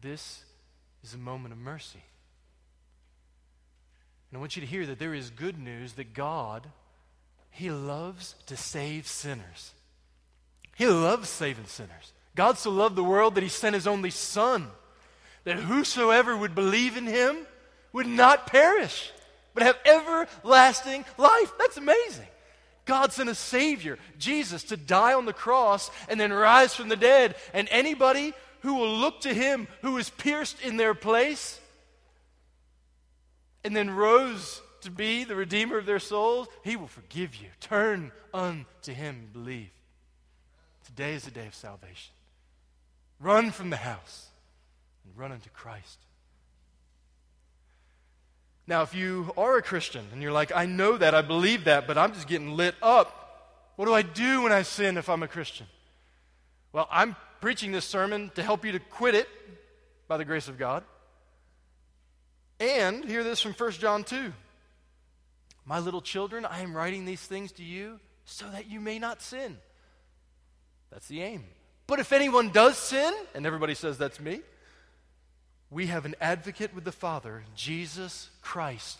This 0.01 0.43
is 1.03 1.13
a 1.13 1.17
moment 1.17 1.53
of 1.53 1.59
mercy. 1.59 2.03
And 4.29 4.37
I 4.37 4.39
want 4.39 4.55
you 4.55 4.61
to 4.61 4.67
hear 4.67 4.85
that 4.85 4.99
there 4.99 5.13
is 5.13 5.29
good 5.29 5.57
news 5.57 5.93
that 5.93 6.13
God, 6.13 6.67
He 7.49 7.71
loves 7.71 8.35
to 8.45 8.55
save 8.55 9.07
sinners. 9.07 9.73
He 10.75 10.87
loves 10.87 11.29
saving 11.29 11.65
sinners. 11.65 12.13
God 12.35 12.57
so 12.57 12.69
loved 12.69 12.95
the 12.95 13.03
world 13.03 13.35
that 13.35 13.43
He 13.43 13.49
sent 13.49 13.73
His 13.73 13.87
only 13.87 14.11
Son, 14.11 14.67
that 15.45 15.57
whosoever 15.57 16.37
would 16.37 16.55
believe 16.55 16.95
in 16.95 17.07
Him 17.07 17.37
would 17.91 18.07
not 18.07 18.47
perish, 18.47 19.11
but 19.53 19.63
have 19.63 19.77
everlasting 19.83 21.05
life. 21.17 21.51
That's 21.57 21.77
amazing. 21.77 22.27
God 22.85 23.13
sent 23.13 23.29
a 23.29 23.35
Savior, 23.35 23.99
Jesus, 24.17 24.63
to 24.65 24.77
die 24.77 25.13
on 25.13 25.25
the 25.25 25.33
cross 25.33 25.91
and 26.07 26.19
then 26.19 26.33
rise 26.33 26.73
from 26.73 26.89
the 26.89 26.95
dead. 26.95 27.35
And 27.53 27.67
anybody 27.71 28.33
who 28.61 28.75
will 28.75 28.97
look 28.97 29.21
to 29.21 29.33
Him 29.33 29.67
who 29.81 29.93
was 29.93 30.09
pierced 30.09 30.61
in 30.61 30.77
their 30.77 30.93
place 30.93 31.59
and 33.63 33.75
then 33.75 33.89
rose 33.89 34.61
to 34.81 34.91
be 34.91 35.23
the 35.23 35.35
Redeemer 35.35 35.77
of 35.77 35.85
their 35.85 35.99
souls, 35.99 36.47
He 36.63 36.75
will 36.75 36.87
forgive 36.87 37.35
you. 37.35 37.47
Turn 37.59 38.11
unto 38.33 38.93
Him 38.93 39.29
believe. 39.33 39.71
Today 40.85 41.13
is 41.13 41.23
the 41.23 41.31
day 41.31 41.47
of 41.47 41.55
salvation. 41.55 42.13
Run 43.19 43.51
from 43.51 43.69
the 43.69 43.77
house 43.77 44.27
and 45.03 45.17
run 45.17 45.31
unto 45.31 45.49
Christ. 45.49 45.99
Now, 48.65 48.83
if 48.83 48.93
you 48.93 49.33
are 49.35 49.57
a 49.57 49.61
Christian 49.61 50.05
and 50.13 50.21
you're 50.21 50.31
like, 50.31 50.51
I 50.55 50.65
know 50.65 50.95
that, 50.95 51.15
I 51.15 51.21
believe 51.21 51.65
that, 51.65 51.87
but 51.87 51.97
I'm 51.97 52.13
just 52.13 52.27
getting 52.27 52.55
lit 52.55 52.75
up, 52.81 53.73
what 53.75 53.85
do 53.85 53.93
I 53.93 54.03
do 54.03 54.43
when 54.43 54.51
I 54.51 54.61
sin 54.61 54.97
if 54.97 55.09
I'm 55.09 55.23
a 55.23 55.27
Christian? 55.27 55.65
Well, 56.71 56.87
I'm 56.91 57.15
preaching 57.41 57.71
this 57.71 57.85
sermon 57.85 58.31
to 58.35 58.43
help 58.43 58.63
you 58.63 58.71
to 58.73 58.79
quit 58.79 59.15
it 59.15 59.27
by 60.07 60.17
the 60.17 60.25
grace 60.25 60.47
of 60.47 60.57
God. 60.57 60.83
And 62.59 63.05
hear 63.05 63.23
this 63.23 63.41
from 63.41 63.53
1 63.53 63.71
John 63.73 64.03
2. 64.03 64.33
My 65.65 65.79
little 65.79 66.01
children, 66.01 66.45
I 66.45 66.61
am 66.61 66.75
writing 66.75 67.05
these 67.05 67.21
things 67.21 67.51
to 67.53 67.63
you 67.63 67.99
so 68.25 68.45
that 68.49 68.69
you 68.69 68.79
may 68.79 68.99
not 68.99 69.21
sin. 69.21 69.57
That's 70.91 71.07
the 71.07 71.21
aim. 71.21 71.43
But 71.87 71.99
if 71.99 72.11
anyone 72.11 72.49
does 72.49 72.77
sin, 72.77 73.13
and 73.33 73.45
everybody 73.45 73.75
says 73.75 73.97
that's 73.97 74.19
me, 74.19 74.41
we 75.71 75.87
have 75.87 76.05
an 76.05 76.15
advocate 76.19 76.73
with 76.73 76.83
the 76.83 76.91
Father, 76.91 77.43
Jesus 77.55 78.29
Christ 78.41 78.97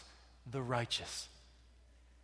the 0.51 0.62
righteous. 0.62 1.28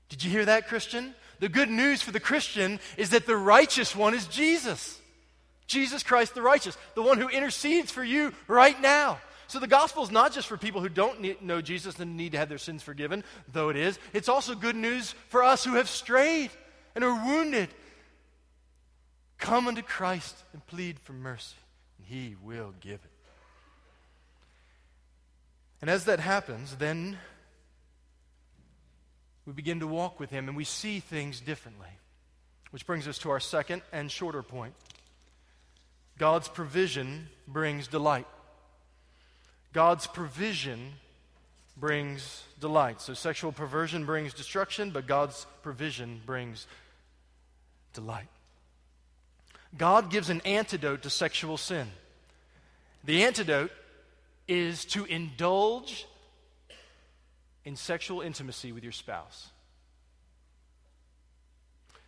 Did 0.10 0.24
you 0.24 0.30
hear 0.30 0.46
that, 0.46 0.68
Christian? 0.68 1.16
The 1.40 1.50
good 1.50 1.70
news 1.70 2.02
for 2.02 2.12
the 2.12 2.20
Christian 2.20 2.80
is 2.98 3.10
that 3.10 3.26
the 3.26 3.36
righteous 3.36 3.96
one 3.96 4.14
is 4.14 4.28
Jesus. 4.28 5.00
Jesus 5.68 6.04
Christ 6.04 6.36
the 6.36 6.42
righteous, 6.42 6.78
the 6.94 7.02
one 7.02 7.20
who 7.20 7.28
intercedes 7.28 7.92
for 7.92 8.04
you 8.04 8.34
right 8.48 8.80
now. 8.80 9.20
So 9.48 9.60
the 9.60 9.68
gospel 9.68 10.04
is 10.04 10.12
not 10.12 10.34
just 10.34 10.48
for 10.48 10.58
people 10.58 10.82
who 10.82 10.90
don't 10.90 11.22
need, 11.22 11.42
know 11.42 11.62
Jesus 11.62 12.00
and 12.00 12.18
need 12.18 12.32
to 12.32 12.38
have 12.38 12.50
their 12.50 12.58
sins 12.58 12.82
forgiven, 12.82 13.24
though 13.52 13.70
it 13.70 13.76
is. 13.76 14.00
It's 14.14 14.30
also 14.30 14.56
good 14.56 14.76
news 14.76 15.14
for 15.30 15.44
us 15.44 15.64
who 15.64 15.76
have 15.76 15.90
strayed 15.90 16.52
and 16.96 17.04
are 17.04 17.26
wounded. 17.26 17.70
Come 19.38 19.68
unto 19.68 19.82
Christ 19.82 20.36
and 20.54 20.66
plead 20.66 21.00
for 21.00 21.14
mercy, 21.14 21.56
and 21.98 22.08
he 22.08 22.36
will 22.44 22.74
give 22.80 22.94
it. 22.94 23.12
And 25.82 25.90
as 25.90 26.06
that 26.06 26.20
happens, 26.20 26.76
then 26.78 27.18
we 29.46 29.54
begin 29.54 29.82
to 29.82 29.88
walk 29.88 30.20
with 30.20 30.32
him 30.32 30.48
and 30.48 30.58
we 30.58 30.64
see 30.64 31.00
things 31.00 31.40
differently. 31.40 31.90
Which 32.72 32.88
brings 32.88 33.08
us 33.08 33.20
to 33.20 33.30
our 33.30 33.40
second 33.40 33.84
and 33.94 34.12
shorter 34.12 34.42
point. 34.42 34.74
God's 36.18 36.48
provision 36.48 37.28
brings 37.48 37.88
delight. 37.88 38.26
God's 39.76 40.08
provision 40.08 40.94
brings 41.76 42.46
delight. 42.62 43.02
So 43.02 43.14
sexual 43.14 43.52
perversion 43.52 44.06
brings 44.06 44.34
destruction, 44.34 44.92
but 44.92 45.06
God's 45.06 45.46
provision 45.64 46.22
brings 46.26 46.66
delight. 47.94 48.30
God 49.78 50.10
gives 50.10 50.30
an 50.30 50.40
antidote 50.46 51.02
to 51.02 51.10
sexual 51.10 51.58
sin. 51.58 51.88
The 53.04 53.26
antidote 53.26 53.72
is 54.48 54.86
to 54.86 55.04
indulge 55.04 56.08
in 57.66 57.76
sexual 57.76 58.22
intimacy 58.22 58.72
with 58.72 58.84
your 58.84 58.94
spouse. 58.94 59.50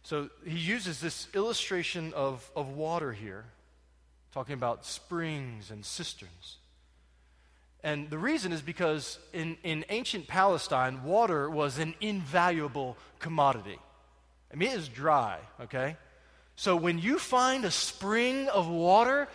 So 0.03 0.30
he 0.45 0.57
uses 0.57 1.01
this 1.01 1.28
illustration 1.34 2.13
of, 2.13 2.49
of 2.55 2.70
water 2.70 3.11
here, 3.11 3.43
talking 4.34 4.53
about 4.53 4.86
springs 4.86 5.70
and 5.70 5.84
cisterns. 5.84 6.59
And 7.84 8.09
the 8.09 8.17
reason 8.17 8.51
is 8.51 8.61
because 8.61 9.19
in, 9.34 9.57
in 9.63 9.86
ancient 9.89 10.28
Palestine, 10.28 11.03
water 11.03 11.49
was 11.49 11.78
an 11.78 11.93
invaluable 12.01 12.97
commodity. 13.19 13.80
I 14.51 14.55
mean, 14.55 14.69
it 14.69 14.78
is 14.78 14.88
dry, 14.88 15.39
okay? 15.61 15.97
So 16.55 16.75
when 16.75 16.99
you 16.99 17.19
find 17.19 17.65
a 17.65 17.71
spring 17.71 18.49
of 18.49 18.67
water, 18.67 19.28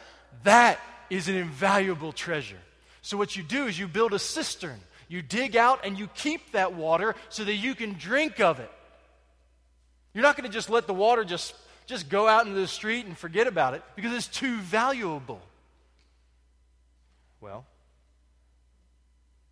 that 0.43 0.81
is 1.09 1.29
an 1.29 1.37
invaluable 1.37 2.13
treasure. 2.13 2.59
So 3.01 3.17
what 3.17 3.37
you 3.37 3.43
do 3.43 3.67
is 3.67 3.79
you 3.79 3.87
build 3.87 4.13
a 4.13 4.19
cistern. 4.19 4.81
You 5.09 5.23
dig 5.23 5.57
out 5.57 5.85
and 5.85 5.99
you 5.99 6.09
keep 6.09 6.53
that 6.53 6.75
water 6.75 7.15
so 7.29 7.45
that 7.45 7.55
you 7.55 7.75
can 7.75 7.95
drink 7.95 8.41
of 8.41 8.61
it. 8.61 8.71
You're 10.15 10.23
not 10.23 10.37
going 10.37 10.49
to 10.49 10.53
just 10.53 10.71
let 10.71 10.87
the 10.87 10.95
water 10.95 11.25
just, 11.25 11.55
just 11.87 12.09
go 12.09 12.27
out 12.29 12.47
into 12.47 12.59
the 12.59 12.67
street 12.67 13.07
and 13.07 13.17
forget 13.17 13.47
about 13.47 13.75
it 13.75 13.83
because 13.95 14.13
it's 14.13 14.27
too 14.27 14.59
valuable. 14.59 15.41
Well, 17.41 17.67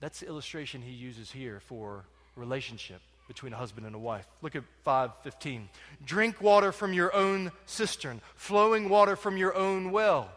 that's 0.01 0.21
the 0.21 0.27
illustration 0.27 0.83
he 0.83 0.93
uses 0.93 1.31
here 1.31 1.61
for 1.61 2.05
relationship 2.37 3.01
between 3.29 3.53
a 3.53 3.57
husband 3.57 3.87
and 3.87 3.95
a 3.95 3.99
wife. 3.99 4.27
Look 4.43 4.57
at 4.57 4.65
5:15. 4.85 5.69
Drink 6.05 6.41
water 6.41 6.73
from 6.73 6.93
your 6.93 7.15
own 7.15 7.53
cistern, 7.67 8.21
flowing 8.35 8.89
water 8.89 9.15
from 9.15 9.37
your 9.37 9.55
own 9.55 9.93
well. 9.93 10.33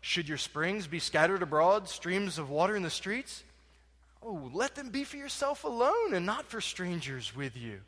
Should 0.00 0.28
your 0.28 0.38
springs 0.38 0.86
be 0.86 1.00
scattered 1.00 1.42
abroad, 1.42 1.88
streams 1.88 2.38
of 2.38 2.48
water 2.48 2.76
in 2.76 2.84
the 2.84 2.90
streets? 2.90 3.42
Oh, 4.22 4.50
let 4.52 4.76
them 4.76 4.90
be 4.90 5.02
for 5.02 5.16
yourself 5.16 5.64
alone 5.64 6.14
and 6.14 6.24
not 6.24 6.46
for 6.46 6.60
strangers 6.60 7.34
with 7.34 7.56
you. 7.56 7.80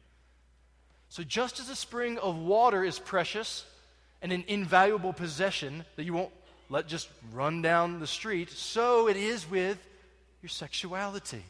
So 1.09 1.22
just 1.22 1.61
as 1.61 1.68
a 1.68 1.76
spring 1.76 2.18
of 2.18 2.37
water 2.37 2.85
is 2.85 2.99
precious 2.99 3.64
and 4.20 4.33
an 4.33 4.45
invaluable 4.49 5.12
possession 5.12 5.85
that 5.97 6.05
you 6.05 6.12
won't 6.12 6.33
let 6.68 6.89
just 6.89 7.09
run 7.33 7.62
down 7.62 8.01
the 8.01 8.07
street, 8.07 8.51
so 8.51 9.09
it 9.09 9.16
is 9.16 9.49
with 9.49 9.79
your 10.43 10.49
sexuality. 10.49 11.43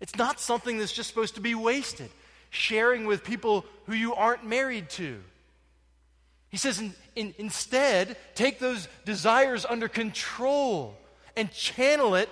It's 0.00 0.16
not 0.16 0.40
something 0.40 0.78
that's 0.78 0.92
just 0.92 1.08
supposed 1.08 1.36
to 1.36 1.40
be 1.40 1.54
wasted, 1.54 2.10
sharing 2.50 3.06
with 3.06 3.24
people 3.24 3.64
who 3.86 3.94
you 3.94 4.14
aren't 4.14 4.44
married 4.44 4.90
to. 4.90 5.22
He 6.48 6.56
says, 6.56 6.80
in, 6.80 6.92
in, 7.14 7.34
instead, 7.38 8.16
take 8.34 8.58
those 8.58 8.88
desires 9.04 9.64
under 9.64 9.88
control 9.88 10.96
and 11.36 11.50
channel 11.52 12.14
it 12.14 12.28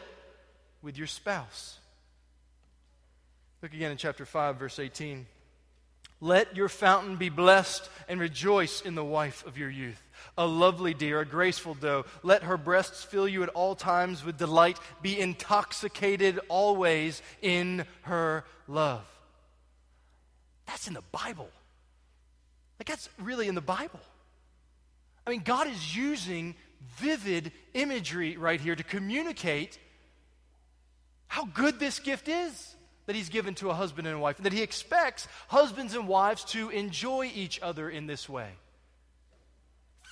with 0.82 0.98
your 0.98 1.06
spouse. 1.06 1.78
Look 3.62 3.72
again 3.72 3.90
in 3.92 3.96
chapter 3.96 4.26
5, 4.26 4.56
verse 4.56 4.78
18. 4.78 5.26
Let 6.20 6.56
your 6.56 6.68
fountain 6.68 7.16
be 7.16 7.28
blessed 7.28 7.88
and 8.08 8.20
rejoice 8.20 8.82
in 8.82 8.94
the 8.94 9.04
wife 9.04 9.46
of 9.46 9.56
your 9.56 9.70
youth 9.70 10.02
a 10.36 10.46
lovely 10.46 10.94
deer, 10.94 11.20
a 11.20 11.24
graceful 11.26 11.74
doe. 11.74 12.04
Let 12.22 12.42
her 12.42 12.56
breasts 12.56 13.02
fill 13.04 13.28
you 13.28 13.42
at 13.42 13.48
all 13.50 13.74
times 13.74 14.24
with 14.24 14.38
delight. 14.38 14.78
Be 15.02 15.18
intoxicated 15.18 16.40
always 16.48 17.22
in 17.42 17.84
her 18.02 18.44
love. 18.68 19.04
That's 20.66 20.88
in 20.88 20.94
the 20.94 21.02
Bible. 21.12 21.48
Like, 22.78 22.86
that's 22.86 23.08
really 23.18 23.48
in 23.48 23.54
the 23.54 23.60
Bible. 23.60 24.00
I 25.26 25.30
mean, 25.30 25.42
God 25.44 25.66
is 25.66 25.96
using 25.96 26.54
vivid 26.96 27.52
imagery 27.74 28.36
right 28.36 28.60
here 28.60 28.74
to 28.74 28.84
communicate 28.84 29.78
how 31.26 31.44
good 31.44 31.78
this 31.78 31.98
gift 31.98 32.28
is 32.28 32.74
that 33.06 33.16
He's 33.16 33.28
given 33.28 33.54
to 33.56 33.70
a 33.70 33.74
husband 33.74 34.06
and 34.06 34.16
a 34.16 34.20
wife, 34.20 34.36
and 34.36 34.46
that 34.46 34.52
He 34.52 34.62
expects 34.62 35.26
husbands 35.48 35.94
and 35.94 36.06
wives 36.06 36.44
to 36.44 36.70
enjoy 36.70 37.30
each 37.34 37.60
other 37.60 37.90
in 37.90 38.06
this 38.06 38.28
way 38.28 38.50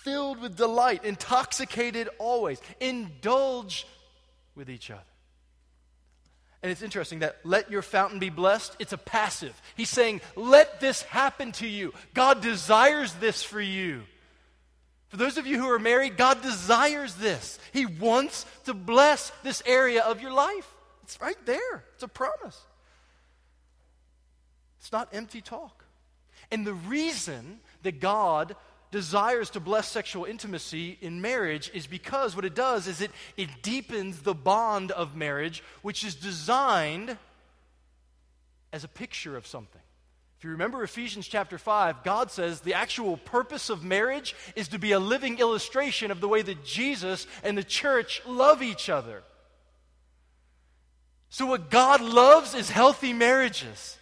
filled 0.09 0.41
with 0.41 0.57
delight, 0.57 1.05
intoxicated 1.05 2.09
always. 2.19 2.61
Indulge 2.81 3.87
with 4.55 4.71
each 4.71 4.91
other. 4.91 5.03
And 6.63 6.73
it's 6.73 6.83
interesting 6.83 7.21
that 7.21 7.37
let 7.45 7.71
your 7.71 7.83
fountain 7.83 8.19
be 8.19 8.31
blessed, 8.31 8.75
it's 8.79 8.93
a 8.93 8.99
passive. 8.99 9.61
He's 9.77 9.91
saying, 9.91 10.21
let 10.35 10.81
this 10.81 11.03
happen 11.03 11.53
to 11.53 11.69
you. 11.69 11.93
God 12.15 12.41
desires 12.41 13.13
this 13.15 13.43
for 13.43 13.61
you. 13.61 14.03
For 15.09 15.19
those 15.19 15.39
of 15.39 15.47
you 15.47 15.59
who 15.59 15.71
are 15.71 15.79
married, 15.79 16.17
God 16.17 16.43
desires 16.43 17.15
this. 17.15 17.59
He 17.73 17.87
wants 17.87 18.45
to 18.65 18.75
bless 18.75 19.31
this 19.43 19.63
area 19.67 20.03
of 20.03 20.21
your 20.21 20.33
life. 20.33 20.75
It's 21.05 21.21
right 21.21 21.39
there, 21.47 21.85
it's 21.95 22.03
a 22.03 22.09
promise. 22.09 22.59
It's 24.81 24.93
not 24.93 25.09
empty 25.13 25.41
talk. 25.41 25.85
And 26.51 26.67
the 26.67 26.75
reason 26.75 27.61
that 27.83 28.01
God 28.01 28.57
desires 28.91 29.51
to 29.51 29.61
bless 29.61 29.89
sexual 29.89 30.25
intimacy 30.25 30.99
in 31.01 31.21
marriage 31.21 31.71
is 31.75 31.87
because 31.87 32.35
what 32.35 32.45
it 32.45 32.55
does 32.55 32.87
is 32.87 33.01
it, 33.01 33.11
it 33.37 33.49
deepens 33.63 34.23
the 34.23 34.35
bond 34.35 34.91
of 34.93 35.17
marriage, 35.17 35.63
which 35.83 36.05
is 36.05 36.15
designed 36.15 37.17
as 38.73 38.85
a 38.85 38.89
picture 38.89 39.37
of 39.37 39.47
something. 39.47 39.81
If 40.39 40.45
you 40.45 40.51
remember 40.51 40.85
Ephesians 40.85 41.27
chapter 41.27 41.59
5, 41.59 42.05
God 42.05 42.31
says 42.31 42.61
the 42.61 42.75
actual 42.75 43.17
purpose 43.17 43.71
of 43.71 43.83
marriage 43.83 44.37
is 44.55 44.69
to 44.69 44.79
be 44.79 44.93
a 44.93 45.01
living 45.01 45.41
illustration 45.41 46.13
of 46.13 46.21
the 46.21 46.29
way 46.29 46.43
that 46.43 46.65
Jesus 46.65 47.27
and 47.43 47.59
the 47.59 47.65
church 47.65 48.23
love 48.25 48.63
each 48.63 48.89
other. 48.89 49.25
So, 51.29 51.45
what 51.45 51.71
God 51.71 52.01
loves 52.01 52.55
is 52.55 52.71
healthy 52.71 53.13
marriages 53.13 53.98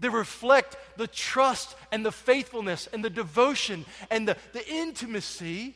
that 0.00 0.10
reflect 0.10 0.76
the 0.96 1.06
trust 1.06 1.76
and 1.92 2.04
the 2.04 2.12
faithfulness 2.12 2.88
and 2.92 3.04
the 3.04 3.10
devotion 3.10 3.84
and 4.10 4.28
the, 4.28 4.36
the 4.52 4.66
intimacy 4.68 5.74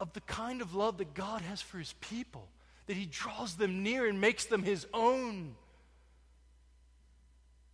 of 0.00 0.12
the 0.12 0.20
kind 0.22 0.60
of 0.60 0.74
love 0.74 0.98
that 0.98 1.14
God 1.14 1.40
has 1.42 1.62
for 1.62 1.78
his 1.78 1.94
people, 2.00 2.46
that 2.86 2.96
he 2.96 3.06
draws 3.06 3.54
them 3.54 3.82
near 3.82 4.06
and 4.06 4.20
makes 4.20 4.44
them 4.46 4.62
his 4.62 4.86
own. 4.92 5.54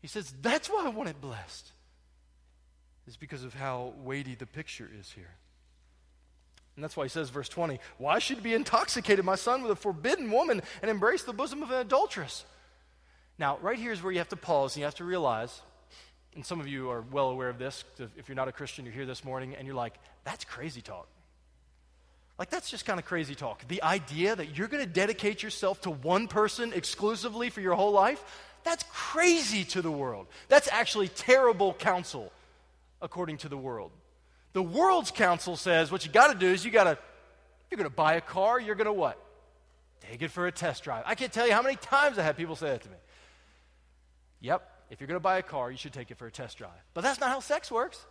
He 0.00 0.08
says, 0.08 0.32
That's 0.40 0.68
why 0.68 0.84
I 0.86 0.90
want 0.90 1.08
it 1.08 1.20
blessed, 1.20 1.72
is 3.06 3.16
because 3.16 3.44
of 3.44 3.54
how 3.54 3.94
weighty 3.98 4.34
the 4.34 4.46
picture 4.46 4.88
is 4.98 5.10
here. 5.10 5.34
And 6.76 6.84
that's 6.84 6.96
why 6.96 7.04
he 7.04 7.10
says, 7.10 7.30
verse 7.30 7.48
20, 7.48 7.80
Why 7.98 8.18
should 8.18 8.42
be 8.42 8.54
intoxicated, 8.54 9.24
my 9.24 9.34
son, 9.34 9.62
with 9.62 9.72
a 9.72 9.76
forbidden 9.76 10.30
woman 10.30 10.62
and 10.80 10.90
embrace 10.90 11.24
the 11.24 11.32
bosom 11.32 11.62
of 11.62 11.70
an 11.70 11.78
adulteress? 11.78 12.44
Now, 13.40 13.56
right 13.62 13.78
here 13.78 13.90
is 13.90 14.02
where 14.02 14.12
you 14.12 14.18
have 14.18 14.28
to 14.28 14.36
pause 14.36 14.76
and 14.76 14.80
you 14.80 14.84
have 14.84 14.96
to 14.96 15.04
realize, 15.04 15.62
and 16.34 16.44
some 16.44 16.60
of 16.60 16.68
you 16.68 16.90
are 16.90 17.00
well 17.00 17.30
aware 17.30 17.48
of 17.48 17.58
this, 17.58 17.84
if 18.18 18.28
you're 18.28 18.36
not 18.36 18.48
a 18.48 18.52
Christian, 18.52 18.84
you're 18.84 18.92
here 18.92 19.06
this 19.06 19.24
morning 19.24 19.56
and 19.56 19.66
you're 19.66 19.74
like, 19.74 19.94
that's 20.24 20.44
crazy 20.44 20.82
talk. 20.82 21.08
Like, 22.38 22.50
that's 22.50 22.70
just 22.70 22.84
kind 22.84 23.00
of 23.00 23.06
crazy 23.06 23.34
talk. 23.34 23.66
The 23.66 23.82
idea 23.82 24.36
that 24.36 24.58
you're 24.58 24.68
going 24.68 24.84
to 24.84 24.88
dedicate 24.88 25.42
yourself 25.42 25.80
to 25.82 25.90
one 25.90 26.28
person 26.28 26.74
exclusively 26.74 27.48
for 27.48 27.62
your 27.62 27.74
whole 27.74 27.92
life, 27.92 28.22
that's 28.62 28.84
crazy 28.92 29.64
to 29.64 29.80
the 29.80 29.90
world. 29.90 30.26
That's 30.48 30.68
actually 30.70 31.08
terrible 31.08 31.72
counsel, 31.72 32.30
according 33.00 33.38
to 33.38 33.48
the 33.48 33.56
world. 33.56 33.90
The 34.52 34.62
world's 34.62 35.10
counsel 35.10 35.56
says 35.56 35.90
what 35.90 36.04
you 36.04 36.12
got 36.12 36.30
to 36.30 36.38
do 36.38 36.46
is 36.46 36.62
you 36.62 36.70
got 36.70 36.84
to, 36.84 36.98
you're 37.70 37.78
going 37.78 37.88
to 37.88 37.96
buy 37.96 38.16
a 38.16 38.20
car, 38.20 38.60
you're 38.60 38.74
going 38.74 38.84
to 38.84 38.92
what? 38.92 39.18
Take 40.10 40.20
it 40.20 40.30
for 40.30 40.46
a 40.46 40.52
test 40.52 40.84
drive. 40.84 41.04
I 41.06 41.14
can't 41.14 41.32
tell 41.32 41.46
you 41.46 41.54
how 41.54 41.62
many 41.62 41.76
times 41.76 42.18
I 42.18 42.22
had 42.22 42.36
people 42.36 42.54
say 42.54 42.68
that 42.68 42.82
to 42.82 42.88
me. 42.90 42.96
Yep, 44.40 44.68
if 44.90 45.00
you're 45.00 45.08
going 45.08 45.16
to 45.16 45.20
buy 45.20 45.38
a 45.38 45.42
car, 45.42 45.70
you 45.70 45.76
should 45.76 45.92
take 45.92 46.10
it 46.10 46.18
for 46.18 46.26
a 46.26 46.30
test 46.30 46.58
drive. 46.58 46.70
But 46.94 47.02
that's 47.02 47.20
not 47.20 47.30
how 47.30 47.40
sex 47.40 47.70
works. 47.70 48.04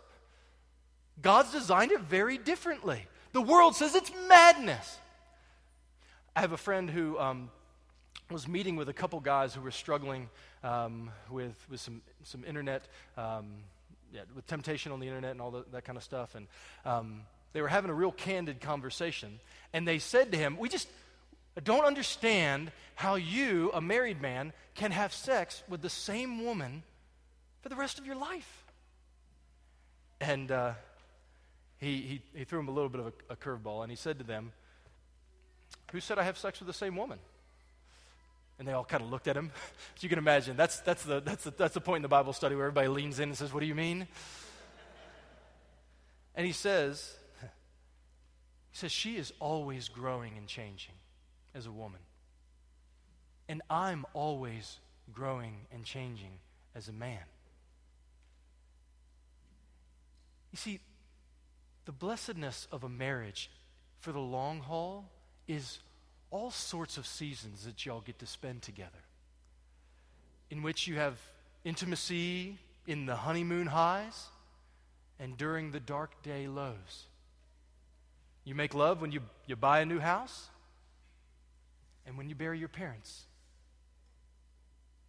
God's 1.20 1.52
designed 1.52 1.92
it 1.92 2.00
very 2.00 2.38
differently. 2.38 3.06
The 3.32 3.42
world 3.42 3.76
says 3.76 3.94
it's 3.94 4.10
madness. 4.28 4.98
I 6.34 6.40
have 6.40 6.52
a 6.52 6.56
friend 6.56 6.88
who 6.88 7.18
um, 7.18 7.50
was 8.30 8.48
meeting 8.48 8.76
with 8.76 8.88
a 8.88 8.92
couple 8.92 9.20
guys 9.20 9.54
who 9.54 9.60
were 9.60 9.70
struggling 9.70 10.28
um, 10.62 11.10
with, 11.30 11.54
with 11.68 11.80
some, 11.80 12.02
some 12.22 12.44
internet, 12.44 12.86
um, 13.16 13.46
yeah, 14.12 14.22
with 14.34 14.46
temptation 14.46 14.92
on 14.92 15.00
the 15.00 15.06
internet 15.06 15.32
and 15.32 15.40
all 15.40 15.50
the, 15.50 15.64
that 15.72 15.84
kind 15.84 15.98
of 15.98 16.04
stuff. 16.04 16.34
And 16.34 16.46
um, 16.84 17.22
they 17.52 17.60
were 17.60 17.68
having 17.68 17.90
a 17.90 17.94
real 17.94 18.12
candid 18.12 18.60
conversation. 18.60 19.40
And 19.72 19.86
they 19.86 19.98
said 19.98 20.32
to 20.32 20.38
him, 20.38 20.56
We 20.56 20.68
just, 20.68 20.88
I 21.56 21.60
don't 21.60 21.84
understand 21.84 22.70
how 22.94 23.16
you, 23.16 23.70
a 23.74 23.80
married 23.80 24.20
man, 24.20 24.52
can 24.74 24.92
have 24.92 25.12
sex 25.12 25.62
with 25.68 25.82
the 25.82 25.90
same 25.90 26.44
woman 26.44 26.82
for 27.60 27.68
the 27.68 27.76
rest 27.76 27.98
of 27.98 28.06
your 28.06 28.16
life. 28.16 28.64
And 30.20 30.50
uh, 30.50 30.72
he, 31.78 31.96
he, 31.96 32.22
he, 32.38 32.44
threw 32.44 32.60
him 32.60 32.68
a 32.68 32.70
little 32.70 32.90
bit 32.90 33.00
of 33.00 33.06
a, 33.06 33.32
a 33.32 33.36
curveball, 33.36 33.82
and 33.82 33.90
he 33.90 33.96
said 33.96 34.18
to 34.18 34.24
them, 34.24 34.52
Who 35.92 36.00
said 36.00 36.18
I 36.18 36.22
have 36.22 36.38
sex 36.38 36.60
with 36.60 36.66
the 36.66 36.74
same 36.74 36.94
woman? 36.94 37.18
And 38.58 38.68
they 38.68 38.72
all 38.72 38.84
kind 38.84 39.02
of 39.02 39.10
looked 39.10 39.26
at 39.26 39.36
him. 39.36 39.50
As 39.96 40.02
you 40.02 40.08
can 40.10 40.18
imagine, 40.18 40.56
that's, 40.56 40.80
that's, 40.80 41.02
the, 41.02 41.20
that's, 41.20 41.44
the, 41.44 41.54
that's 41.56 41.74
the 41.74 41.80
point 41.80 41.96
in 41.96 42.02
the 42.02 42.08
Bible 42.08 42.34
study 42.34 42.54
where 42.54 42.66
everybody 42.66 42.88
leans 42.88 43.18
in 43.18 43.30
and 43.30 43.38
says, 43.38 43.52
What 43.52 43.60
do 43.60 43.66
you 43.66 43.74
mean? 43.74 44.06
And 46.36 46.46
he 46.46 46.52
says, 46.52 47.14
He 48.70 48.76
says, 48.76 48.92
She 48.92 49.16
is 49.16 49.32
always 49.40 49.88
growing 49.88 50.34
and 50.36 50.46
changing 50.46 50.94
as 51.54 51.66
a 51.66 51.72
woman. 51.72 52.00
And 53.48 53.62
I'm 53.68 54.06
always 54.14 54.78
growing 55.12 55.54
and 55.72 55.84
changing 55.84 56.38
as 56.74 56.88
a 56.88 56.92
man. 56.92 57.18
You 60.52 60.56
see, 60.56 60.80
the 61.84 61.92
blessedness 61.92 62.68
of 62.70 62.84
a 62.84 62.88
marriage 62.88 63.50
for 64.00 64.12
the 64.12 64.20
long 64.20 64.60
haul 64.60 65.10
is 65.48 65.80
all 66.30 66.50
sorts 66.50 66.96
of 66.96 67.06
seasons 67.06 67.64
that 67.64 67.84
y'all 67.84 68.00
get 68.00 68.18
to 68.20 68.26
spend 68.26 68.62
together, 68.62 68.90
in 70.48 70.62
which 70.62 70.86
you 70.86 70.96
have 70.96 71.18
intimacy 71.64 72.56
in 72.86 73.06
the 73.06 73.16
honeymoon 73.16 73.66
highs 73.66 74.26
and 75.18 75.36
during 75.36 75.72
the 75.72 75.80
dark 75.80 76.22
day 76.22 76.46
lows. 76.46 77.06
You 78.44 78.54
make 78.54 78.74
love 78.74 79.00
when 79.00 79.12
you, 79.12 79.22
you 79.46 79.56
buy 79.56 79.80
a 79.80 79.86
new 79.86 79.98
house 79.98 80.49
and 82.10 82.18
when 82.18 82.28
you 82.28 82.34
bury 82.34 82.58
your 82.58 82.68
parents. 82.68 83.22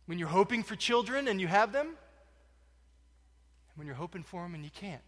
When 0.05 0.19
you're 0.19 0.27
hoping 0.27 0.61
for 0.61 0.75
children 0.75 1.27
and 1.27 1.41
you 1.41 1.47
have 1.47 1.73
them, 1.73 1.87
and 1.87 1.95
when 3.75 3.87
you're 3.87 3.95
hoping 3.95 4.21
for 4.21 4.43
them 4.43 4.53
and 4.53 4.63
you 4.63 4.69
can't. 4.69 5.01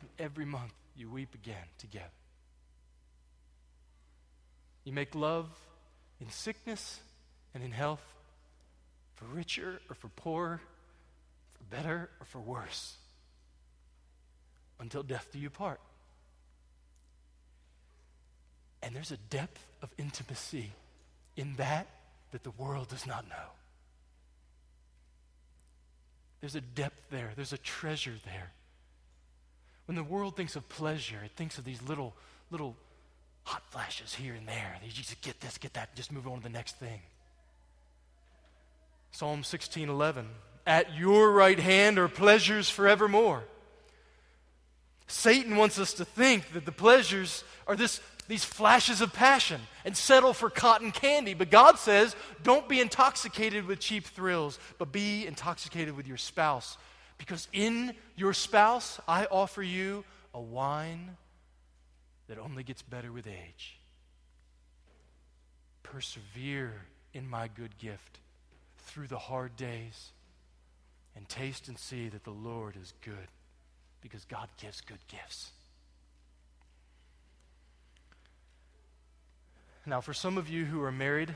And 0.00 0.10
every 0.18 0.44
month 0.44 0.74
you 0.94 1.08
weep 1.08 1.34
again 1.34 1.64
together. 1.78 2.04
You 4.84 4.92
make 4.92 5.14
love 5.14 5.46
in 6.20 6.30
sickness 6.30 7.00
and 7.54 7.64
in 7.64 7.72
health, 7.72 8.04
for 9.14 9.24
richer 9.24 9.80
or 9.88 9.94
for 9.94 10.08
poorer, 10.08 10.60
for 11.54 11.64
better 11.74 12.10
or 12.20 12.26
for 12.26 12.40
worse, 12.40 12.96
until 14.78 15.02
death 15.02 15.28
do 15.32 15.38
you 15.38 15.48
part. 15.48 15.80
And 18.86 18.94
there's 18.94 19.10
a 19.10 19.16
depth 19.16 19.66
of 19.82 19.90
intimacy 19.98 20.70
in 21.36 21.54
that 21.56 21.88
that 22.30 22.44
the 22.44 22.52
world 22.52 22.86
does 22.88 23.04
not 23.04 23.28
know. 23.28 23.50
There's 26.40 26.54
a 26.54 26.60
depth 26.60 27.10
there, 27.10 27.32
there's 27.34 27.52
a 27.52 27.58
treasure 27.58 28.14
there. 28.24 28.52
When 29.86 29.96
the 29.96 30.04
world 30.04 30.36
thinks 30.36 30.54
of 30.54 30.68
pleasure, 30.68 31.18
it 31.24 31.32
thinks 31.34 31.58
of 31.58 31.64
these 31.64 31.82
little, 31.82 32.14
little 32.52 32.76
hot 33.42 33.62
flashes 33.70 34.14
here 34.14 34.34
and 34.34 34.46
there. 34.46 34.76
You 34.84 34.92
just 34.92 35.20
get 35.20 35.40
this, 35.40 35.58
get 35.58 35.74
that, 35.74 35.96
just 35.96 36.12
move 36.12 36.28
on 36.28 36.36
to 36.36 36.42
the 36.44 36.48
next 36.48 36.76
thing. 36.76 37.00
Psalm 39.10 39.42
16:11, 39.42 40.26
at 40.64 40.94
your 40.94 41.32
right 41.32 41.58
hand 41.58 41.98
are 41.98 42.06
pleasures 42.06 42.70
forevermore. 42.70 43.42
Satan 45.08 45.56
wants 45.56 45.76
us 45.76 45.94
to 45.94 46.04
think 46.04 46.52
that 46.52 46.64
the 46.64 46.72
pleasures 46.72 47.42
are 47.66 47.74
this 47.74 48.00
these 48.28 48.44
flashes 48.44 49.00
of 49.00 49.12
passion 49.12 49.60
and 49.84 49.96
settle 49.96 50.32
for 50.32 50.50
cotton 50.50 50.90
candy. 50.90 51.34
But 51.34 51.50
God 51.50 51.78
says, 51.78 52.16
don't 52.42 52.68
be 52.68 52.80
intoxicated 52.80 53.66
with 53.66 53.78
cheap 53.78 54.04
thrills, 54.04 54.58
but 54.78 54.92
be 54.92 55.26
intoxicated 55.26 55.96
with 55.96 56.06
your 56.06 56.16
spouse. 56.16 56.76
Because 57.18 57.48
in 57.52 57.94
your 58.16 58.32
spouse, 58.32 59.00
I 59.06 59.26
offer 59.26 59.62
you 59.62 60.04
a 60.34 60.40
wine 60.40 61.16
that 62.28 62.38
only 62.38 62.62
gets 62.62 62.82
better 62.82 63.12
with 63.12 63.26
age. 63.26 63.78
Persevere 65.82 66.82
in 67.14 67.28
my 67.28 67.48
good 67.48 67.78
gift 67.78 68.18
through 68.78 69.06
the 69.06 69.18
hard 69.18 69.56
days 69.56 70.10
and 71.14 71.28
taste 71.28 71.68
and 71.68 71.78
see 71.78 72.08
that 72.08 72.24
the 72.24 72.30
Lord 72.30 72.76
is 72.80 72.92
good 73.02 73.28
because 74.00 74.24
God 74.24 74.48
gives 74.60 74.80
good 74.80 74.98
gifts. 75.08 75.52
Now, 79.88 80.00
for 80.00 80.12
some 80.12 80.36
of 80.36 80.48
you 80.48 80.64
who 80.64 80.82
are 80.82 80.90
married 80.90 81.32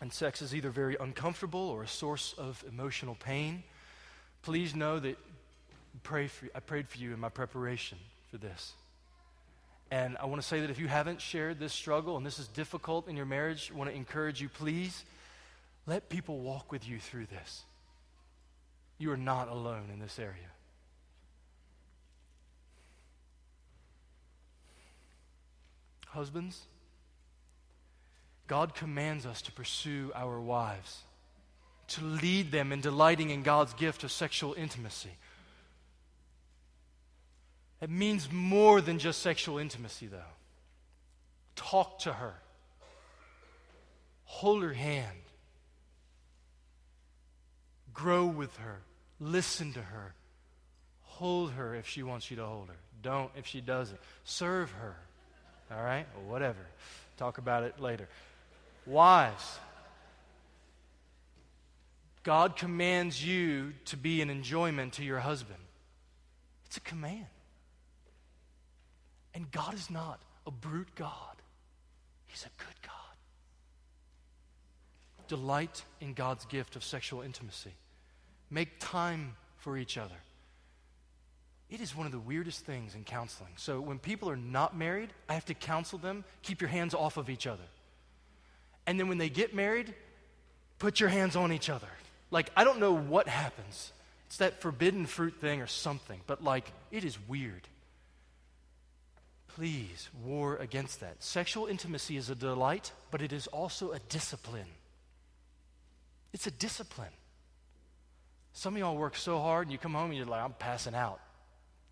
and 0.00 0.12
sex 0.12 0.42
is 0.42 0.52
either 0.52 0.70
very 0.70 0.96
uncomfortable 0.98 1.68
or 1.68 1.84
a 1.84 1.88
source 1.88 2.34
of 2.36 2.62
emotional 2.68 3.14
pain, 3.14 3.62
please 4.42 4.74
know 4.74 4.98
that 4.98 5.16
pray 6.02 6.26
for, 6.26 6.48
I 6.56 6.58
prayed 6.60 6.88
for 6.88 6.98
you 6.98 7.14
in 7.14 7.20
my 7.20 7.28
preparation 7.28 7.98
for 8.32 8.38
this. 8.38 8.72
And 9.92 10.16
I 10.18 10.26
want 10.26 10.42
to 10.42 10.46
say 10.46 10.60
that 10.60 10.70
if 10.70 10.80
you 10.80 10.88
haven't 10.88 11.20
shared 11.20 11.60
this 11.60 11.72
struggle 11.72 12.16
and 12.16 12.26
this 12.26 12.40
is 12.40 12.48
difficult 12.48 13.06
in 13.06 13.16
your 13.16 13.26
marriage, 13.26 13.70
I 13.72 13.78
want 13.78 13.90
to 13.90 13.96
encourage 13.96 14.40
you, 14.40 14.48
please 14.48 15.04
let 15.86 16.08
people 16.08 16.38
walk 16.38 16.72
with 16.72 16.86
you 16.86 16.98
through 16.98 17.26
this. 17.26 17.62
You 18.98 19.12
are 19.12 19.16
not 19.16 19.48
alone 19.48 19.84
in 19.92 20.00
this 20.00 20.18
area. 20.18 20.50
Husbands, 26.08 26.62
God 28.46 28.74
commands 28.74 29.26
us 29.26 29.42
to 29.42 29.52
pursue 29.52 30.12
our 30.14 30.40
wives, 30.40 31.02
to 31.88 32.04
lead 32.04 32.50
them 32.50 32.72
in 32.72 32.80
delighting 32.80 33.30
in 33.30 33.42
God's 33.42 33.74
gift 33.74 34.04
of 34.04 34.12
sexual 34.12 34.54
intimacy. 34.54 35.10
It 37.80 37.90
means 37.90 38.30
more 38.32 38.80
than 38.80 38.98
just 38.98 39.20
sexual 39.20 39.58
intimacy, 39.58 40.06
though. 40.06 40.32
Talk 41.54 42.00
to 42.00 42.12
her, 42.12 42.34
hold 44.24 44.62
her 44.62 44.72
hand, 44.72 45.16
grow 47.92 48.26
with 48.26 48.54
her, 48.58 48.80
listen 49.20 49.72
to 49.72 49.80
her, 49.82 50.14
hold 51.02 51.52
her 51.52 51.74
if 51.74 51.88
she 51.88 52.02
wants 52.02 52.30
you 52.30 52.36
to 52.36 52.44
hold 52.44 52.68
her. 52.68 52.76
Don't 53.02 53.30
if 53.36 53.46
she 53.46 53.60
doesn't. 53.60 53.98
Serve 54.24 54.70
her. 54.72 54.96
All 55.70 55.82
right? 55.82 56.06
Whatever. 56.26 56.66
Talk 57.16 57.38
about 57.38 57.62
it 57.62 57.80
later. 57.80 58.08
Wives, 58.86 59.58
God 62.22 62.56
commands 62.56 63.24
you 63.24 63.72
to 63.86 63.96
be 63.96 64.22
an 64.22 64.30
enjoyment 64.30 64.94
to 64.94 65.04
your 65.04 65.18
husband. 65.18 65.58
It's 66.66 66.76
a 66.76 66.80
command. 66.80 67.26
And 69.34 69.50
God 69.50 69.74
is 69.74 69.90
not 69.90 70.20
a 70.46 70.50
brute 70.50 70.94
God, 70.94 71.36
He's 72.26 72.44
a 72.44 72.62
good 72.62 72.82
God. 72.82 72.92
Delight 75.28 75.82
in 76.00 76.14
God's 76.14 76.44
gift 76.46 76.76
of 76.76 76.84
sexual 76.84 77.22
intimacy. 77.22 77.72
Make 78.50 78.78
time 78.78 79.34
for 79.56 79.76
each 79.76 79.98
other. 79.98 80.14
It 81.68 81.80
is 81.80 81.96
one 81.96 82.06
of 82.06 82.12
the 82.12 82.18
weirdest 82.18 82.64
things 82.64 82.94
in 82.94 83.02
counseling. 83.02 83.50
So, 83.56 83.80
when 83.80 83.98
people 83.98 84.30
are 84.30 84.36
not 84.36 84.76
married, 84.76 85.10
I 85.28 85.34
have 85.34 85.44
to 85.46 85.54
counsel 85.54 85.98
them 85.98 86.24
keep 86.42 86.60
your 86.60 86.70
hands 86.70 86.94
off 86.94 87.16
of 87.16 87.28
each 87.28 87.46
other. 87.46 87.64
And 88.86 88.98
then 88.98 89.08
when 89.08 89.18
they 89.18 89.28
get 89.28 89.54
married, 89.54 89.94
put 90.78 91.00
your 91.00 91.08
hands 91.08 91.36
on 91.36 91.52
each 91.52 91.68
other. 91.68 91.88
Like, 92.30 92.50
I 92.56 92.64
don't 92.64 92.78
know 92.80 92.92
what 92.92 93.28
happens. 93.28 93.92
It's 94.26 94.38
that 94.38 94.60
forbidden 94.60 95.06
fruit 95.06 95.34
thing 95.40 95.60
or 95.60 95.66
something, 95.66 96.20
but 96.26 96.42
like, 96.42 96.70
it 96.90 97.04
is 97.04 97.16
weird. 97.28 97.68
Please 99.48 100.10
war 100.24 100.56
against 100.56 101.00
that. 101.00 101.22
Sexual 101.22 101.66
intimacy 101.66 102.16
is 102.16 102.28
a 102.28 102.34
delight, 102.34 102.92
but 103.10 103.22
it 103.22 103.32
is 103.32 103.46
also 103.46 103.92
a 103.92 103.98
discipline. 103.98 104.66
It's 106.32 106.46
a 106.46 106.50
discipline. 106.50 107.12
Some 108.52 108.74
of 108.74 108.80
y'all 108.80 108.96
work 108.96 109.16
so 109.16 109.38
hard 109.38 109.66
and 109.66 109.72
you 109.72 109.78
come 109.78 109.94
home 109.94 110.10
and 110.10 110.16
you're 110.16 110.26
like, 110.26 110.42
I'm 110.42 110.52
passing 110.52 110.94
out 110.94 111.20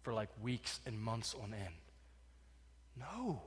for 0.03 0.13
like 0.13 0.29
weeks 0.43 0.81
and 0.87 1.01
months 1.01 1.35
on 1.43 1.55
end. 1.55 1.75
No. 2.99 3.41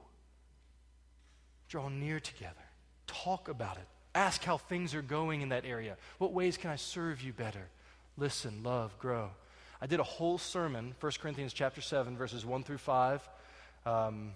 Draw 1.67 1.89
near 1.89 2.19
together. 2.19 2.53
Talk 3.07 3.49
about 3.49 3.77
it. 3.77 3.87
Ask 4.13 4.43
how 4.43 4.57
things 4.57 4.93
are 4.93 5.01
going 5.01 5.41
in 5.41 5.49
that 5.49 5.65
area. 5.65 5.97
What 6.17 6.33
ways 6.33 6.57
can 6.57 6.69
I 6.69 6.75
serve 6.75 7.21
you 7.21 7.33
better? 7.33 7.67
Listen, 8.17 8.63
love, 8.63 8.97
grow. 8.99 9.29
I 9.81 9.85
did 9.85 9.99
a 9.99 10.03
whole 10.03 10.37
sermon, 10.37 10.95
1 10.99 11.11
Corinthians 11.21 11.53
chapter 11.53 11.81
7, 11.81 12.17
verses 12.17 12.45
1 12.45 12.63
through 12.63 12.79
5. 12.79 13.29
Um, 13.85 14.31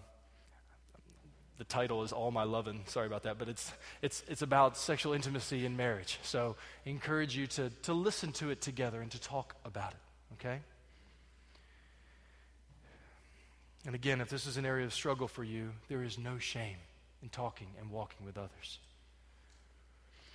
the 1.58 1.64
title 1.64 2.04
is 2.04 2.12
All 2.12 2.32
My 2.32 2.44
Lovin'. 2.44 2.82
Sorry 2.86 3.08
about 3.08 3.24
that, 3.24 3.38
but 3.38 3.50
it's, 3.50 3.72
it's, 4.02 4.24
it's 4.28 4.42
about 4.42 4.78
sexual 4.78 5.14
intimacy 5.14 5.66
in 5.66 5.76
marriage. 5.76 6.20
So 6.24 6.56
I 6.86 6.90
encourage 6.90 7.36
you 7.36 7.48
to, 7.48 7.70
to 7.84 7.94
listen 7.94 8.32
to 8.34 8.52
it 8.52 8.62
together 8.62 9.02
and 9.02 9.12
to 9.12 9.20
talk 9.20 9.56
about 9.66 9.92
it, 9.92 10.34
okay? 10.34 10.60
And 13.86 13.96
again, 13.96 14.22
if 14.22 14.30
this 14.30 14.46
is 14.46 14.58
an 14.58 14.66
area 14.66 14.86
of 14.86 14.94
struggle 14.94 15.28
for 15.28 15.44
you, 15.44 15.72
there 15.88 16.04
is 16.04 16.18
no 16.18 16.38
shame 16.38 16.78
in 17.22 17.30
talking 17.30 17.68
and 17.80 17.92
walking 17.92 18.26
with 18.26 18.38
others. 18.38 18.80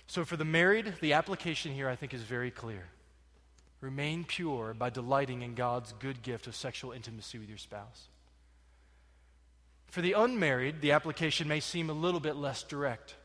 So, 0.07 0.23
for 0.23 0.37
the 0.37 0.45
married, 0.45 0.93
the 1.01 1.13
application 1.13 1.73
here 1.73 1.89
I 1.89 1.95
think 1.95 2.13
is 2.13 2.21
very 2.21 2.51
clear. 2.51 2.85
Remain 3.81 4.23
pure 4.23 4.73
by 4.73 4.89
delighting 4.89 5.41
in 5.41 5.53
God's 5.53 5.93
good 5.93 6.23
gift 6.23 6.47
of 6.47 6.55
sexual 6.55 6.93
intimacy 6.93 7.37
with 7.37 7.49
your 7.49 7.57
spouse. 7.57 8.07
For 9.87 10.01
the 10.01 10.13
unmarried, 10.13 10.81
the 10.81 10.93
application 10.93 11.47
may 11.47 11.59
seem 11.59 11.89
a 11.89 11.93
little 11.93 12.19
bit 12.19 12.35
less 12.35 12.63
direct. 12.63 13.15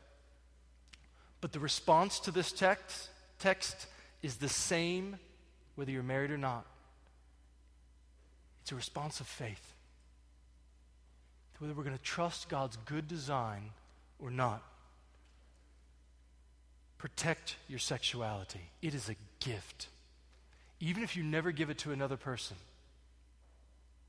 But 1.41 1.51
the 1.51 1.59
response 1.59 2.19
to 2.21 2.31
this 2.31 2.51
text, 2.51 3.09
text 3.39 3.87
is 4.21 4.37
the 4.37 4.49
same 4.49 5.17
whether 5.75 5.91
you're 5.91 6.03
married 6.03 6.31
or 6.31 6.37
not. 6.37 6.65
It's 8.61 8.71
a 8.71 8.75
response 8.75 9.19
of 9.19 9.27
faith 9.27 9.72
whether 11.63 11.73
we're 11.73 11.83
going 11.85 11.97
to 11.97 12.03
trust 12.03 12.49
God's 12.49 12.75
good 12.85 13.07
design 13.07 13.69
or 14.19 14.29
not. 14.29 14.61
Protect 16.97 17.55
your 17.69 17.79
sexuality. 17.79 18.59
It 18.81 18.93
is 18.93 19.07
a 19.07 19.15
gift. 19.39 19.87
Even 20.81 21.03
if 21.03 21.15
you 21.15 21.23
never 21.23 21.53
give 21.53 21.69
it 21.69 21.77
to 21.77 21.93
another 21.93 22.17
person 22.17 22.57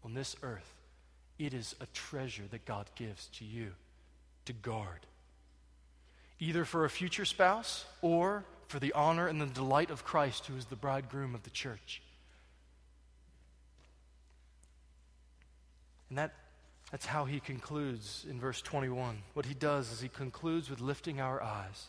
on 0.04 0.14
this 0.14 0.34
earth, 0.42 0.68
it 1.38 1.54
is 1.54 1.76
a 1.80 1.86
treasure 1.94 2.42
that 2.50 2.64
God 2.64 2.90
gives 2.96 3.28
to 3.38 3.44
you 3.44 3.70
to 4.46 4.52
guard. 4.52 5.06
Either 6.40 6.64
for 6.64 6.84
a 6.84 6.90
future 6.90 7.24
spouse 7.24 7.84
or 8.02 8.44
for 8.66 8.80
the 8.80 8.92
honor 8.94 9.28
and 9.28 9.40
the 9.40 9.46
delight 9.46 9.90
of 9.90 10.04
Christ, 10.04 10.46
who 10.46 10.56
is 10.56 10.64
the 10.64 10.74
bridegroom 10.74 11.36
of 11.36 11.44
the 11.44 11.50
church. 11.50 12.02
And 16.08 16.18
that 16.18 16.32
that's 16.90 17.06
how 17.06 17.24
he 17.24 17.40
concludes 17.40 18.24
in 18.28 18.38
verse 18.40 18.62
21. 18.62 19.18
What 19.32 19.46
he 19.46 19.54
does 19.54 19.90
is 19.90 20.00
he 20.00 20.08
concludes 20.08 20.70
with 20.70 20.80
lifting 20.80 21.20
our 21.20 21.42
eyes. 21.42 21.86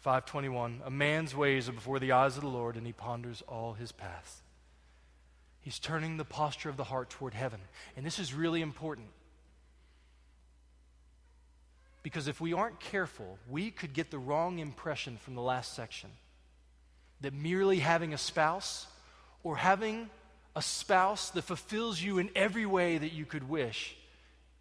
521 0.00 0.82
A 0.84 0.90
man's 0.90 1.34
ways 1.34 1.68
are 1.68 1.72
before 1.72 1.98
the 1.98 2.12
eyes 2.12 2.36
of 2.36 2.42
the 2.42 2.48
Lord, 2.48 2.76
and 2.76 2.86
he 2.86 2.92
ponders 2.92 3.42
all 3.48 3.74
his 3.74 3.92
paths. 3.92 4.42
He's 5.60 5.78
turning 5.80 6.16
the 6.16 6.24
posture 6.24 6.68
of 6.68 6.76
the 6.76 6.84
heart 6.84 7.10
toward 7.10 7.34
heaven. 7.34 7.60
And 7.96 8.06
this 8.06 8.20
is 8.20 8.32
really 8.32 8.62
important. 8.62 9.08
Because 12.04 12.28
if 12.28 12.40
we 12.40 12.52
aren't 12.52 12.78
careful, 12.78 13.36
we 13.50 13.72
could 13.72 13.92
get 13.92 14.12
the 14.12 14.18
wrong 14.18 14.60
impression 14.60 15.16
from 15.16 15.34
the 15.34 15.40
last 15.40 15.74
section 15.74 16.10
that 17.20 17.34
merely 17.34 17.80
having 17.80 18.14
a 18.14 18.18
spouse 18.18 18.86
or 19.42 19.56
having 19.56 20.08
a 20.56 20.62
spouse 20.62 21.30
that 21.30 21.42
fulfills 21.42 22.00
you 22.00 22.16
in 22.18 22.30
every 22.34 22.64
way 22.64 22.96
that 22.96 23.12
you 23.12 23.26
could 23.26 23.46
wish 23.46 23.94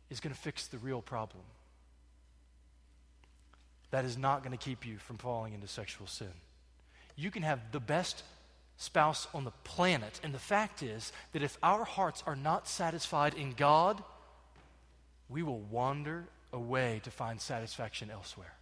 is 0.09 0.19
going 0.19 0.35
to 0.35 0.39
fix 0.39 0.67
the 0.67 0.77
real 0.77 1.01
problem. 1.01 1.43
That 3.91 4.03
is 4.03 4.17
not 4.17 4.43
going 4.43 4.55
to 4.55 4.63
keep 4.63 4.85
you 4.85 4.97
from 4.97 5.17
falling 5.17 5.53
into 5.53 5.67
sexual 5.67 6.05
sin. 6.05 6.33
You 7.15 7.31
can 7.31 7.43
have 7.43 7.71
the 7.71 7.79
best 7.79 8.23
spouse 8.75 9.25
on 9.33 9.45
the 9.45 9.53
planet, 9.63 10.19
and 10.21 10.33
the 10.33 10.39
fact 10.39 10.83
is 10.83 11.13
that 11.31 11.41
if 11.41 11.57
our 11.63 11.85
hearts 11.85 12.21
are 12.27 12.35
not 12.35 12.67
satisfied 12.67 13.33
in 13.33 13.53
God, 13.53 14.03
we 15.29 15.43
will 15.43 15.59
wander 15.59 16.25
away 16.51 16.99
to 17.05 17.09
find 17.09 17.39
satisfaction 17.39 18.11
elsewhere. 18.11 18.53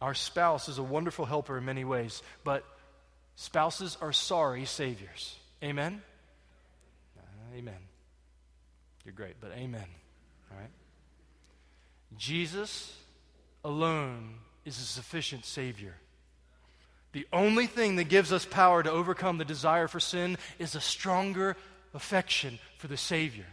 Our 0.00 0.14
spouse 0.14 0.68
is 0.68 0.78
a 0.78 0.82
wonderful 0.82 1.24
helper 1.24 1.58
in 1.58 1.64
many 1.64 1.84
ways, 1.84 2.22
but 2.44 2.64
Spouses 3.36 3.96
are 4.00 4.12
sorry 4.12 4.64
saviors. 4.64 5.36
Amen? 5.62 6.02
Uh, 7.18 7.56
amen. 7.56 7.78
You're 9.04 9.14
great, 9.14 9.36
but 9.40 9.52
amen. 9.52 9.86
All 10.50 10.58
right? 10.58 10.70
Jesus 12.16 12.96
alone 13.64 14.34
is 14.64 14.78
a 14.78 14.82
sufficient 14.82 15.44
Savior. 15.44 15.94
The 17.12 17.26
only 17.32 17.66
thing 17.66 17.96
that 17.96 18.04
gives 18.04 18.32
us 18.32 18.44
power 18.44 18.82
to 18.82 18.90
overcome 18.90 19.38
the 19.38 19.44
desire 19.44 19.88
for 19.88 20.00
sin 20.00 20.36
is 20.58 20.74
a 20.74 20.80
stronger 20.80 21.56
affection 21.92 22.58
for 22.78 22.88
the 22.88 22.96
Savior. 22.96 23.46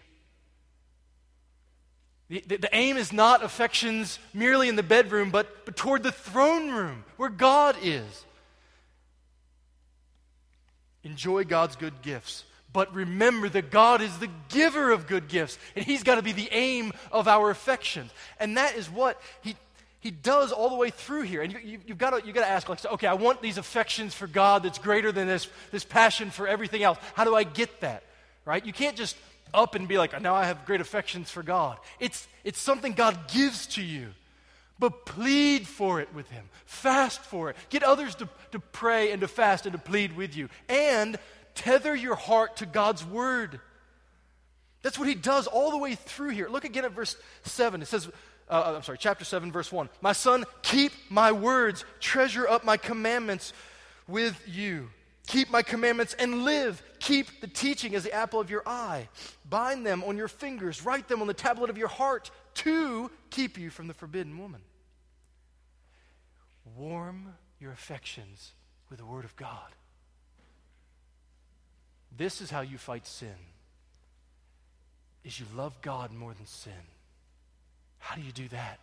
The, 2.29 2.43
the, 2.47 2.57
the, 2.57 2.75
aim 2.75 2.95
is 2.95 3.11
not 3.11 3.43
affections 3.43 4.17
merely 4.34 4.69
in 4.69 4.77
the 4.77 4.84
bedroom, 4.84 5.32
but, 5.32 5.65
but 5.65 5.75
toward 5.75 6.01
the 6.01 6.13
throne 6.13 6.71
room 6.71 7.03
where 7.17 7.29
God 7.29 7.75
is. 7.84 8.25
Enjoy 11.03 11.43
God's 11.43 11.75
good 11.75 12.01
gifts. 12.01 12.43
But 12.73 12.93
remember 12.93 13.49
that 13.49 13.69
God 13.69 14.01
is 14.01 14.17
the 14.19 14.29
giver 14.49 14.91
of 14.91 15.07
good 15.07 15.27
gifts, 15.27 15.57
and 15.75 15.83
He's 15.83 16.03
got 16.03 16.15
to 16.15 16.21
be 16.21 16.31
the 16.31 16.49
aim 16.51 16.93
of 17.11 17.27
our 17.27 17.49
affections. 17.49 18.11
And 18.39 18.57
that 18.57 18.75
is 18.75 18.89
what 18.89 19.21
He, 19.41 19.55
he 19.99 20.09
does 20.09 20.51
all 20.51 20.69
the 20.69 20.75
way 20.75 20.89
through 20.89 21.23
here. 21.23 21.41
And 21.41 21.51
you, 21.51 21.59
you, 21.59 21.79
have 21.89 21.97
got 21.97 22.09
to, 22.11 22.25
you've 22.25 22.35
got 22.35 22.41
to 22.41 22.49
ask, 22.49 22.69
like, 22.69 22.85
okay, 22.85 23.07
I 23.07 23.13
want 23.13 23.41
these 23.41 23.57
affections 23.57 24.13
for 24.13 24.27
God 24.27 24.63
that's 24.63 24.79
greater 24.79 25.11
than 25.11 25.27
this, 25.27 25.47
this 25.71 25.83
passion 25.83 26.31
for 26.31 26.47
everything 26.47 26.81
else. 26.81 26.97
How 27.13 27.25
do 27.25 27.35
I 27.35 27.43
get 27.43 27.81
that? 27.81 28.03
Right? 28.45 28.65
You 28.65 28.73
can't 28.73 28.95
just 28.95 29.17
up 29.53 29.75
and 29.75 29.87
be 29.87 29.97
like, 29.97 30.19
now 30.21 30.35
I 30.35 30.45
have 30.45 30.65
great 30.65 30.81
affections 30.81 31.29
for 31.29 31.43
God. 31.43 31.77
It's, 31.99 32.27
it's 32.43 32.59
something 32.59 32.93
God 32.93 33.17
gives 33.31 33.67
to 33.67 33.83
you. 33.83 34.09
But 34.82 35.05
plead 35.05 35.67
for 35.67 36.01
it 36.01 36.11
with 36.11 36.27
Him. 36.32 36.43
Fast 36.65 37.21
for 37.21 37.51
it. 37.51 37.55
Get 37.69 37.84
others 37.84 38.15
to, 38.15 38.27
to 38.51 38.59
pray 38.59 39.11
and 39.11 39.21
to 39.21 39.27
fast 39.27 39.67
and 39.67 39.73
to 39.73 39.79
plead 39.79 40.17
with 40.17 40.36
you. 40.36 40.49
And 40.67 41.19
tether 41.53 41.93
your 41.93 42.15
heart 42.15 42.57
to 42.57 42.65
God's 42.65 43.05
Word. 43.05 43.59
That's 44.82 44.97
what 44.97 45.07
He 45.07 45.13
does 45.13 45.45
all 45.45 45.69
the 45.69 45.77
way 45.77 45.93
through 45.93 46.29
here. 46.29 46.49
Look 46.49 46.65
again 46.65 46.84
at 46.84 46.93
verse 46.93 47.15
7. 47.43 47.84
It 47.84 47.89
says, 47.89 48.07
uh, 48.49 48.53
uh 48.53 48.73
I'm 48.77 48.82
sorry, 48.82 48.97
chapter 48.97 49.23
7, 49.23 49.51
verse 49.51 49.71
1. 49.71 49.88
My 50.01 50.13
son, 50.13 50.45
keep 50.63 50.93
my 51.11 51.32
words, 51.32 51.86
treasure 51.99 52.47
up 52.47 52.65
my 52.65 52.75
commandments 52.75 53.53
with 54.07 54.41
you. 54.47 54.89
Keep 55.27 55.51
my 55.51 55.61
commandments 55.61 56.15
and 56.17 56.43
live. 56.43 56.82
Keep 56.97 57.41
the 57.41 57.47
teaching 57.47 57.93
as 57.93 58.01
the 58.01 58.13
apple 58.13 58.39
of 58.39 58.49
your 58.49 58.63
eye. 58.65 59.09
Bind 59.47 59.86
them 59.86 60.03
on 60.03 60.17
your 60.17 60.27
fingers, 60.27 60.84
write 60.84 61.07
them 61.07 61.21
on 61.21 61.27
the 61.27 61.36
tablet 61.36 61.69
of 61.69 61.77
your 61.77 61.88
heart 61.88 62.32
to 62.55 63.11
keep 63.29 63.59
you 63.59 63.69
from 63.69 63.88
the 63.88 63.93
forbidden 63.93 64.39
woman. 64.39 64.61
Warm 66.78 67.34
your 67.59 67.72
affections 67.72 68.53
with 68.89 68.99
the 68.99 69.05
Word 69.05 69.26
of 69.26 69.36
God. 69.36 69.76
This 72.15 72.41
is 72.41 72.51
how 72.51 72.61
you 72.61 72.78
fight 72.78 73.07
sin. 73.07 73.36
Is 75.24 75.39
you 75.39 75.45
love 75.55 75.82
God 75.82 76.11
more 76.11 76.34
than 76.34 76.45
sin. 76.45 76.74
How 77.99 78.15
do 78.15 78.22
you 78.22 78.32
do 78.32 78.47
that? 78.49 78.80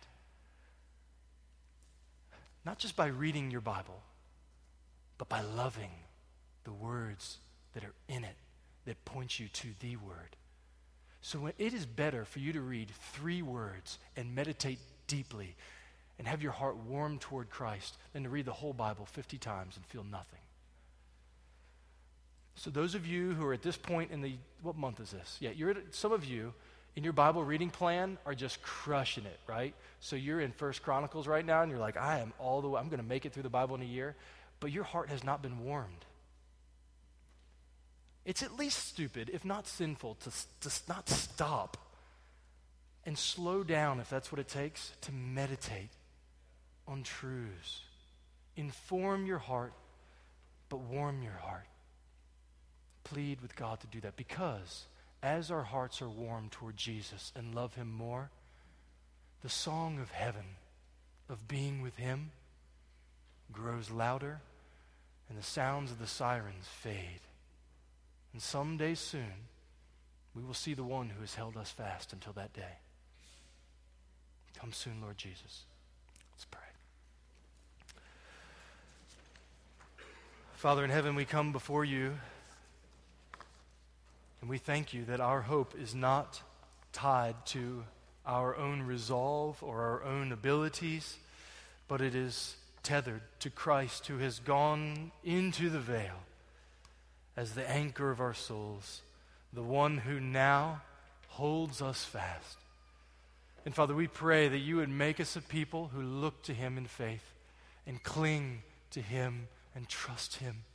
Not 2.65 2.79
just 2.79 2.95
by 2.95 3.07
reading 3.07 3.51
your 3.51 3.61
Bible, 3.61 4.01
but 5.17 5.29
by 5.29 5.41
loving 5.41 5.91
the 6.63 6.71
words 6.71 7.37
that 7.73 7.83
are 7.83 7.93
in 8.07 8.23
it 8.23 8.35
that 8.85 9.03
point 9.05 9.39
you 9.39 9.47
to 9.49 9.67
the 9.79 9.95
Word. 9.97 10.35
So 11.21 11.47
it 11.57 11.73
is 11.73 11.85
better 11.85 12.25
for 12.25 12.39
you 12.39 12.53
to 12.53 12.61
read 12.61 12.89
three 13.13 13.41
words 13.41 13.99
and 14.15 14.33
meditate 14.33 14.79
deeply 15.07 15.55
and 16.19 16.27
have 16.27 16.43
your 16.43 16.51
heart 16.51 16.75
warm 16.75 17.17
toward 17.17 17.49
Christ 17.49 17.97
than 18.13 18.23
to 18.23 18.29
read 18.29 18.45
the 18.45 18.51
whole 18.51 18.73
Bible 18.73 19.05
50 19.05 19.37
times 19.37 19.77
and 19.77 19.85
feel 19.85 20.03
nothing. 20.03 20.39
So 22.55 22.69
those 22.69 22.93
of 22.93 23.07
you 23.07 23.31
who 23.31 23.45
are 23.45 23.53
at 23.53 23.61
this 23.61 23.77
point 23.77 24.11
in 24.11 24.21
the 24.21 24.33
what 24.61 24.75
month 24.75 24.99
is 24.99 25.11
this? 25.11 25.37
Yeah, 25.39 25.51
you're 25.51 25.71
at, 25.71 25.95
some 25.95 26.11
of 26.11 26.25
you 26.25 26.53
in 26.97 27.05
your 27.05 27.13
Bible 27.13 27.41
reading 27.45 27.69
plan 27.69 28.17
are 28.25 28.35
just 28.35 28.61
crushing 28.61 29.23
it, 29.25 29.39
right? 29.47 29.73
So 30.01 30.17
you're 30.17 30.41
in 30.41 30.51
First 30.51 30.83
Chronicles 30.83 31.25
right 31.25 31.45
now 31.45 31.61
and 31.61 31.71
you're 31.71 31.79
like, 31.79 31.95
I 31.95 32.19
am 32.19 32.33
all 32.37 32.61
the 32.61 32.67
way 32.67 32.81
I'm 32.81 32.89
going 32.89 32.99
to 32.99 33.07
make 33.07 33.25
it 33.25 33.31
through 33.31 33.43
the 33.43 33.49
Bible 33.49 33.75
in 33.75 33.81
a 33.81 33.85
year, 33.85 34.17
but 34.59 34.73
your 34.73 34.83
heart 34.83 35.07
has 35.07 35.23
not 35.23 35.41
been 35.41 35.63
warmed. 35.63 36.05
It's 38.25 38.43
at 38.43 38.57
least 38.57 38.85
stupid, 38.85 39.31
if 39.33 39.45
not 39.45 39.65
sinful, 39.65 40.15
to, 40.15 40.69
to 40.69 40.81
not 40.89 41.07
stop 41.07 41.77
and 43.05 43.17
slow 43.17 43.63
down, 43.63 44.01
if 44.01 44.09
that's 44.09 44.33
what 44.33 44.39
it 44.39 44.49
takes, 44.49 44.91
to 45.01 45.13
meditate 45.13 45.89
on 46.89 47.03
truths. 47.03 47.81
Inform 48.55 49.25
your 49.25 49.37
heart, 49.37 49.73
but 50.67 50.79
warm 50.79 51.21
your 51.21 51.33
heart. 51.33 51.67
Plead 53.03 53.41
with 53.41 53.55
God 53.55 53.79
to 53.81 53.87
do 53.87 54.01
that 54.01 54.15
because 54.15 54.85
as 55.21 55.51
our 55.51 55.63
hearts 55.63 56.01
are 56.01 56.09
warmed 56.09 56.51
toward 56.51 56.77
Jesus 56.77 57.31
and 57.35 57.55
love 57.55 57.75
Him 57.75 57.91
more, 57.91 58.29
the 59.41 59.49
song 59.49 59.99
of 59.99 60.11
heaven, 60.11 60.57
of 61.29 61.47
being 61.47 61.81
with 61.81 61.95
Him, 61.97 62.31
grows 63.51 63.89
louder 63.89 64.41
and 65.29 65.37
the 65.37 65.43
sounds 65.43 65.91
of 65.91 65.99
the 65.99 66.07
sirens 66.07 66.67
fade. 66.67 67.21
And 68.33 68.41
someday 68.41 68.95
soon, 68.95 69.47
we 70.35 70.43
will 70.43 70.53
see 70.53 70.73
the 70.73 70.83
one 70.83 71.09
who 71.09 71.21
has 71.21 71.35
held 71.35 71.57
us 71.57 71.71
fast 71.71 72.13
until 72.13 72.33
that 72.33 72.53
day. 72.53 72.79
Come 74.57 74.73
soon, 74.73 75.01
Lord 75.01 75.17
Jesus. 75.17 75.65
Let's 76.33 76.45
pray. 76.45 76.59
Father 80.59 80.83
in 80.83 80.89
heaven, 80.89 81.15
we 81.15 81.23
come 81.23 81.53
before 81.53 81.85
you 81.85 82.17
and 84.41 84.49
we 84.49 84.57
thank 84.57 84.93
you 84.93 85.05
that 85.05 85.21
our 85.21 85.39
hope 85.39 85.73
is 85.81 85.95
not 85.95 86.41
tied 86.91 87.45
to 87.45 87.85
our 88.25 88.57
own 88.57 88.81
resolve 88.81 89.63
or 89.63 89.79
our 89.79 90.03
own 90.03 90.33
abilities, 90.33 91.15
but 91.87 92.01
it 92.01 92.13
is 92.13 92.57
tethered 92.83 93.21
to 93.39 93.49
Christ 93.49 94.07
who 94.07 94.17
has 94.17 94.39
gone 94.39 95.13
into 95.23 95.69
the 95.69 95.79
veil 95.79 96.25
as 97.37 97.53
the 97.53 97.69
anchor 97.69 98.11
of 98.11 98.19
our 98.19 98.33
souls, 98.33 99.01
the 99.53 99.63
one 99.63 99.99
who 99.99 100.19
now 100.19 100.81
holds 101.29 101.81
us 101.81 102.03
fast. 102.03 102.57
And 103.63 103.73
Father, 103.73 103.95
we 103.95 104.07
pray 104.07 104.49
that 104.49 104.57
you 104.57 104.75
would 104.75 104.89
make 104.89 105.21
us 105.21 105.37
a 105.37 105.41
people 105.41 105.89
who 105.93 106.01
look 106.01 106.43
to 106.43 106.53
him 106.53 106.77
in 106.77 106.85
faith 106.85 107.33
and 107.87 108.03
cling 108.03 108.63
to 108.91 109.01
him 109.01 109.47
and 109.79 109.87
trust 109.87 110.35
him. 110.35 110.65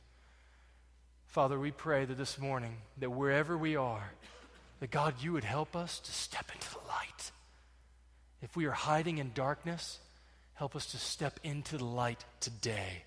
Father, 1.27 1.59
we 1.59 1.69
pray 1.69 2.05
that 2.05 2.17
this 2.17 2.39
morning, 2.39 2.77
that 2.97 3.11
wherever 3.11 3.55
we 3.55 3.75
are, 3.75 4.09
that 4.79 4.89
God, 4.89 5.13
you 5.21 5.33
would 5.33 5.43
help 5.43 5.75
us 5.75 5.99
to 5.99 6.11
step 6.11 6.49
into 6.51 6.67
the 6.71 6.79
light. 6.87 7.31
If 8.41 8.57
we 8.57 8.65
are 8.65 8.71
hiding 8.71 9.19
in 9.19 9.31
darkness, 9.35 9.99
help 10.55 10.75
us 10.75 10.87
to 10.87 10.97
step 10.97 11.39
into 11.43 11.77
the 11.77 11.85
light 11.85 12.25
today 12.39 13.03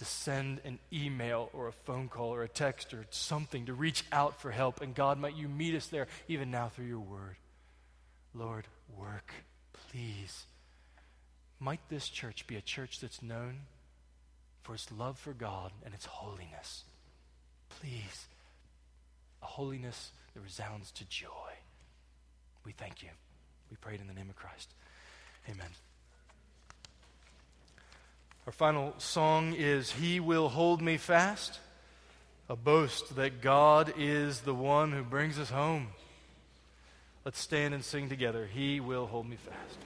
to 0.00 0.04
send 0.04 0.60
an 0.66 0.78
email 0.92 1.48
or 1.54 1.68
a 1.68 1.72
phone 1.72 2.08
call 2.10 2.34
or 2.34 2.42
a 2.42 2.48
text 2.48 2.92
or 2.92 3.06
something 3.08 3.64
to 3.64 3.72
reach 3.72 4.04
out 4.12 4.38
for 4.42 4.50
help. 4.50 4.82
And 4.82 4.94
God, 4.94 5.18
might 5.18 5.34
you 5.34 5.48
meet 5.48 5.74
us 5.74 5.86
there 5.86 6.08
even 6.28 6.50
now 6.50 6.68
through 6.68 6.88
your 6.88 6.98
word. 6.98 7.36
Lord, 8.34 8.66
work, 8.94 9.32
please. 9.72 10.44
Might 11.58 11.80
this 11.88 12.10
church 12.10 12.46
be 12.46 12.56
a 12.56 12.60
church 12.60 13.00
that's 13.00 13.22
known 13.22 13.60
for 14.66 14.74
its 14.74 14.90
love 14.90 15.16
for 15.16 15.32
God 15.32 15.70
and 15.84 15.94
its 15.94 16.06
holiness? 16.06 16.82
Please, 17.68 18.26
a 19.40 19.46
holiness 19.46 20.10
that 20.34 20.40
resounds 20.40 20.90
to 20.90 21.08
joy. 21.08 21.28
We 22.64 22.72
thank 22.72 23.00
you. 23.00 23.10
We 23.70 23.76
pray 23.80 23.94
it 23.94 24.00
in 24.00 24.08
the 24.08 24.12
name 24.12 24.28
of 24.28 24.34
Christ. 24.34 24.68
Amen. 25.48 25.68
Our 28.44 28.52
final 28.52 28.92
song 28.98 29.54
is 29.54 29.92
He 29.92 30.18
Will 30.18 30.48
Hold 30.48 30.82
Me 30.82 30.96
Fast, 30.96 31.60
a 32.48 32.56
boast 32.56 33.14
that 33.14 33.40
God 33.40 33.94
is 33.96 34.40
the 34.40 34.54
one 34.54 34.90
who 34.90 35.04
brings 35.04 35.38
us 35.38 35.50
home. 35.50 35.90
Let's 37.24 37.38
stand 37.38 37.72
and 37.72 37.84
sing 37.84 38.08
together. 38.08 38.48
He 38.52 38.80
will 38.80 39.06
hold 39.06 39.28
me 39.28 39.36
fast. 39.36 39.78